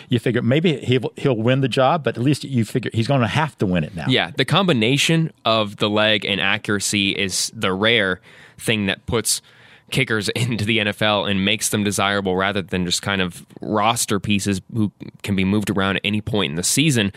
You 0.09 0.19
figure 0.19 0.41
maybe 0.41 0.75
he'll 0.81 1.13
he'll 1.15 1.37
win 1.37 1.61
the 1.61 1.69
job, 1.69 2.03
but 2.03 2.17
at 2.17 2.21
least 2.21 2.43
you 2.43 2.65
figure 2.65 2.91
he's 2.93 3.07
going 3.07 3.21
to 3.21 3.27
have 3.27 3.57
to 3.59 3.65
win 3.65 3.85
it 3.85 3.95
now. 3.95 4.07
Yeah, 4.09 4.31
the 4.35 4.43
combination 4.43 5.31
of 5.45 5.77
the 5.77 5.89
leg 5.89 6.25
and 6.25 6.41
accuracy 6.41 7.11
is 7.11 7.49
the 7.55 7.71
rare 7.71 8.19
thing 8.57 8.87
that 8.87 9.05
puts 9.05 9.41
kickers 9.89 10.27
into 10.35 10.65
the 10.65 10.79
NFL 10.79 11.31
and 11.31 11.45
makes 11.45 11.69
them 11.69 11.85
desirable 11.85 12.35
rather 12.35 12.61
than 12.61 12.85
just 12.85 13.01
kind 13.01 13.21
of 13.21 13.45
roster 13.61 14.19
pieces 14.19 14.59
who 14.73 14.91
can 15.23 15.37
be 15.37 15.45
moved 15.45 15.69
around 15.69 15.95
at 15.95 16.01
any 16.03 16.19
point 16.19 16.49
in 16.49 16.55
the 16.57 16.63
season. 16.63 17.13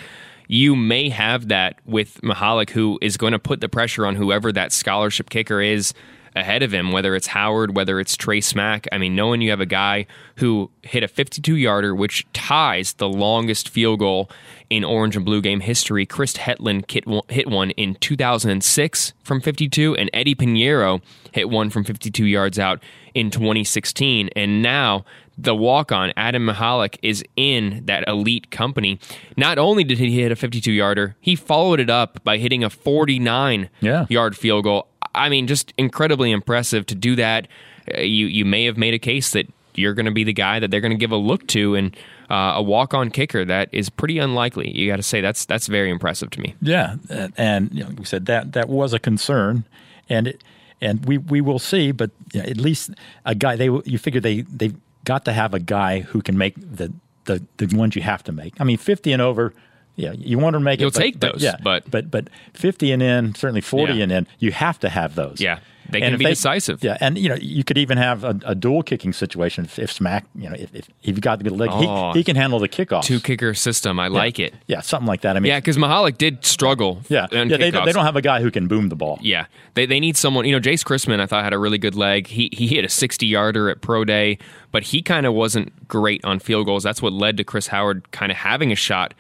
You 0.53 0.77
may 0.77 1.09
have 1.09 1.49
that 1.49 1.79
with 1.87 2.21
Mihalek, 2.21 2.69
who 2.69 2.99
is 3.01 3.17
going 3.17 3.33
to 3.33 3.39
put 3.39 3.63
the 3.63 3.71
pressure 3.71 4.05
on 4.05 4.17
whoever 4.17 4.53
that 4.53 4.71
scholarship 4.71 5.31
kicker 5.31 5.63
is 5.63 5.95
ahead 6.37 6.63
of 6.63 6.75
him, 6.75 6.93
whether 6.93 7.15
it's 7.15 7.29
Howard, 7.29 7.75
whether 7.75 7.99
it's 7.99 8.19
Trey 8.19 8.43
Smack. 8.43 8.87
I 8.93 8.99
mean, 8.99 9.17
knowing 9.17 9.41
you 9.41 9.49
have 9.49 9.61
a 9.61 9.67
guy 9.67 10.07
who 10.37 10.71
hit 10.83 11.03
a 11.03 11.09
52 11.09 11.57
yarder, 11.57 11.95
which 11.95 12.27
ties 12.35 12.93
the 12.93 13.09
longest 13.09 13.71
field 13.71 14.01
goal 14.01 14.31
in 14.69 14.85
orange 14.85 15.17
and 15.17 15.25
blue 15.25 15.41
game 15.41 15.61
history. 15.61 16.05
Chris 16.05 16.37
Hetland 16.37 16.85
hit 17.29 17.49
one 17.49 17.71
in 17.71 17.95
2006 17.95 19.13
from 19.23 19.41
52, 19.41 19.97
and 19.97 20.11
Eddie 20.13 20.35
Piñeiro 20.35 21.01
hit 21.33 21.49
one 21.49 21.71
from 21.71 21.83
52 21.83 22.27
yards 22.27 22.59
out 22.59 22.83
in 23.15 23.31
2016. 23.31 24.29
And 24.37 24.61
now 24.63 25.07
the 25.39 25.55
walk 25.55 25.93
on, 25.93 26.13
Adam 26.17 26.47
Mihalek, 26.47 26.99
is 27.03 27.25
in 27.37 27.83
that 27.87 28.07
elite 28.07 28.51
company. 28.51 28.99
Not 29.37 29.59
only 29.59 29.85
did 29.85 29.99
he 29.99 30.21
hit 30.21 30.33
a 30.33 30.37
52 30.37 30.73
yarder, 30.73 31.17
he 31.21 31.37
followed 31.37 31.81
it 31.81 31.91
up 31.91 32.23
by 32.25 32.39
hitting 32.39 32.63
a 32.63 32.71
49 32.71 33.69
yeah. 33.81 34.07
yard 34.09 34.37
field 34.37 34.65
goal. 34.65 34.89
I 35.15 35.29
mean, 35.29 35.47
just 35.47 35.73
incredibly 35.77 36.31
impressive 36.31 36.87
to 36.87 36.95
do 36.95 37.17
that. 37.17 37.49
Uh, 37.93 38.01
you 38.01 38.27
you 38.27 38.45
may 38.45 38.65
have 38.65 38.77
made 38.77 38.95
a 38.95 38.99
case 38.99 39.33
that 39.33 39.49
you're 39.75 39.95
going 39.95 40.07
to 40.07 40.13
be 40.13 40.25
the 40.25 40.33
guy 40.33 40.59
that 40.59 40.71
they're 40.71 40.81
going 40.81 40.93
to 40.93 40.99
give 40.99 41.13
a 41.13 41.17
look 41.17 41.47
to, 41.49 41.75
and 41.75 41.97
uh, 42.31 42.55
a 42.57 42.63
walk 42.63 42.95
on 42.95 43.11
kicker 43.11 43.45
that 43.45 43.69
is 43.73 43.91
pretty 43.91 44.19
unlikely. 44.19 44.71
You 44.71 44.91
got 44.91 44.97
to 44.97 45.03
say 45.03 45.21
that's 45.21 45.45
that's 45.45 45.67
very 45.67 45.91
impressive 45.91 46.31
to 46.31 46.41
me. 46.41 46.55
Yeah, 46.61 46.97
and 47.37 47.73
you 47.73 47.85
know, 47.85 47.91
we 47.97 48.05
said 48.05 48.27
that 48.27 48.53
that 48.53 48.69
was 48.69 48.93
a 48.93 48.99
concern, 48.99 49.65
and 50.09 50.29
it, 50.29 50.45
and 50.81 51.05
we 51.07 51.19
we 51.19 51.41
will 51.41 51.59
see, 51.59 51.93
but 51.93 52.11
you 52.33 52.43
know, 52.43 52.49
at 52.49 52.57
least 52.57 52.91
a 53.25 53.35
guy 53.35 53.57
they 53.57 53.67
you 53.85 53.99
figure 53.99 54.21
they 54.21 54.43
they 54.43 54.73
got 55.05 55.25
to 55.25 55.33
have 55.33 55.55
a 55.55 55.59
guy 55.59 56.01
who 56.01 56.23
can 56.23 56.37
make 56.39 56.55
the 56.57 56.93
the 57.25 57.45
the 57.59 57.77
ones 57.77 57.97
you 57.97 58.03
have 58.03 58.23
to 58.25 58.33
make. 58.33 58.61
I 58.61 58.65
mean, 58.65 58.79
fifty 58.79 59.13
and 59.13 59.23
over 59.23 59.53
yeah, 59.97 60.13
you 60.13 60.39
want 60.39 60.55
to 60.55 60.61
make 60.61 60.81
You'll 60.81 60.89
it. 60.89 60.95
You'll 60.95 61.03
take 61.03 61.21
but, 61.21 61.33
those, 61.35 61.43
yeah, 61.43 61.57
but 61.63 61.91
but 61.91 62.11
but 62.11 62.29
fifty 62.55 62.93
and 62.93 63.03
in, 63.03 63.35
certainly 63.35 63.61
forty 63.61 63.95
yeah. 63.95 64.05
and 64.05 64.13
in, 64.13 64.27
you 64.39 64.51
have 64.53 64.79
to 64.81 64.89
have 64.89 65.15
those. 65.15 65.41
Yeah, 65.41 65.61
they 65.89 66.01
can 66.01 66.19
be 66.19 66.25
they, 66.25 66.31
decisive. 66.31 66.83
Yeah, 66.83 66.97
and 67.01 67.19
you 67.19 67.29
know 67.29 67.37
you 67.37 67.65
could 67.65 67.79
even 67.79 67.99
have 67.99 68.25
a, 68.25 68.39
a 68.45 68.55
dual 68.55 68.83
kicking 68.83 69.13
situation 69.13 69.65
if, 69.65 69.79
if, 69.79 69.93
Smack, 69.93 70.25
you 70.35 70.49
know, 70.49 70.57
if, 70.59 70.75
if 70.75 70.89
you've 71.03 71.21
got 71.21 71.39
the 71.39 71.45
good 71.45 71.59
leg, 71.59 71.71
oh, 71.73 72.13
he, 72.13 72.21
he, 72.21 72.25
can 72.25 72.37
handle 72.37 72.59
the 72.59 72.69
kickoff. 72.69 73.03
Two 73.03 73.21
kicker 73.21 73.55
system, 73.55 73.99
I 73.99 74.07
yeah. 74.07 74.11
like 74.11 74.39
it. 74.39 74.55
Yeah, 74.67 74.81
something 74.81 75.07
like 75.07 75.23
that. 75.23 75.37
I 75.37 75.41
mean, 75.41 75.51
yeah, 75.51 75.61
because 75.61 75.77
Mihalek 75.77 76.19
did 76.19 76.45
struggle. 76.45 77.03
Yeah, 77.09 77.27
yeah, 77.31 77.45
they, 77.45 77.71
they, 77.71 77.71
don't 77.71 78.05
have 78.05 78.17
a 78.17 78.23
guy 78.23 78.41
who 78.41 78.51
can 78.51 78.69
boom 78.69 78.89
the 78.89 78.97
ball. 78.97 79.19
Yeah, 79.21 79.47
they 79.75 79.87
they 79.87 80.01
need 80.01 80.17
someone. 80.17 80.45
You 80.45 80.53
know, 80.53 80.61
Jace 80.61 80.85
Christmann, 80.85 81.21
I 81.21 81.27
thought 81.27 81.45
had 81.45 81.53
a 81.53 81.59
really 81.59 81.79
good 81.79 81.95
leg. 81.95 82.27
He 82.27 82.49
he 82.53 82.67
hit 82.67 82.85
a 82.85 82.89
sixty 82.89 83.27
yarder 83.27 83.71
at 83.71 83.81
pro 83.81 84.05
day, 84.05 84.39
but 84.71 84.83
he 84.85 85.03
kind 85.03 85.27
of 85.27 85.35
wasn't 85.35 85.89
great 85.89 86.25
on 86.25 86.39
field 86.39 86.67
goals. 86.67 86.83
That's 86.83 87.03
what 87.03 87.13
led 87.13 87.37
to 87.37 87.45
Chris 87.45 87.69
Howard 87.69 88.11
kind 88.13 88.31
of 88.31 88.39
having 88.39 88.73
a 88.73 88.77
shot 88.77 89.15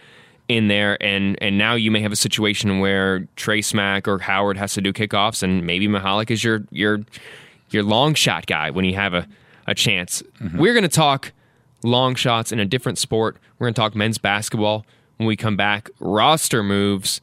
in 0.49 0.69
there, 0.69 1.03
and 1.03 1.41
and 1.43 1.59
now 1.59 1.75
you 1.75 1.91
may 1.91 2.01
have 2.01 2.13
a 2.13 2.17
situation 2.17 2.79
where 2.81 3.27
Trey 3.37 3.63
Smack 3.63 4.07
or 4.07 4.19
Howard 4.19 4.57
has 4.57 4.75
to 4.75 4.81
do 4.81 4.93
kickoffs, 4.93 5.43
and 5.43 5.65
maybe 5.65 5.89
Mihalek 5.89 6.31
is 6.31 6.43
your 6.45 6.65
your 6.71 7.01
your 7.71 7.83
long 7.83 8.15
shot 8.15 8.47
guy 8.47 8.71
when 8.71 8.85
you 8.85 8.95
have 8.95 9.15
a 9.15 9.27
a 9.67 9.75
chance. 9.75 10.23
Mm-hmm. 10.41 10.59
We're 10.59 10.75
going 10.75 10.83
to 10.83 10.89
talk 10.89 11.33
long 11.83 12.15
shots 12.15 12.53
in 12.53 12.61
a 12.61 12.65
different 12.65 12.99
sport. 12.99 13.37
We're 13.59 13.67
going 13.67 13.75
to 13.75 13.81
talk 13.81 13.95
men's 13.95 14.19
basketball 14.19 14.85
when 15.17 15.27
we 15.27 15.37
come 15.37 15.57
back. 15.57 15.91
Roster 16.01 16.63
moves 16.63 17.21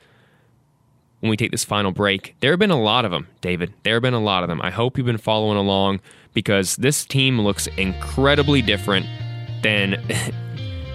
when 1.20 1.30
we 1.30 1.38
take 1.38 1.52
this 1.52 1.66
final 1.66 1.92
break. 1.92 2.36
There 2.40 2.52
have 2.52 2.60
been 2.60 2.72
a 2.72 2.82
lot 2.82 3.06
of 3.06 3.12
them, 3.12 3.28
David. 3.42 3.74
There 3.84 3.96
have 3.96 4.02
been 4.02 4.14
a 4.14 4.22
lot 4.22 4.44
of 4.44 4.50
them. 4.50 4.62
I 4.62 4.72
hope 4.72 4.98
you've 4.98 5.06
been 5.06 5.18
following 5.18 5.58
along 5.58 6.00
because 6.34 6.78
this 6.78 7.06
team 7.06 7.42
looks 7.42 7.68
incredibly 7.78 8.62
different 8.62 9.06
than 9.62 10.02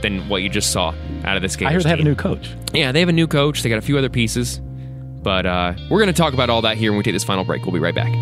than 0.04 0.28
what 0.28 0.42
you 0.42 0.50
just 0.50 0.70
saw 0.70 0.94
out 1.24 1.36
of 1.36 1.42
this 1.42 1.56
game. 1.56 1.66
I 1.66 1.72
heard 1.72 1.82
they 1.82 1.88
have 1.88 1.98
a 1.98 2.04
new 2.04 2.14
coach. 2.14 2.54
Yeah, 2.74 2.92
they 2.92 3.00
have 3.00 3.08
a 3.08 3.12
new 3.12 3.26
coach. 3.26 3.62
They 3.62 3.70
got 3.70 3.78
a 3.78 3.82
few 3.82 3.96
other 3.96 4.10
pieces. 4.10 4.60
But 5.22 5.46
uh, 5.46 5.72
we're 5.88 6.00
going 6.00 6.12
to 6.12 6.12
talk 6.12 6.34
about 6.34 6.50
all 6.50 6.60
that 6.62 6.76
here 6.76 6.90
when 6.92 6.98
we 6.98 7.02
take 7.02 7.14
this 7.14 7.24
final 7.24 7.44
break. 7.44 7.62
We'll 7.64 7.72
be 7.72 7.78
right 7.78 7.94
back. 7.94 8.12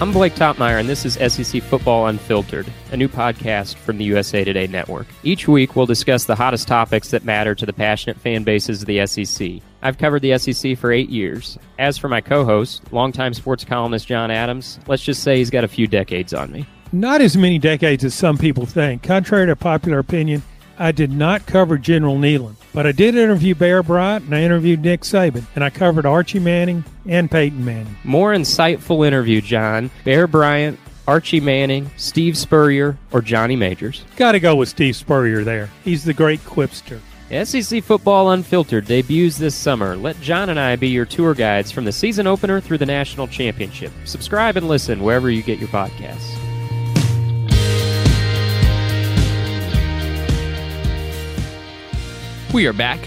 I'm 0.00 0.10
Blake 0.10 0.34
Toppmeyer, 0.34 0.80
and 0.80 0.88
this 0.88 1.04
is 1.04 1.14
SEC 1.32 1.62
Football 1.62 2.06
Unfiltered, 2.06 2.66
a 2.90 2.96
new 2.96 3.06
podcast 3.06 3.76
from 3.76 3.98
the 3.98 4.04
USA 4.04 4.42
Today 4.42 4.66
Network. 4.66 5.06
Each 5.22 5.46
week, 5.46 5.76
we'll 5.76 5.86
discuss 5.86 6.24
the 6.24 6.34
hottest 6.34 6.66
topics 6.66 7.10
that 7.10 7.24
matter 7.24 7.54
to 7.54 7.66
the 7.66 7.72
passionate 7.72 8.18
fan 8.18 8.42
bases 8.42 8.80
of 8.80 8.86
the 8.86 9.06
SEC. 9.06 9.60
I've 9.82 9.98
covered 9.98 10.22
the 10.22 10.36
SEC 10.38 10.76
for 10.78 10.90
eight 10.90 11.10
years. 11.10 11.58
As 11.78 11.98
for 11.98 12.08
my 12.08 12.22
co 12.22 12.44
host, 12.44 12.92
longtime 12.92 13.34
sports 13.34 13.64
columnist 13.64 14.08
John 14.08 14.30
Adams, 14.30 14.80
let's 14.88 15.04
just 15.04 15.22
say 15.22 15.36
he's 15.36 15.50
got 15.50 15.64
a 15.64 15.68
few 15.68 15.86
decades 15.86 16.32
on 16.32 16.50
me. 16.50 16.66
Not 16.92 17.22
as 17.22 17.38
many 17.38 17.58
decades 17.58 18.04
as 18.04 18.14
some 18.14 18.36
people 18.36 18.66
think. 18.66 19.02
Contrary 19.02 19.46
to 19.46 19.56
popular 19.56 19.98
opinion, 19.98 20.42
I 20.78 20.92
did 20.92 21.10
not 21.10 21.46
cover 21.46 21.78
General 21.78 22.16
Neyland, 22.16 22.56
but 22.74 22.86
I 22.86 22.92
did 22.92 23.14
interview 23.14 23.54
Bear 23.54 23.82
Bryant 23.82 24.26
and 24.26 24.34
I 24.34 24.42
interviewed 24.42 24.82
Nick 24.82 25.00
Saban, 25.00 25.44
and 25.54 25.64
I 25.64 25.70
covered 25.70 26.04
Archie 26.04 26.38
Manning 26.38 26.84
and 27.08 27.30
Peyton 27.30 27.64
Manning. 27.64 27.96
More 28.04 28.34
insightful 28.34 29.06
interview, 29.06 29.40
John. 29.40 29.90
Bear 30.04 30.26
Bryant, 30.26 30.78
Archie 31.08 31.40
Manning, 31.40 31.90
Steve 31.96 32.36
Spurrier, 32.36 32.98
or 33.10 33.22
Johnny 33.22 33.56
Majors? 33.56 34.04
Got 34.16 34.32
to 34.32 34.40
go 34.40 34.54
with 34.54 34.68
Steve 34.68 34.96
Spurrier 34.96 35.44
there. 35.44 35.70
He's 35.84 36.04
the 36.04 36.14
great 36.14 36.40
quipster. 36.40 37.00
SEC 37.30 37.82
Football 37.82 38.32
Unfiltered 38.32 38.84
debuts 38.84 39.38
this 39.38 39.54
summer. 39.54 39.96
Let 39.96 40.20
John 40.20 40.50
and 40.50 40.60
I 40.60 40.76
be 40.76 40.88
your 40.88 41.06
tour 41.06 41.32
guides 41.32 41.70
from 41.70 41.86
the 41.86 41.92
season 41.92 42.26
opener 42.26 42.60
through 42.60 42.78
the 42.78 42.86
national 42.86 43.28
championship. 43.28 43.92
Subscribe 44.04 44.58
and 44.58 44.68
listen 44.68 45.02
wherever 45.02 45.30
you 45.30 45.42
get 45.42 45.58
your 45.58 45.70
podcasts. 45.70 46.41
We 52.52 52.66
are 52.66 52.74
back 52.74 53.00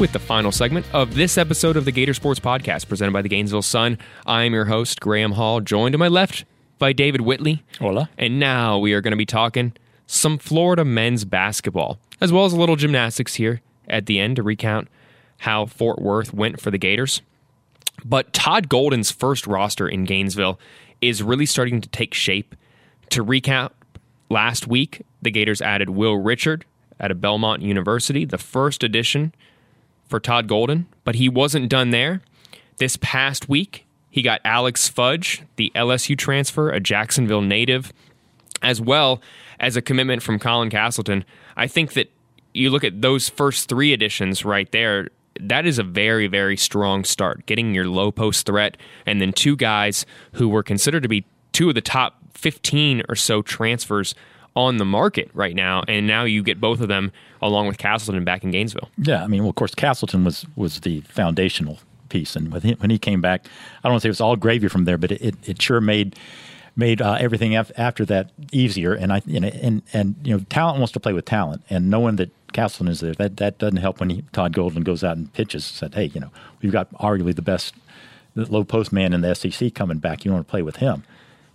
with 0.00 0.12
the 0.12 0.18
final 0.18 0.50
segment 0.50 0.84
of 0.92 1.14
this 1.14 1.38
episode 1.38 1.76
of 1.76 1.84
the 1.84 1.92
Gator 1.92 2.12
Sports 2.12 2.40
Podcast 2.40 2.88
presented 2.88 3.12
by 3.12 3.22
the 3.22 3.28
Gainesville 3.28 3.62
Sun. 3.62 3.98
I 4.26 4.42
am 4.42 4.52
your 4.52 4.64
host, 4.64 5.00
Graham 5.00 5.30
Hall, 5.30 5.60
joined 5.60 5.92
to 5.92 5.98
my 5.98 6.08
left 6.08 6.44
by 6.80 6.92
David 6.92 7.20
Whitley. 7.20 7.62
Hola. 7.78 8.10
And 8.18 8.40
now 8.40 8.78
we 8.78 8.92
are 8.92 9.00
going 9.00 9.12
to 9.12 9.16
be 9.16 9.24
talking 9.24 9.74
some 10.08 10.38
Florida 10.38 10.84
men's 10.84 11.24
basketball, 11.24 12.00
as 12.20 12.32
well 12.32 12.46
as 12.46 12.52
a 12.52 12.56
little 12.56 12.74
gymnastics 12.74 13.36
here 13.36 13.60
at 13.86 14.06
the 14.06 14.18
end 14.18 14.34
to 14.36 14.42
recount 14.42 14.88
how 15.38 15.66
Fort 15.66 16.02
Worth 16.02 16.34
went 16.34 16.60
for 16.60 16.72
the 16.72 16.78
Gators. 16.78 17.22
But 18.04 18.32
Todd 18.32 18.68
Golden's 18.68 19.12
first 19.12 19.46
roster 19.46 19.88
in 19.88 20.02
Gainesville 20.02 20.58
is 21.00 21.22
really 21.22 21.46
starting 21.46 21.80
to 21.80 21.88
take 21.90 22.12
shape. 22.12 22.56
To 23.10 23.22
recount, 23.22 23.72
last 24.28 24.66
week, 24.66 25.06
the 25.22 25.30
Gators 25.30 25.62
added 25.62 25.90
Will 25.90 26.16
Richard, 26.16 26.64
at 27.00 27.10
a 27.10 27.14
Belmont 27.14 27.62
University, 27.62 28.24
the 28.24 28.38
first 28.38 28.84
edition 28.84 29.34
for 30.08 30.20
Todd 30.20 30.46
Golden, 30.46 30.86
but 31.04 31.16
he 31.16 31.28
wasn't 31.28 31.68
done 31.68 31.90
there. 31.90 32.20
This 32.76 32.96
past 33.00 33.48
week, 33.48 33.86
he 34.10 34.22
got 34.22 34.40
Alex 34.44 34.88
Fudge, 34.88 35.42
the 35.56 35.72
LSU 35.74 36.16
transfer, 36.16 36.70
a 36.70 36.80
Jacksonville 36.80 37.42
native, 37.42 37.92
as 38.62 38.80
well 38.80 39.22
as 39.58 39.76
a 39.76 39.82
commitment 39.82 40.22
from 40.22 40.38
Colin 40.38 40.70
Castleton. 40.70 41.24
I 41.56 41.66
think 41.66 41.94
that 41.94 42.10
you 42.52 42.70
look 42.70 42.84
at 42.84 43.00
those 43.00 43.28
first 43.28 43.68
three 43.68 43.92
editions 43.92 44.44
right 44.44 44.70
there, 44.72 45.08
that 45.40 45.66
is 45.66 45.78
a 45.78 45.84
very, 45.84 46.26
very 46.26 46.56
strong 46.56 47.04
start. 47.04 47.46
Getting 47.46 47.74
your 47.74 47.86
low 47.86 48.10
post 48.10 48.46
threat, 48.46 48.76
and 49.06 49.20
then 49.20 49.32
two 49.32 49.56
guys 49.56 50.04
who 50.32 50.48
were 50.48 50.62
considered 50.62 51.02
to 51.02 51.08
be 51.08 51.24
two 51.52 51.68
of 51.68 51.74
the 51.74 51.80
top 51.80 52.16
15 52.34 53.02
or 53.08 53.14
so 53.14 53.42
transfers 53.42 54.14
on 54.56 54.78
the 54.78 54.84
market 54.84 55.30
right 55.32 55.54
now, 55.54 55.82
and 55.86 56.06
now 56.06 56.24
you 56.24 56.42
get 56.42 56.60
both 56.60 56.80
of 56.80 56.88
them 56.88 57.12
along 57.40 57.66
with 57.66 57.78
Castleton 57.78 58.24
back 58.24 58.42
in 58.42 58.50
Gainesville. 58.50 58.88
Yeah, 58.98 59.22
I 59.22 59.26
mean, 59.26 59.42
well, 59.42 59.50
of 59.50 59.56
course, 59.56 59.74
Castleton 59.74 60.24
was 60.24 60.46
was 60.56 60.80
the 60.80 61.00
foundational 61.02 61.78
piece, 62.08 62.36
and 62.36 62.52
when 62.52 62.62
he, 62.62 62.72
when 62.74 62.90
he 62.90 62.98
came 62.98 63.20
back, 63.20 63.46
I 63.46 63.88
don't 63.88 63.92
want 63.92 64.02
to 64.02 64.06
say 64.06 64.08
it 64.08 64.10
was 64.10 64.20
all 64.20 64.36
gravy 64.36 64.68
from 64.68 64.84
there, 64.84 64.98
but 64.98 65.12
it, 65.12 65.22
it, 65.22 65.48
it 65.48 65.62
sure 65.62 65.80
made 65.80 66.16
made 66.76 67.02
uh, 67.02 67.16
everything 67.20 67.54
after 67.54 68.04
that 68.06 68.30
easier. 68.52 68.94
And 68.94 69.12
I 69.12 69.22
you 69.26 69.40
know, 69.40 69.48
and 69.48 69.82
and 69.92 70.16
you 70.24 70.36
know, 70.36 70.44
talent 70.48 70.78
wants 70.78 70.92
to 70.92 71.00
play 71.00 71.12
with 71.12 71.24
talent, 71.24 71.62
and 71.70 71.88
knowing 71.88 72.16
that 72.16 72.30
Castleton 72.52 72.88
is 72.88 73.00
there, 73.00 73.14
that 73.14 73.36
that 73.36 73.58
doesn't 73.58 73.78
help 73.78 74.00
when 74.00 74.10
he, 74.10 74.24
Todd 74.32 74.52
Golden 74.52 74.82
goes 74.82 75.04
out 75.04 75.16
and 75.16 75.32
pitches. 75.32 75.64
Said, 75.64 75.94
hey, 75.94 76.06
you 76.06 76.20
know, 76.20 76.30
we've 76.60 76.72
got 76.72 76.92
arguably 76.94 77.34
the 77.34 77.42
best 77.42 77.74
low 78.34 78.64
post 78.64 78.92
man 78.92 79.12
in 79.12 79.20
the 79.20 79.34
SEC 79.34 79.74
coming 79.74 79.98
back. 79.98 80.24
You 80.24 80.32
want 80.32 80.46
to 80.46 80.50
play 80.50 80.62
with 80.62 80.76
him 80.76 81.04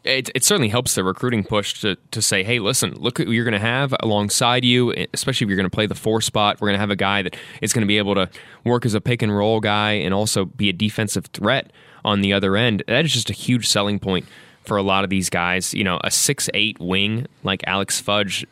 it, 0.06 0.30
it 0.36 0.44
certainly 0.44 0.70
helps 0.70 0.94
the 0.94 1.04
recruiting 1.04 1.44
push 1.44 1.82
to, 1.82 1.96
to 2.12 2.22
say, 2.22 2.44
hey, 2.44 2.60
listen, 2.60 2.94
look 2.96 3.20
at 3.20 3.26
who 3.26 3.34
you're 3.34 3.44
going 3.44 3.54
to 3.54 3.60
have 3.60 3.94
alongside 4.02 4.64
you, 4.64 4.94
especially 5.14 5.46
if 5.46 5.50
you're 5.50 5.58
going 5.58 5.70
to 5.70 5.76
play 5.76 5.88
the 5.88 5.96
four 5.96 6.22
spot. 6.22 6.62
We're 6.62 6.68
going 6.68 6.78
to 6.78 6.82
have 6.82 6.92
a 6.92 6.96
guy 6.96 7.24
that 7.24 7.36
is 7.62 7.74
going 7.74 7.82
to 7.82 7.88
be 7.88 7.98
able 7.98 8.14
to 8.16 8.30
work 8.64 8.86
as 8.86 8.94
a 8.94 9.02
pick 9.02 9.24
and 9.24 9.36
roll 9.36 9.60
guy 9.60 9.94
and 9.94 10.14
also 10.14 10.46
be 10.46 10.70
a 10.70 10.74
defensive 10.74 11.26
threat 11.28 11.72
on 12.04 12.22
the 12.22 12.34
other 12.34 12.56
end. 12.56 12.84
That 12.88 13.04
is 13.04 13.14
just 13.14 13.32
a 13.32 13.34
huge 13.34 13.68
selling 13.68 13.98
point 13.98 14.28
for 14.64 14.78
a 14.78 14.84
lot 14.84 15.04
of 15.04 15.10
these 15.10 15.30
guys. 15.30 15.74
You 15.74 15.84
know, 15.84 16.00
a 16.04 16.12
six 16.12 16.50
eight 16.54 16.80
wing 16.80 17.26
like 17.44 17.64
Alex 17.66 18.00
Fudge, 18.00 18.46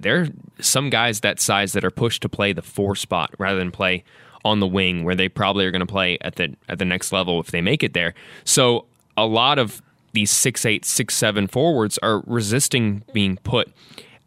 there 0.00 0.22
are 0.22 0.28
some 0.58 0.90
guys 0.90 1.20
that 1.20 1.38
size 1.38 1.74
that 1.74 1.84
are 1.84 1.90
pushed 1.90 2.22
to 2.22 2.28
play 2.28 2.52
the 2.52 2.62
four 2.62 2.96
spot 2.96 3.30
rather 3.38 3.58
than 3.58 3.70
play 3.70 4.02
on 4.44 4.58
the 4.58 4.66
wing 4.66 5.04
where 5.04 5.14
they 5.14 5.28
probably 5.28 5.64
are 5.64 5.70
going 5.70 5.80
to 5.80 5.86
play 5.86 6.18
at 6.22 6.34
the 6.34 6.56
at 6.68 6.80
the 6.80 6.84
next 6.84 7.12
level 7.12 7.38
if 7.38 7.52
they 7.52 7.60
make 7.60 7.84
it 7.84 7.92
there. 7.94 8.14
So 8.44 8.86
a 9.16 9.26
lot 9.26 9.60
of 9.60 9.80
these 10.12 10.30
six 10.30 10.64
eight 10.66 10.84
six 10.84 11.14
seven 11.14 11.46
forwards 11.46 11.98
are 11.98 12.22
resisting 12.26 13.02
being 13.12 13.36
put 13.38 13.72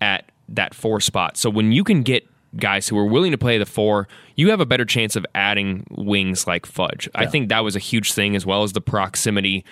at 0.01 0.31
that 0.49 0.73
four 0.73 0.99
spot. 1.01 1.37
So 1.37 1.49
when 1.49 1.71
you 1.71 1.83
can 1.83 2.03
get 2.03 2.27
guys 2.57 2.87
who 2.87 2.97
are 2.97 3.05
willing 3.05 3.31
to 3.31 3.37
play 3.37 3.57
the 3.57 3.65
four, 3.65 4.07
you 4.35 4.49
have 4.49 4.59
a 4.59 4.65
better 4.65 4.85
chance 4.85 5.15
of 5.15 5.25
adding 5.35 5.85
wings 5.89 6.47
like 6.47 6.65
Fudge. 6.65 7.09
I 7.15 7.25
think 7.25 7.49
that 7.49 7.59
was 7.63 7.75
a 7.75 7.79
huge 7.79 8.13
thing 8.13 8.35
as 8.35 8.45
well 8.45 8.63
as 8.63 8.73
the 8.73 8.81
proximity. 8.81 9.65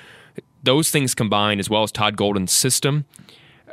Those 0.63 0.89
things 0.91 1.13
combined, 1.15 1.59
as 1.59 1.69
well 1.69 1.83
as 1.83 1.91
Todd 1.91 2.15
Golden's 2.17 2.51
system. 2.51 3.05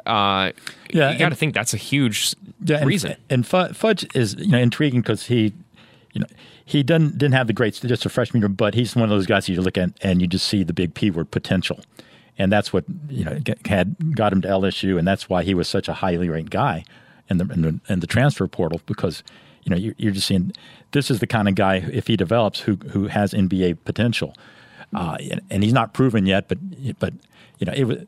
Uh, 0.07 0.53
Yeah, 0.93 1.13
you 1.13 1.19
got 1.19 1.29
to 1.31 1.35
think 1.35 1.55
that's 1.55 1.75
a 1.75 1.77
huge 1.77 2.35
Yeah, 2.65 2.85
reason. 2.85 3.17
And 3.29 3.47
Fu- 3.47 3.73
Fudge 3.73 4.07
is 4.15 4.35
you 4.35 4.49
know 4.49 4.59
intriguing 4.59 5.01
because 5.01 5.27
he, 5.27 5.53
you 6.13 6.21
know, 6.21 6.27
he 6.65 6.83
didn't 6.83 7.19
didn't 7.19 7.35
have 7.35 7.47
the 7.47 7.53
great 7.53 7.75
just 7.75 8.07
a 8.07 8.09
freshman 8.09 8.43
year, 8.43 8.49
but 8.49 8.75
he's 8.75 8.95
one 8.95 9.05
of 9.05 9.11
those 9.11 9.27
guys 9.27 9.49
you 9.49 9.61
look 9.61 9.77
at 9.79 9.91
and 10.03 10.21
you 10.21 10.27
just 10.29 10.47
see 10.47 10.63
the 10.63 10.73
big 10.73 10.95
P 10.95 11.11
word 11.11 11.31
potential, 11.31 11.81
and 12.41 12.51
that's 12.51 12.73
what 12.73 12.85
you 13.11 13.23
know 13.23 13.39
had 13.67 14.17
got 14.17 14.33
him 14.33 14.41
to 14.41 14.49
LSU, 14.49 14.99
and 14.99 15.07
that's 15.07 15.29
why 15.29 15.43
he 15.43 15.53
was 15.53 15.69
such 15.69 15.89
a 15.89 15.93
highly 15.93 16.29
ranked 16.31 16.51
guy 16.51 16.85
in 17.29 17.37
the 17.37 17.45
in 17.53 17.61
the, 17.61 17.81
in 17.89 18.01
the 18.01 18.07
transfer 18.07 18.47
portal 18.49 18.81
because 18.87 19.23
you 19.63 19.71
know 19.71 19.77
you're, 19.77 19.95
you're 19.99 20.13
just 20.13 20.27
seeing 20.27 20.53
this 20.93 21.11
is 21.11 21.21
the 21.21 21.27
kind 21.27 21.49
of 21.49 21.55
guy 21.55 21.77
if 21.93 22.07
he 22.07 22.17
develops 22.17 22.61
who 22.61 22.77
who 22.93 23.09
has 23.09 23.35
NBA 23.35 23.85
potential, 23.85 24.35
uh, 24.95 25.19
and, 25.31 25.43
and 25.51 25.63
he's 25.63 25.75
not 25.75 25.93
proven 25.93 26.25
yet, 26.25 26.49
but 26.49 26.59
but 26.99 27.13
you 27.59 27.67
know 27.67 27.73
it 27.73 27.85
was. 27.85 27.99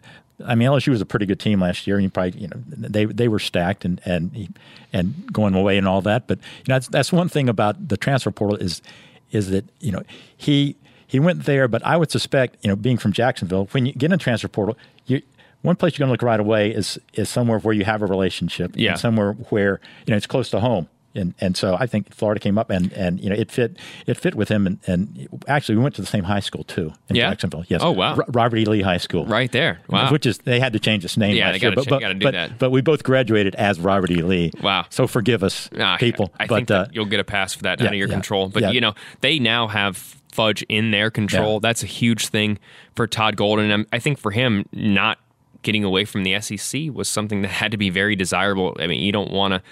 I 0.45 0.57
mean, 0.57 0.67
LSU 0.67 0.89
was 0.89 1.01
a 1.01 1.07
pretty 1.07 1.27
good 1.27 1.39
team 1.39 1.61
last 1.61 1.87
year, 1.87 1.97
and 1.97 2.03
you 2.03 2.11
probably, 2.11 2.41
you 2.41 2.49
know, 2.49 2.57
they 2.67 3.05
they 3.05 3.29
were 3.29 3.39
stacked 3.39 3.85
and 3.85 4.01
and 4.05 4.59
and 4.93 5.31
going 5.33 5.55
away 5.55 5.79
and 5.79 5.87
all 5.87 6.01
that. 6.03 6.27
But 6.27 6.39
you 6.39 6.65
know, 6.69 6.77
that's 6.77 6.89
that's 6.89 7.13
one 7.13 7.29
thing 7.29 7.49
about 7.49 7.89
the 7.89 7.97
transfer 7.97 8.33
portal 8.33 8.57
is 8.57 8.83
is 9.31 9.51
that 9.51 9.67
you 9.79 9.93
know 9.93 10.03
he 10.37 10.75
he 11.13 11.21
went 11.21 11.45
there, 11.45 11.69
but 11.69 11.85
I 11.85 11.97
would 11.99 12.11
suspect, 12.11 12.57
you 12.63 12.69
know, 12.69 12.77
being 12.77 12.97
from 12.97 13.13
Jacksonville, 13.13 13.69
when 13.73 13.85
you 13.87 13.93
get 13.93 14.07
in 14.07 14.13
a 14.13 14.17
transfer 14.19 14.49
portal, 14.49 14.79
you 15.07 15.21
one 15.61 15.77
place 15.77 15.93
you're 15.93 16.05
going 16.07 16.09
to 16.09 16.13
look 16.13 16.23
right 16.23 16.41
away 16.41 16.71
is 16.71 16.99
is 17.13 17.29
somewhere 17.29 17.59
where 17.59 17.75
you 17.75 17.85
have 17.85 18.01
a 18.03 18.07
relationship, 18.07 18.73
Yeah. 18.75 18.93
and 18.93 18.99
somewhere 19.01 19.35
where 19.51 19.81
you 20.07 20.11
know 20.13 20.17
it's 20.17 20.27
close 20.27 20.49
to 20.51 20.61
home. 20.61 20.89
And 21.15 21.35
and 21.43 21.55
so 21.59 21.77
I 21.79 21.87
think 21.87 22.15
Florida 22.15 22.41
came 22.41 22.57
up 22.57 22.71
and, 22.71 22.91
and 22.95 23.21
you 23.21 23.29
know 23.29 23.37
it 23.37 23.51
fit 23.51 23.77
it 24.07 24.17
fit 24.17 24.35
with 24.35 24.49
him 24.49 24.67
and, 24.67 24.79
and 24.87 25.29
actually 25.47 25.77
we 25.77 25.83
went 25.83 25.95
to 25.97 26.01
the 26.01 26.07
same 26.07 26.25
high 26.25 26.41
school 26.41 26.65
too 26.65 26.91
in 27.11 27.17
Yeah? 27.17 27.29
Jacksonville. 27.29 27.65
Yes. 27.69 27.83
Oh, 27.85 27.91
wow. 27.91 28.15
Ro- 28.17 28.25
Robert 28.29 28.57
E. 28.57 28.65
Lee 28.65 28.81
High 28.81 28.97
School. 28.97 29.27
Right 29.27 29.53
there. 29.53 29.81
Wow. 29.89 30.11
Which 30.11 30.25
is 30.25 30.39
they 30.39 30.59
had 30.59 30.73
to 30.73 30.81
change 30.81 31.05
its 31.05 31.19
name. 31.19 31.37
Yeah, 31.37 31.51
last 31.51 31.61
they 31.61 31.67
year, 31.67 31.75
gotta 31.77 31.91
but, 31.91 32.01
but, 32.01 32.19
do 32.19 32.25
but, 32.25 32.31
that. 32.33 32.59
But 32.59 32.71
we 32.71 32.81
both 32.81 33.03
graduated 33.05 33.55
as 33.57 33.79
Robert 33.79 34.11
E. 34.11 34.23
Lee. 34.23 34.53
Wow. 34.63 34.87
So 34.89 35.07
forgive 35.07 35.43
us, 35.45 35.69
Ah, 35.79 35.99
people. 35.99 36.33
I 36.41 36.47
but 36.47 36.55
think 36.57 36.71
uh, 36.71 36.87
you'll 36.93 37.05
get 37.05 37.21
a 37.21 37.25
pass 37.25 37.53
for 37.55 37.65
that 37.65 37.79
yeah, 37.81 37.89
out 37.89 37.93
of 37.93 37.99
your 37.99 38.09
yeah, 38.09 38.15
control. 38.15 38.49
But 38.49 38.73
you 38.73 38.81
know, 38.81 38.95
they 39.21 39.39
now 39.39 39.69
have 39.69 40.17
Fudge 40.33 40.63
in 40.69 40.91
their 40.91 41.11
control. 41.11 41.55
Yeah. 41.55 41.59
That's 41.63 41.83
a 41.83 41.87
huge 41.87 42.29
thing 42.29 42.59
for 42.97 43.07
Todd 43.07 43.37
Golden. 43.37 43.71
And 43.71 43.87
I 43.93 43.99
think 43.99 44.19
for 44.19 44.31
him, 44.33 44.67
not 44.73 45.19
getting 45.63 45.85
away 45.85 46.05
from 46.05 46.25
the 46.25 46.41
SEC 46.41 46.91
was 46.93 47.09
something 47.09 47.43
that 47.43 47.49
had 47.63 47.71
to 47.71 47.77
be 47.77 47.91
very 47.91 48.17
desirable. 48.17 48.77
I 48.81 48.87
mean, 48.87 49.01
you 49.03 49.13
don't 49.13 49.31
want 49.31 49.55
to 49.55 49.63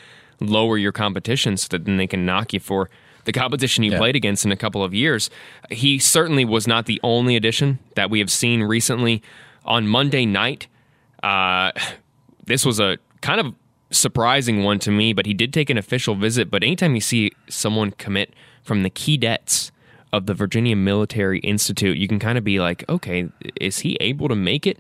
lower 0.45 0.79
your 0.79 0.93
competition 0.93 1.57
so 1.57 1.69
that 1.71 1.85
then 1.85 1.97
they 1.97 2.07
can 2.07 2.25
knock 2.25 2.53
you 2.53 2.61
for 2.61 2.89
the 3.25 3.33
competition 3.33 3.85
you 3.85 3.91
Yeah. 3.93 3.99
played 3.99 4.17
against 4.17 4.45
in 4.47 4.53
a 4.53 4.57
couple 4.57 4.83
of 4.85 4.95
years. 4.95 5.29
He 5.71 5.99
certainly 5.99 6.45
was 6.45 6.67
not 6.67 6.87
the 6.87 7.01
only 7.03 7.37
addition 7.37 7.79
that 7.97 8.09
we 8.11 8.19
have 8.21 8.31
seen 8.31 8.63
recently. 8.63 9.23
On 9.67 9.87
Monday 9.87 10.25
night, 10.25 10.69
uh, 11.23 11.73
this 12.47 12.65
was 12.65 12.81
a 12.81 12.97
kind 13.21 13.41
of 13.41 13.55
surprising 13.91 14.63
one 14.63 14.79
to 14.79 14.91
me, 14.91 15.13
but 15.13 15.27
he 15.27 15.35
did 15.35 15.53
take 15.53 15.69
an 15.69 15.77
official 15.77 16.15
visit. 16.15 16.51
But 16.51 16.63
anytime 16.63 16.95
you 16.95 17.01
see 17.03 17.33
someone 17.49 17.91
commit 17.93 18.33
from 18.63 18.83
the 18.83 18.91
cadets 18.91 19.71
of 20.13 20.27
the 20.27 20.35
Virginia 20.35 20.77
Military 20.77 21.39
Institute, 21.41 21.97
you 21.97 22.09
can 22.09 22.19
kind 22.19 22.37
of 22.37 22.45
be 22.45 22.61
like, 22.61 22.85
okay, 22.89 23.29
is 23.61 23.81
he 23.81 23.97
able 24.01 24.29
to 24.29 24.35
make 24.35 24.67
it 24.67 24.79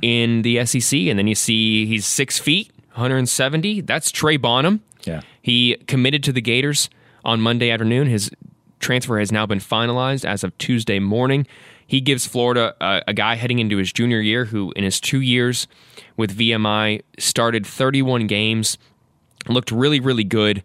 in 0.00 0.42
the 0.42 0.64
SEC? 0.64 0.98
And 1.00 1.18
then 1.18 1.26
you 1.26 1.34
see 1.34 1.86
he's 1.86 2.06
six 2.06 2.38
feet, 2.38 2.70
170. 2.90 3.82
That's 3.82 4.10
Trey 4.10 4.36
Bonham. 4.36 4.82
Yeah. 5.04 5.22
He 5.40 5.76
committed 5.86 6.22
to 6.24 6.32
the 6.32 6.40
Gators 6.40 6.88
on 7.24 7.40
Monday 7.40 7.70
afternoon. 7.70 8.06
His 8.06 8.30
transfer 8.78 9.18
has 9.18 9.32
now 9.32 9.46
been 9.46 9.58
finalized 9.58 10.24
as 10.24 10.44
of 10.44 10.56
Tuesday 10.58 10.98
morning. 10.98 11.46
He 11.86 12.00
gives 12.00 12.26
Florida 12.26 12.74
a, 12.80 13.02
a 13.08 13.14
guy 13.14 13.34
heading 13.34 13.58
into 13.58 13.76
his 13.76 13.92
junior 13.92 14.20
year 14.20 14.44
who, 14.46 14.72
in 14.76 14.84
his 14.84 15.00
two 15.00 15.20
years 15.20 15.66
with 16.16 16.36
VMI, 16.36 17.02
started 17.18 17.66
31 17.66 18.26
games, 18.26 18.78
looked 19.48 19.70
really, 19.70 20.00
really 20.00 20.24
good 20.24 20.62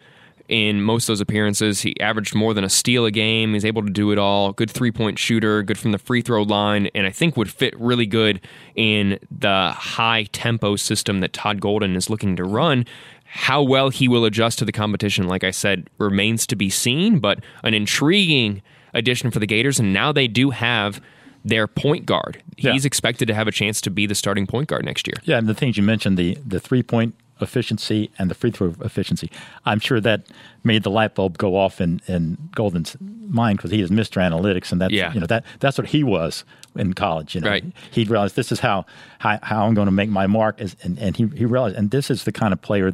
in 0.47 0.81
most 0.81 1.03
of 1.03 1.07
those 1.07 1.21
appearances. 1.21 1.81
He 1.81 1.99
averaged 1.99 2.33
more 2.35 2.53
than 2.53 2.63
a 2.63 2.69
steal 2.69 3.05
a 3.05 3.11
game. 3.11 3.53
He's 3.53 3.65
able 3.65 3.83
to 3.83 3.89
do 3.89 4.11
it 4.11 4.17
all. 4.17 4.53
Good 4.53 4.71
three 4.71 4.91
point 4.91 5.19
shooter, 5.19 5.63
good 5.63 5.77
from 5.77 5.91
the 5.91 5.97
free 5.97 6.21
throw 6.21 6.43
line, 6.43 6.87
and 6.95 7.05
I 7.05 7.11
think 7.11 7.37
would 7.37 7.51
fit 7.51 7.77
really 7.79 8.05
good 8.05 8.41
in 8.75 9.19
the 9.31 9.71
high 9.71 10.23
tempo 10.31 10.75
system 10.75 11.19
that 11.19 11.33
Todd 11.33 11.59
Golden 11.61 11.95
is 11.95 12.09
looking 12.09 12.35
to 12.37 12.43
run. 12.43 12.85
How 13.25 13.61
well 13.61 13.89
he 13.89 14.07
will 14.07 14.23
adjust 14.25 14.59
to 14.59 14.65
the 14.65 14.71
competition, 14.71 15.27
like 15.27 15.43
I 15.43 15.51
said, 15.51 15.89
remains 15.97 16.47
to 16.47 16.55
be 16.55 16.69
seen, 16.69 17.19
but 17.19 17.39
an 17.63 17.73
intriguing 17.73 18.61
addition 18.93 19.31
for 19.31 19.39
the 19.39 19.47
Gators. 19.47 19.79
And 19.79 19.91
now 19.91 20.13
they 20.13 20.27
do 20.27 20.51
have 20.51 21.01
their 21.43 21.67
point 21.67 22.05
guard. 22.05 22.41
Yeah. 22.57 22.71
He's 22.71 22.85
expected 22.85 23.27
to 23.27 23.33
have 23.33 23.47
a 23.47 23.51
chance 23.51 23.81
to 23.81 23.89
be 23.89 24.05
the 24.05 24.15
starting 24.15 24.47
point 24.47 24.69
guard 24.69 24.85
next 24.85 25.07
year. 25.07 25.15
Yeah, 25.23 25.37
and 25.37 25.47
the 25.47 25.53
things 25.53 25.77
you 25.77 25.83
mentioned, 25.83 26.17
the 26.17 26.37
the 26.45 26.59
three 26.59 26.83
point 26.83 27.15
efficiency 27.41 28.09
and 28.17 28.29
the 28.29 28.35
free 28.35 28.51
throw 28.51 28.73
efficiency, 28.81 29.29
I'm 29.65 29.79
sure 29.79 29.99
that 30.01 30.27
made 30.63 30.83
the 30.83 30.89
light 30.91 31.15
bulb 31.15 31.37
go 31.37 31.55
off 31.55 31.79
in, 31.81 32.01
in 32.07 32.37
Golden's 32.55 32.95
mind 32.99 33.57
because 33.57 33.71
he 33.71 33.81
is 33.81 33.89
Mr. 33.89 34.21
Analytics, 34.21 34.71
and 34.71 34.79
that's 34.81 34.93
Yeah. 34.93 35.13
you 35.13 35.19
know 35.19 35.27
that 35.27 35.43
that's 35.59 35.77
what 35.77 35.87
he 35.87 36.03
was 36.03 36.43
in 36.75 36.93
college. 36.93 37.35
You 37.35 37.41
know, 37.41 37.49
Right. 37.49 37.65
he 37.91 38.03
realized 38.05 38.35
this 38.35 38.51
is 38.51 38.59
how 38.61 38.85
how, 39.19 39.39
how 39.43 39.65
I'm 39.67 39.73
going 39.73 39.87
to 39.87 39.91
make 39.91 40.09
my 40.09 40.27
mark, 40.27 40.61
is, 40.61 40.75
and 40.83 40.97
and 40.99 41.15
he 41.17 41.27
he 41.35 41.45
realized, 41.45 41.75
and 41.75 41.91
this 41.91 42.09
is 42.09 42.23
the 42.23 42.31
kind 42.31 42.53
of 42.53 42.61
player, 42.61 42.93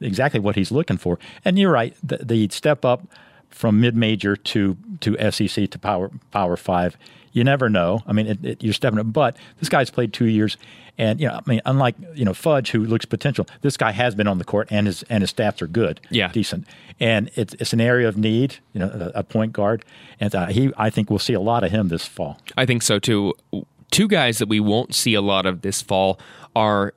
exactly 0.00 0.40
what 0.40 0.54
he's 0.56 0.70
looking 0.70 0.96
for. 0.96 1.18
And 1.44 1.58
you're 1.58 1.72
right, 1.72 1.94
the, 2.02 2.18
the 2.18 2.48
step 2.50 2.84
up 2.84 3.02
from 3.50 3.80
mid 3.80 3.94
major 3.96 4.36
to 4.36 4.76
to 5.00 5.16
SEC 5.30 5.70
to 5.70 5.78
power 5.78 6.10
power 6.30 6.56
five. 6.56 6.96
You 7.34 7.44
never 7.44 7.68
know. 7.68 8.00
I 8.06 8.12
mean, 8.14 8.26
it, 8.28 8.44
it, 8.44 8.62
you're 8.64 8.72
stepping 8.72 8.98
up, 8.98 9.12
but 9.12 9.36
this 9.60 9.68
guy's 9.68 9.90
played 9.90 10.12
two 10.14 10.24
years, 10.26 10.56
and 10.96 11.20
you 11.20 11.28
know, 11.28 11.34
I 11.34 11.50
mean, 11.50 11.60
unlike 11.66 11.96
you 12.14 12.24
know 12.24 12.32
Fudge, 12.32 12.70
who 12.70 12.84
looks 12.86 13.04
potential, 13.04 13.46
this 13.60 13.76
guy 13.76 13.90
has 13.90 14.14
been 14.14 14.26
on 14.26 14.38
the 14.38 14.44
court, 14.44 14.68
and 14.70 14.86
his 14.86 15.02
and 15.10 15.20
his 15.22 15.32
stats 15.32 15.60
are 15.60 15.66
good, 15.66 16.00
Yeah. 16.10 16.28
decent, 16.28 16.66
and 16.98 17.30
it's 17.34 17.52
it's 17.54 17.72
an 17.74 17.80
area 17.82 18.08
of 18.08 18.16
need, 18.16 18.56
you 18.72 18.78
know, 18.80 19.10
a, 19.14 19.18
a 19.18 19.22
point 19.22 19.52
guard, 19.52 19.84
and 20.20 20.34
uh, 20.34 20.46
he, 20.46 20.72
I 20.78 20.88
think, 20.90 21.10
we'll 21.10 21.18
see 21.18 21.34
a 21.34 21.40
lot 21.40 21.64
of 21.64 21.70
him 21.72 21.88
this 21.88 22.06
fall. 22.06 22.38
I 22.56 22.64
think 22.64 22.82
so 22.82 22.98
too. 22.98 23.34
Two 23.90 24.08
guys 24.08 24.38
that 24.38 24.48
we 24.48 24.58
won't 24.60 24.94
see 24.94 25.14
a 25.14 25.20
lot 25.20 25.44
of 25.44 25.62
this 25.62 25.82
fall 25.82 26.18
are 26.56 26.94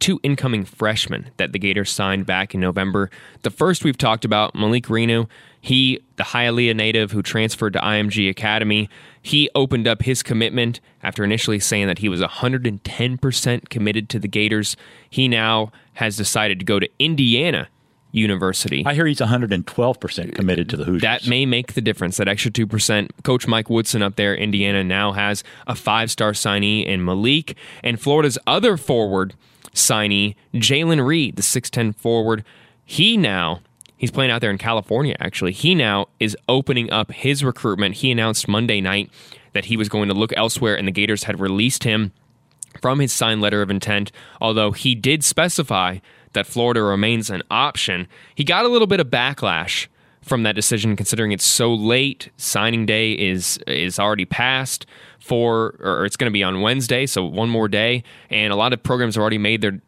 two 0.00 0.18
incoming 0.22 0.64
freshmen 0.64 1.30
that 1.36 1.52
the 1.52 1.58
Gators 1.58 1.90
signed 1.90 2.24
back 2.26 2.54
in 2.54 2.60
November. 2.60 3.10
The 3.42 3.50
first 3.50 3.84
we've 3.84 3.98
talked 3.98 4.24
about, 4.24 4.54
Malik 4.54 4.86
Reneau. 4.86 5.28
He, 5.60 6.02
the 6.16 6.24
Hialeah 6.24 6.74
native 6.74 7.12
who 7.12 7.22
transferred 7.22 7.74
to 7.74 7.80
IMG 7.80 8.30
Academy, 8.30 8.88
he 9.20 9.50
opened 9.54 9.86
up 9.86 10.02
his 10.02 10.22
commitment 10.22 10.80
after 11.02 11.22
initially 11.22 11.60
saying 11.60 11.86
that 11.86 11.98
he 11.98 12.08
was 12.08 12.20
110% 12.20 13.68
committed 13.68 14.08
to 14.08 14.18
the 14.18 14.28
Gators. 14.28 14.76
He 15.08 15.28
now 15.28 15.70
has 15.94 16.16
decided 16.16 16.58
to 16.60 16.64
go 16.64 16.78
to 16.78 16.88
Indiana 16.98 17.68
University. 18.12 18.84
I 18.86 18.94
hear 18.94 19.06
he's 19.06 19.20
112 19.20 20.00
percent 20.00 20.34
committed 20.34 20.68
to 20.70 20.76
the 20.76 20.84
Hoosiers. 20.84 21.02
That 21.02 21.28
may 21.28 21.46
make 21.46 21.74
the 21.74 21.80
difference. 21.80 22.16
That 22.16 22.28
extra 22.28 22.50
two 22.50 22.66
percent. 22.66 23.12
Coach 23.22 23.46
Mike 23.46 23.70
Woodson 23.70 24.02
up 24.02 24.16
there, 24.16 24.34
Indiana 24.34 24.82
now 24.82 25.12
has 25.12 25.44
a 25.66 25.74
five-star 25.74 26.32
signee 26.32 26.84
in 26.84 27.04
Malik, 27.04 27.56
and 27.84 28.00
Florida's 28.00 28.38
other 28.46 28.76
forward 28.76 29.34
signee, 29.74 30.34
Jalen 30.54 31.06
Reed, 31.06 31.36
the 31.36 31.42
six-ten 31.42 31.92
forward. 31.92 32.44
He 32.84 33.16
now 33.16 33.60
he's 34.00 34.10
playing 34.10 34.30
out 34.30 34.40
there 34.40 34.50
in 34.50 34.58
California. 34.58 35.14
Actually, 35.20 35.52
he 35.52 35.74
now 35.74 36.06
is 36.18 36.36
opening 36.48 36.90
up 36.90 37.12
his 37.12 37.44
recruitment. 37.44 37.96
He 37.96 38.10
announced 38.10 38.48
Monday 38.48 38.80
night 38.80 39.10
that 39.52 39.66
he 39.66 39.76
was 39.76 39.88
going 39.88 40.08
to 40.08 40.14
look 40.14 40.32
elsewhere, 40.36 40.76
and 40.76 40.88
the 40.88 40.92
Gators 40.92 41.24
had 41.24 41.38
released 41.38 41.84
him 41.84 42.12
from 42.80 42.98
his 42.98 43.12
signed 43.12 43.42
letter 43.42 43.62
of 43.62 43.70
intent, 43.70 44.10
although 44.40 44.72
he 44.72 44.94
did 44.94 45.22
specify 45.22 45.98
that 46.32 46.46
Florida 46.46 46.82
remains 46.82 47.28
an 47.28 47.42
option. 47.50 48.08
He 48.34 48.42
got 48.42 48.64
a 48.64 48.68
little 48.68 48.86
bit 48.86 49.00
of 49.00 49.08
backlash 49.08 49.86
from 50.22 50.44
that 50.44 50.54
decision 50.54 50.96
considering 50.96 51.32
it's 51.32 51.46
so 51.46 51.74
late. 51.74 52.30
Signing 52.36 52.86
day 52.86 53.12
is 53.12 53.58
is 53.66 53.98
already 53.98 54.24
passed 54.24 54.86
for 55.18 55.76
or 55.80 56.04
it's 56.06 56.16
going 56.16 56.30
to 56.30 56.32
be 56.32 56.42
on 56.42 56.60
Wednesday, 56.60 57.06
so 57.06 57.24
one 57.24 57.50
more 57.50 57.68
day 57.68 58.02
and 58.30 58.52
a 58.52 58.56
lot 58.56 58.72
of 58.72 58.82
programs 58.82 59.16
have 59.16 59.22
already 59.22 59.38
made 59.38 59.60
their 59.60 59.80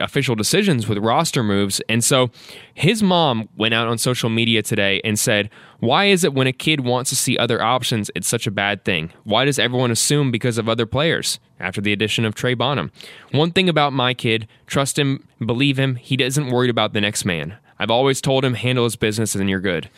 official 0.00 0.34
decisions 0.34 0.88
with 0.88 0.98
roster 0.98 1.42
moves. 1.42 1.80
And 1.88 2.02
so 2.02 2.30
his 2.74 3.02
mom 3.02 3.48
went 3.56 3.74
out 3.74 3.88
on 3.88 3.98
social 3.98 4.28
media 4.30 4.62
today 4.62 5.00
and 5.04 5.18
said, 5.18 5.50
Why 5.80 6.06
is 6.06 6.24
it 6.24 6.34
when 6.34 6.46
a 6.46 6.52
kid 6.52 6.80
wants 6.80 7.10
to 7.10 7.16
see 7.16 7.38
other 7.38 7.62
options, 7.62 8.10
it's 8.14 8.28
such 8.28 8.46
a 8.46 8.50
bad 8.50 8.84
thing? 8.84 9.10
Why 9.24 9.44
does 9.44 9.58
everyone 9.58 9.90
assume 9.90 10.30
because 10.30 10.58
of 10.58 10.68
other 10.68 10.86
players 10.86 11.38
after 11.60 11.80
the 11.80 11.92
addition 11.92 12.24
of 12.24 12.34
Trey 12.34 12.54
Bonham? 12.54 12.90
One 13.32 13.52
thing 13.52 13.68
about 13.68 13.92
my 13.92 14.14
kid, 14.14 14.48
trust 14.66 14.98
him, 14.98 15.26
believe 15.44 15.78
him, 15.78 15.96
he 15.96 16.14
isn't 16.22 16.50
worried 16.50 16.70
about 16.70 16.92
the 16.92 17.00
next 17.00 17.24
man. 17.24 17.56
I've 17.78 17.90
always 17.90 18.20
told 18.20 18.44
him, 18.44 18.54
handle 18.54 18.84
his 18.84 18.96
business 18.96 19.34
and 19.34 19.50
you're 19.50 19.60
good. 19.60 19.90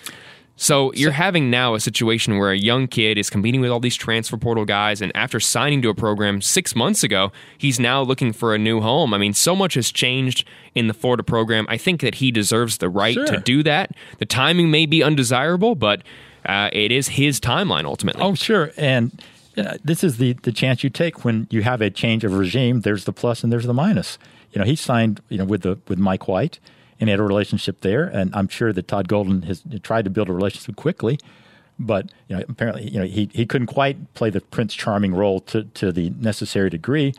So 0.61 0.93
you're 0.93 1.13
having 1.13 1.51
now 1.51 1.75
a 1.75 1.81
situation 1.81 2.37
where 2.37 2.51
a 2.51 2.57
young 2.59 2.89
kid 2.89 3.17
is 3.17 3.31
competing 3.31 3.61
with 3.61 3.71
all 3.71 3.79
these 3.79 3.95
transfer 3.95 4.37
portal 4.37 4.65
guys, 4.65 5.01
and 5.01 5.13
after 5.17 5.39
signing 5.39 5.81
to 5.83 5.89
a 5.89 5.95
program 5.95 6.43
six 6.43 6.75
months 6.75 7.05
ago, 7.05 7.31
he's 7.57 7.79
now 7.79 8.03
looking 8.03 8.33
for 8.33 8.57
a 8.57 8.59
new 8.59 8.81
home. 8.81 9.15
I 9.15 9.19
mean, 9.19 9.35
so 9.35 9.55
much 9.55 9.75
has 9.75 9.93
changed 9.93 10.45
in 10.75 10.89
the 10.89 10.95
Florida 10.95 11.23
program. 11.23 11.65
I 11.69 11.77
think 11.77 12.01
that 12.01 12.17
he 12.17 12.33
deserves 12.33 12.79
the 12.79 12.89
right 12.89 13.15
Sure. 13.15 13.27
to 13.27 13.39
do 13.39 13.63
that. 13.63 13.93
The 14.19 14.27
timing 14.27 14.69
may 14.73 14.85
be 14.85 15.01
undesirable, 15.01 15.77
but 15.77 16.03
uh, 16.45 16.71
it 16.73 16.91
is 16.91 17.09
his 17.11 17.39
timeline 17.39 17.85
ultimately. 17.85 18.21
Oh, 18.23 18.35
sure. 18.35 18.73
And 18.77 19.23
uh, 19.57 19.77
this 19.85 20.03
is 20.03 20.17
the, 20.19 20.33
the 20.43 20.51
chance 20.53 20.83
you 20.83 20.91
take 20.91 21.25
when 21.25 21.47
you 21.51 21.63
have 21.63 21.81
a 21.81 21.89
change 21.89 22.25
of 22.25 22.33
regime. 22.37 22.81
There's 22.81 23.05
the 23.05 23.13
plus 23.13 23.45
and 23.45 23.53
there's 23.53 23.67
the 23.67 23.75
minus. 23.75 24.19
You 24.53 24.59
know, 24.59 24.65
he 24.65 24.75
signed, 24.75 25.21
you 25.29 25.39
know, 25.39 25.45
with 25.45 25.63
the 25.63 25.79
with 25.87 25.99
Mike 26.01 26.27
White 26.27 26.59
and 27.01 27.09
he 27.09 27.11
had 27.11 27.21
a 27.21 27.25
relationship 27.25 27.81
there. 27.81 28.05
And 28.05 28.35
I'm 28.35 28.49
sure 28.49 28.73
that 28.73 28.89
Todd 28.89 29.09
Golden 29.09 29.43
has 29.43 29.63
tried 29.83 30.05
to 30.05 30.11
build 30.11 30.29
a 30.29 30.33
relationship 30.33 30.77
quickly. 30.77 31.19
But 31.79 32.11
you 32.27 32.37
know, 32.37 32.45
apparently, 32.49 32.91
you 32.91 32.99
know, 32.99 33.07
he, 33.07 33.31
he 33.33 33.47
couldn't 33.47 33.69
quite 33.69 34.13
play 34.15 34.31
the 34.31 34.41
Prince 34.41 34.75
Charming 34.75 35.15
role 35.15 35.41
to, 35.41 35.65
to 35.65 35.93
the 35.93 36.11
necessary 36.11 36.71
degree. 36.71 37.15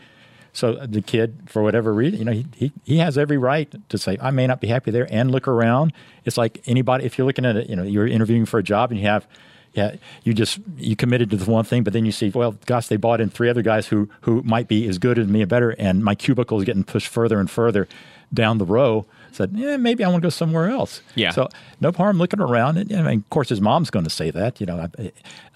So 0.52 0.74
the 0.74 1.02
kid, 1.02 1.44
for 1.46 1.62
whatever 1.62 1.94
reason, 1.94 2.20
you 2.20 2.26
know, 2.26 2.32
he, 2.32 2.46
he, 2.56 2.72
he 2.84 2.98
has 2.98 3.18
every 3.18 3.38
right 3.38 3.74
to 3.90 3.98
say, 3.98 4.18
I 4.20 4.32
may 4.32 4.48
not 4.48 4.60
be 4.60 4.68
happy 4.68 4.92
there 4.92 5.08
and 5.10 5.32
look 5.32 5.48
around. 5.48 5.94
It's 6.26 6.38
like 6.38 6.62
anybody, 6.66 7.06
if 7.06 7.18
you're 7.18 7.28
looking 7.28 7.46
at 7.46 7.56
it, 7.56 7.70
you 7.70 7.76
know, 7.76 7.84
you're 7.84 8.08
interviewing 8.08 8.46
for 8.46 8.58
a 8.60 8.64
job 8.64 8.92
and 8.92 9.00
you 9.00 9.06
have, 9.08 9.28
yeah, 9.74 9.96
you 10.24 10.34
just, 10.34 10.60
you 10.76 10.96
committed 10.96 11.30
to 11.30 11.38
the 11.38 11.50
one 11.50 11.64
thing, 11.64 11.84
but 11.84 11.94
then 11.94 12.04
you 12.04 12.12
see, 12.12 12.30
well, 12.30 12.58
gosh, 12.66 12.88
they 12.88 12.98
bought 12.98 13.22
in 13.22 13.30
three 13.30 13.48
other 13.48 13.62
guys 13.62 13.88
who, 13.88 14.10
who 14.22 14.42
might 14.42 14.68
be 14.68 14.88
as 14.88 14.98
good 14.98 15.20
as 15.20 15.28
me 15.28 15.44
or 15.44 15.46
better. 15.46 15.76
And 15.78 16.04
my 16.04 16.16
cubicle 16.16 16.58
is 16.58 16.66
getting 16.66 16.84
pushed 16.84 17.08
further 17.08 17.40
and 17.40 17.50
further 17.50 17.88
down 18.34 18.58
the 18.58 18.66
row. 18.66 19.06
Said, 19.32 19.52
yeah, 19.54 19.78
maybe 19.78 20.04
I 20.04 20.10
want 20.10 20.22
to 20.22 20.26
go 20.26 20.30
somewhere 20.30 20.70
else. 20.70 21.02
Yeah. 21.16 21.32
So 21.32 21.50
no 21.82 21.92
harm 21.92 22.18
looking 22.18 22.40
around. 22.40 22.78
And, 22.78 22.94
I 22.94 23.02
mean, 23.02 23.20
of 23.20 23.30
course, 23.30 23.50
his 23.50 23.62
mom's 23.62 23.90
going 23.90 24.06
to 24.06 24.10
say 24.10 24.32
that. 24.32 24.60
You 24.60 24.66
know, 24.66 24.90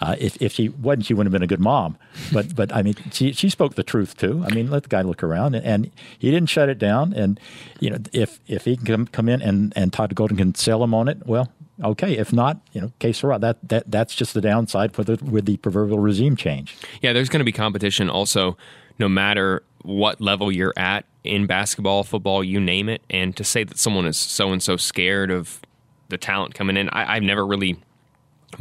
uh, 0.02 0.16
if 0.20 0.42
if 0.42 0.54
she 0.54 0.70
wasn't, 0.70 1.06
she 1.06 1.14
wouldn't 1.14 1.34
have 1.34 1.40
been 1.40 1.44
a 1.44 1.48
good 1.48 1.60
mom. 1.60 1.98
But 2.32 2.56
but 2.56 2.74
I 2.74 2.82
mean, 2.82 2.96
she 3.12 3.34
she 3.34 3.50
spoke 3.50 3.76
the 3.76 3.84
truth 3.84 4.18
too. 4.18 4.44
I 4.46 4.54
mean, 4.54 4.70
let 4.70 4.84
the 4.84 4.90
guy 4.90 5.02
look 5.02 5.24
around, 5.24 5.56
and, 5.56 5.66
and 5.66 5.92
he 6.18 6.32
didn't 6.32 6.50
shut 6.50 6.70
it 6.70 6.80
down. 6.80 7.14
And 7.14 7.40
you 7.80 7.90
know, 7.90 7.98
if 8.12 8.40
if 8.48 8.66
he 8.66 8.78
can 8.78 8.86
come, 8.86 9.08
come 9.08 9.30
in 9.30 9.42
and 9.42 9.74
and 9.76 9.92
Todd 9.92 10.16
Golden 10.16 10.38
can 10.38 10.56
sell 10.56 10.84
him 10.84 10.94
on 10.94 11.08
it, 11.08 11.26
well, 11.26 11.52
okay. 11.84 12.18
If 12.18 12.32
not, 12.34 12.60
you 12.72 12.82
know, 12.82 12.92
case 13.00 13.20
sera. 13.20 13.40
That 13.40 13.58
that 13.68 13.90
that's 13.90 14.16
just 14.16 14.34
the 14.34 14.42
downside 14.42 14.94
for 14.94 15.04
the 15.04 15.18
with 15.24 15.46
the 15.46 15.58
proverbial 15.58 16.00
regime 16.00 16.36
change. 16.36 16.78
Yeah, 17.02 17.14
there's 17.14 17.30
going 17.30 17.40
to 17.40 17.46
be 17.46 17.52
competition 17.52 18.10
also, 18.10 18.58
no 19.00 19.10
matter 19.10 19.64
what 19.82 20.22
level 20.22 20.52
you're 20.52 20.74
at 20.78 21.06
in 21.24 21.46
basketball, 21.46 22.04
football, 22.04 22.44
you 22.44 22.60
name 22.60 22.90
it. 22.90 23.02
And 23.10 23.36
to 23.38 23.44
say 23.44 23.64
that 23.64 23.78
someone 23.78 24.06
is 24.06 24.18
so 24.18 24.52
and 24.52 24.62
so 24.62 24.78
scared 24.78 25.32
of 25.32 25.62
the 26.10 26.18
talent 26.18 26.54
coming 26.54 26.78
in, 26.78 26.90
I, 26.90 27.16
I've 27.16 27.24
never 27.24 27.46
really 27.46 27.78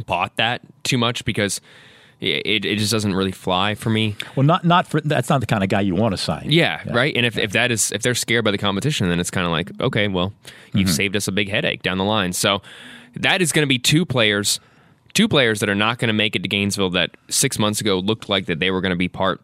bought 0.05 0.35
that 0.37 0.61
too 0.83 0.97
much 0.97 1.25
because 1.25 1.61
it, 2.19 2.63
it 2.63 2.77
just 2.77 2.91
doesn't 2.91 3.15
really 3.15 3.31
fly 3.31 3.75
for 3.75 3.89
me. 3.89 4.15
Well, 4.35 4.45
not 4.45 4.63
not 4.63 4.87
for 4.87 5.01
that's 5.01 5.29
not 5.29 5.41
the 5.41 5.47
kind 5.47 5.61
of 5.63 5.69
guy 5.69 5.81
you 5.81 5.93
want 5.93 6.13
to 6.13 6.17
sign. 6.17 6.45
Yeah, 6.49 6.81
right. 6.93 7.13
And 7.15 7.25
if, 7.25 7.37
if 7.37 7.51
that 7.51 7.69
is 7.71 7.91
if 7.91 8.01
they're 8.01 8.15
scared 8.15 8.45
by 8.45 8.51
the 8.51 8.57
competition, 8.57 9.09
then 9.09 9.19
it's 9.19 9.31
kind 9.31 9.45
of 9.45 9.51
like 9.51 9.71
okay, 9.81 10.07
well, 10.07 10.33
you've 10.73 10.87
mm-hmm. 10.87 10.95
saved 10.95 11.15
us 11.15 11.27
a 11.27 11.31
big 11.31 11.49
headache 11.49 11.83
down 11.83 11.97
the 11.97 12.05
line. 12.05 12.31
So 12.31 12.61
that 13.15 13.41
is 13.41 13.51
going 13.51 13.63
to 13.63 13.67
be 13.67 13.77
two 13.77 14.05
players, 14.05 14.61
two 15.13 15.27
players 15.27 15.59
that 15.59 15.69
are 15.69 15.75
not 15.75 15.99
going 15.99 16.07
to 16.07 16.13
make 16.13 16.35
it 16.35 16.43
to 16.43 16.47
Gainesville. 16.47 16.91
That 16.91 17.11
six 17.29 17.59
months 17.59 17.81
ago 17.81 17.99
looked 17.99 18.29
like 18.29 18.45
that 18.45 18.59
they 18.59 18.71
were 18.71 18.79
going 18.79 18.91
to 18.91 18.95
be 18.95 19.09
part 19.09 19.41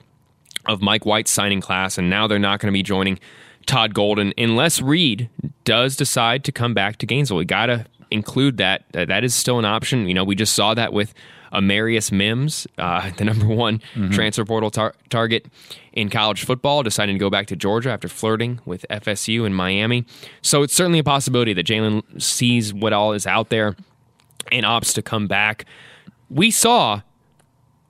of 0.70 0.82
Mike 0.82 1.06
White's 1.06 1.32
signing 1.32 1.62
class, 1.62 1.98
and 1.98 2.10
now 2.10 2.28
they're 2.28 2.40
not 2.40 2.60
going 2.60 2.72
to 2.72 2.78
be 2.78 2.84
joining 2.84 3.20
Todd 3.66 3.94
Golden 3.94 4.34
unless 4.38 4.82
Reed 4.82 5.30
does 5.64 5.96
decide 5.96 6.44
to 6.46 6.52
come 6.52 6.74
back 6.74 6.98
to 6.98 7.06
Gainesville. 7.06 7.38
We 7.38 7.46
got 7.46 7.66
to 7.66 7.86
include 8.12 8.58
that. 8.58 8.86
Uh, 8.94 9.06
that 9.06 9.24
is 9.24 9.34
still 9.36 9.60
an 9.60 9.66
option. 9.66 10.08
You 10.08 10.14
know, 10.14 10.24
we 10.24 10.36
just 10.36 10.54
saw 10.54 10.74
that 10.76 10.94
with 10.94 11.14
Amarius 11.52 12.12
Mims, 12.12 12.68
uh, 12.78 13.10
the 13.18 13.26
number 13.26 13.48
one 13.48 13.82
transfer 14.12 14.46
portal 14.46 14.70
tar- 14.70 14.94
target 15.10 15.48
in 15.94 16.10
college 16.10 16.46
football, 16.46 16.84
deciding 16.84 17.16
to 17.16 17.20
go 17.20 17.30
back 17.30 17.48
to 17.48 17.56
Georgia 17.56 17.90
after 17.90 18.08
flirting 18.08 18.60
with 18.66 18.86
FSU 18.90 19.46
and 19.46 19.56
Miami. 19.56 20.06
So 20.42 20.62
it's 20.62 20.74
certainly 20.74 21.00
a 21.00 21.04
possibility 21.04 21.54
that 21.54 21.66
Jalen 21.66 22.22
sees 22.22 22.74
what 22.74 22.94
all 22.94 23.14
is 23.14 23.26
out 23.26 23.50
there 23.50 23.76
and 24.52 24.66
opts 24.66 24.94
to 24.94 25.02
come 25.02 25.28
back. 25.28 25.66
We 26.30 26.52
saw 26.52 27.02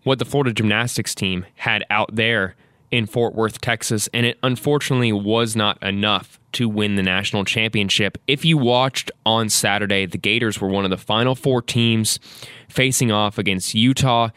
what 0.04 0.20
the 0.20 0.26
Florida 0.26 0.54
gymnastics 0.54 1.14
team 1.14 1.46
had 1.56 1.84
out 1.90 2.16
there 2.16 2.56
in 2.92 3.06
Fort 3.06 3.36
Worth, 3.36 3.62
Texas, 3.62 4.10
and 4.14 4.26
it 4.26 4.38
unfortunately 4.44 5.12
was 5.12 5.56
not 5.56 5.82
enough 5.84 6.40
to 6.54 6.68
win 6.68 6.96
the 6.96 7.04
national 7.04 7.46
championship. 7.46 8.18
If 8.28 8.44
you 8.44 8.58
watched 8.58 9.12
on 9.26 9.50
Saturday, 9.50 10.06
the 10.06 10.18
Gators 10.18 10.60
were 10.60 10.68
one 10.68 10.86
of 10.86 10.90
the 10.90 10.98
final 10.98 11.36
four 11.36 11.62
teams 11.62 12.20
facing 12.68 13.12
off 13.12 13.38
against 13.38 13.76
Utah, 13.76 14.30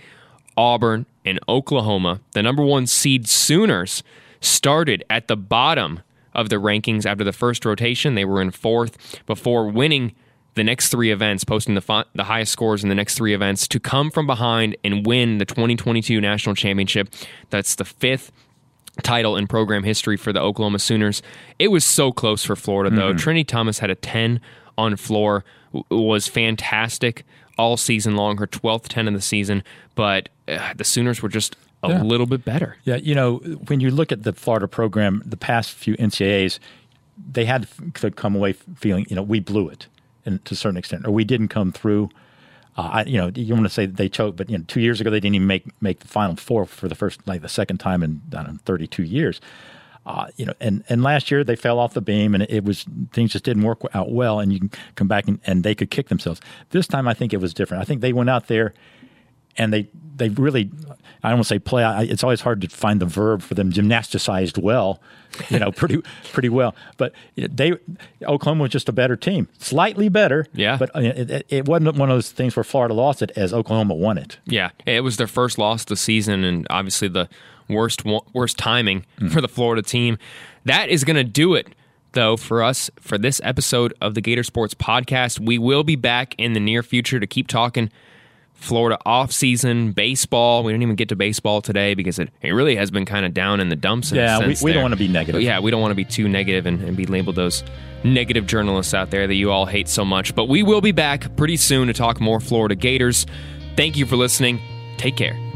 Auburn, 0.56 1.06
and 1.24 1.40
Oklahoma. 1.48 2.20
The 2.32 2.42
number 2.42 2.62
one 2.62 2.86
seed 2.86 3.28
Sooners 3.28 4.02
started 4.40 5.04
at 5.08 5.28
the 5.28 5.36
bottom 5.36 6.00
of 6.34 6.48
the 6.48 6.56
rankings 6.56 7.06
after 7.06 7.24
the 7.24 7.32
first 7.32 7.64
rotation. 7.64 8.14
They 8.14 8.24
were 8.24 8.42
in 8.42 8.50
fourth 8.50 9.24
before 9.26 9.68
winning 9.68 10.12
the 10.54 10.64
next 10.64 10.88
three 10.88 11.10
events, 11.10 11.44
posting 11.44 11.74
the, 11.74 11.80
fi- 11.80 12.04
the 12.14 12.24
highest 12.24 12.52
scores 12.52 12.82
in 12.82 12.88
the 12.88 12.94
next 12.94 13.14
three 13.16 13.32
events 13.34 13.66
to 13.68 13.80
come 13.80 14.10
from 14.10 14.26
behind 14.26 14.76
and 14.84 15.06
win 15.06 15.38
the 15.38 15.44
2022 15.46 16.20
national 16.20 16.54
championship. 16.54 17.08
That's 17.50 17.74
the 17.76 17.84
fifth 17.84 18.30
title 19.02 19.36
in 19.36 19.46
program 19.46 19.82
history 19.84 20.16
for 20.18 20.32
the 20.32 20.40
Oklahoma 20.40 20.78
Sooners. 20.78 21.22
It 21.58 21.68
was 21.68 21.84
so 21.84 22.12
close 22.12 22.44
for 22.44 22.54
Florida, 22.56 22.94
though. 22.94 23.14
Trinity 23.14 23.44
Thomas 23.44 23.78
had 23.78 23.88
a 23.90 23.94
10 23.94 24.40
on 24.76 24.96
floor, 24.96 25.44
w- 25.72 26.04
was 26.06 26.28
fantastic 26.28 27.24
all 27.58 27.76
season 27.78 28.16
long, 28.16 28.36
her 28.38 28.46
12th 28.46 28.88
10 28.88 29.08
of 29.08 29.14
the 29.14 29.20
season, 29.22 29.62
but 29.94 30.28
uh, 30.48 30.74
the 30.76 30.84
Sooners 30.84 31.22
were 31.22 31.28
just 31.28 31.56
a 31.82 31.88
Yeah. 31.88 32.02
little 32.02 32.26
bit 32.26 32.44
better. 32.44 32.76
Yeah, 32.84 32.96
you 32.96 33.14
know, 33.14 33.36
when 33.68 33.80
you 33.80 33.90
look 33.90 34.12
at 34.12 34.22
the 34.22 34.32
Florida 34.32 34.68
program, 34.68 35.22
the 35.24 35.36
past 35.36 35.70
few 35.72 35.94
NCAAs, 35.96 36.58
they 37.30 37.44
had 37.44 37.66
to 37.96 38.10
come 38.10 38.34
away 38.34 38.52
feeling, 38.52 39.06
you 39.08 39.16
know, 39.16 39.22
we 39.22 39.40
blew 39.40 39.68
it, 39.68 39.86
and 40.24 40.44
to 40.44 40.54
a 40.54 40.56
certain 40.56 40.76
extent, 40.76 41.06
or 41.06 41.10
we 41.10 41.24
didn't 41.24 41.48
come 41.48 41.72
through. 41.72 42.10
Uh, 42.76 42.88
I, 42.92 43.04
you 43.04 43.18
know, 43.18 43.30
you 43.34 43.52
want 43.52 43.66
to 43.66 43.70
say 43.70 43.84
they 43.84 44.08
choked, 44.08 44.36
but 44.36 44.48
you 44.48 44.56
know, 44.56 44.64
two 44.66 44.80
years 44.80 45.00
ago 45.00 45.10
they 45.10 45.20
didn't 45.20 45.34
even 45.34 45.46
make 45.46 45.82
make 45.82 46.00
the 46.00 46.08
Final 46.08 46.36
Four 46.36 46.64
for 46.66 46.88
the 46.88 46.94
first, 46.94 47.20
like 47.26 47.42
the 47.42 47.48
second 47.48 47.78
time 47.78 48.02
in 48.02 48.22
know, 48.32 48.56
32 48.64 49.02
years. 49.02 49.40
Uh, 50.04 50.26
you 50.36 50.44
know, 50.44 50.54
and, 50.60 50.82
and 50.88 51.04
last 51.04 51.30
year 51.30 51.44
they 51.44 51.54
fell 51.54 51.78
off 51.78 51.94
the 51.94 52.00
beam, 52.00 52.34
and 52.34 52.44
it 52.48 52.64
was 52.64 52.84
things 53.12 53.32
just 53.32 53.44
didn't 53.44 53.62
work 53.62 53.82
out 53.94 54.10
well, 54.10 54.40
and 54.40 54.52
you 54.52 54.58
can 54.58 54.70
come 54.96 55.06
back 55.06 55.28
and, 55.28 55.38
and 55.46 55.62
they 55.62 55.74
could 55.74 55.90
kick 55.90 56.08
themselves. 56.08 56.40
This 56.70 56.88
time, 56.88 57.06
I 57.06 57.14
think 57.14 57.32
it 57.32 57.36
was 57.36 57.54
different. 57.54 57.82
I 57.82 57.84
think 57.84 58.00
they 58.00 58.12
went 58.12 58.28
out 58.28 58.48
there 58.48 58.74
and 59.56 59.72
they 59.72 59.88
they 60.16 60.28
really 60.28 60.70
I 61.22 61.28
don't 61.28 61.38
want 61.38 61.46
to 61.46 61.54
say 61.54 61.58
play. 61.58 61.84
I, 61.84 62.02
it's 62.02 62.24
always 62.24 62.40
hard 62.40 62.60
to 62.62 62.68
find 62.68 63.00
the 63.00 63.06
verb 63.06 63.42
for 63.42 63.54
them. 63.54 63.70
Gymnasticized 63.70 64.58
well, 64.58 65.00
you 65.50 65.58
know, 65.58 65.70
pretty 65.72 66.02
pretty 66.32 66.48
well. 66.48 66.74
But 66.96 67.12
they 67.36 67.74
Oklahoma 68.24 68.62
was 68.62 68.72
just 68.72 68.88
a 68.88 68.92
better 68.92 69.16
team, 69.16 69.48
slightly 69.58 70.08
better. 70.08 70.46
Yeah. 70.52 70.76
But 70.76 70.94
uh, 70.96 71.00
it, 71.00 71.30
it, 71.30 71.46
it 71.48 71.68
wasn't 71.68 71.96
one 71.96 72.10
of 72.10 72.16
those 72.16 72.32
things 72.32 72.56
where 72.56 72.64
Florida 72.64 72.94
lost 72.94 73.22
it 73.22 73.30
as 73.36 73.52
Oklahoma 73.54 73.94
won 73.94 74.18
it. 74.18 74.38
Yeah, 74.46 74.70
it 74.84 75.02
was 75.02 75.16
their 75.16 75.26
first 75.26 75.58
loss 75.58 75.82
of 75.82 75.88
the 75.88 75.96
season, 75.96 76.44
and 76.44 76.66
obviously 76.70 77.08
the 77.08 77.28
worst 77.68 78.02
worst 78.32 78.58
timing 78.58 79.06
for 79.30 79.40
the 79.40 79.48
Florida 79.48 79.82
team. 79.82 80.18
That 80.64 80.88
is 80.88 81.04
going 81.04 81.16
to 81.16 81.24
do 81.24 81.54
it, 81.54 81.68
though, 82.12 82.36
for 82.36 82.62
us 82.62 82.90
for 83.00 83.18
this 83.18 83.40
episode 83.44 83.94
of 84.00 84.14
the 84.14 84.20
Gator 84.20 84.44
Sports 84.44 84.74
Podcast. 84.74 85.40
We 85.40 85.58
will 85.58 85.84
be 85.84 85.96
back 85.96 86.34
in 86.38 86.52
the 86.52 86.60
near 86.60 86.82
future 86.82 87.20
to 87.20 87.26
keep 87.26 87.48
talking 87.48 87.90
Florida 88.62 88.96
offseason 89.04 89.94
baseball. 89.94 90.62
We 90.62 90.72
didn't 90.72 90.82
even 90.82 90.96
get 90.96 91.08
to 91.08 91.16
baseball 91.16 91.60
today 91.60 91.94
because 91.94 92.18
it, 92.18 92.30
it 92.40 92.52
really 92.52 92.76
has 92.76 92.90
been 92.90 93.04
kind 93.04 93.26
of 93.26 93.34
down 93.34 93.60
in 93.60 93.68
the 93.68 93.76
dumps. 93.76 94.12
In 94.12 94.18
Yeah, 94.18 94.38
we, 94.38 94.56
we 94.62 94.72
don't 94.72 94.82
want 94.82 94.92
to 94.92 94.98
be 94.98 95.08
negative. 95.08 95.34
But 95.40 95.42
yeah, 95.42 95.58
we 95.58 95.70
don't 95.70 95.80
want 95.80 95.90
to 95.90 95.96
be 95.96 96.04
too 96.04 96.28
negative 96.28 96.64
and, 96.66 96.80
and 96.82 96.96
be 96.96 97.06
labeled 97.06 97.36
those 97.36 97.64
negative 98.04 98.46
journalists 98.46 98.94
out 98.94 99.10
there 99.10 99.26
that 99.26 99.34
you 99.34 99.50
all 99.50 99.66
hate 99.66 99.88
so 99.88 100.04
much. 100.04 100.34
But 100.34 100.46
we 100.46 100.62
will 100.62 100.80
be 100.80 100.92
back 100.92 101.36
pretty 101.36 101.56
soon 101.56 101.88
to 101.88 101.92
talk 101.92 102.20
more 102.20 102.40
Florida 102.40 102.74
Gators. 102.74 103.26
Thank 103.76 103.96
you 103.96 104.06
for 104.06 104.16
listening. 104.16 104.60
Take 104.96 105.16
care. 105.16 105.51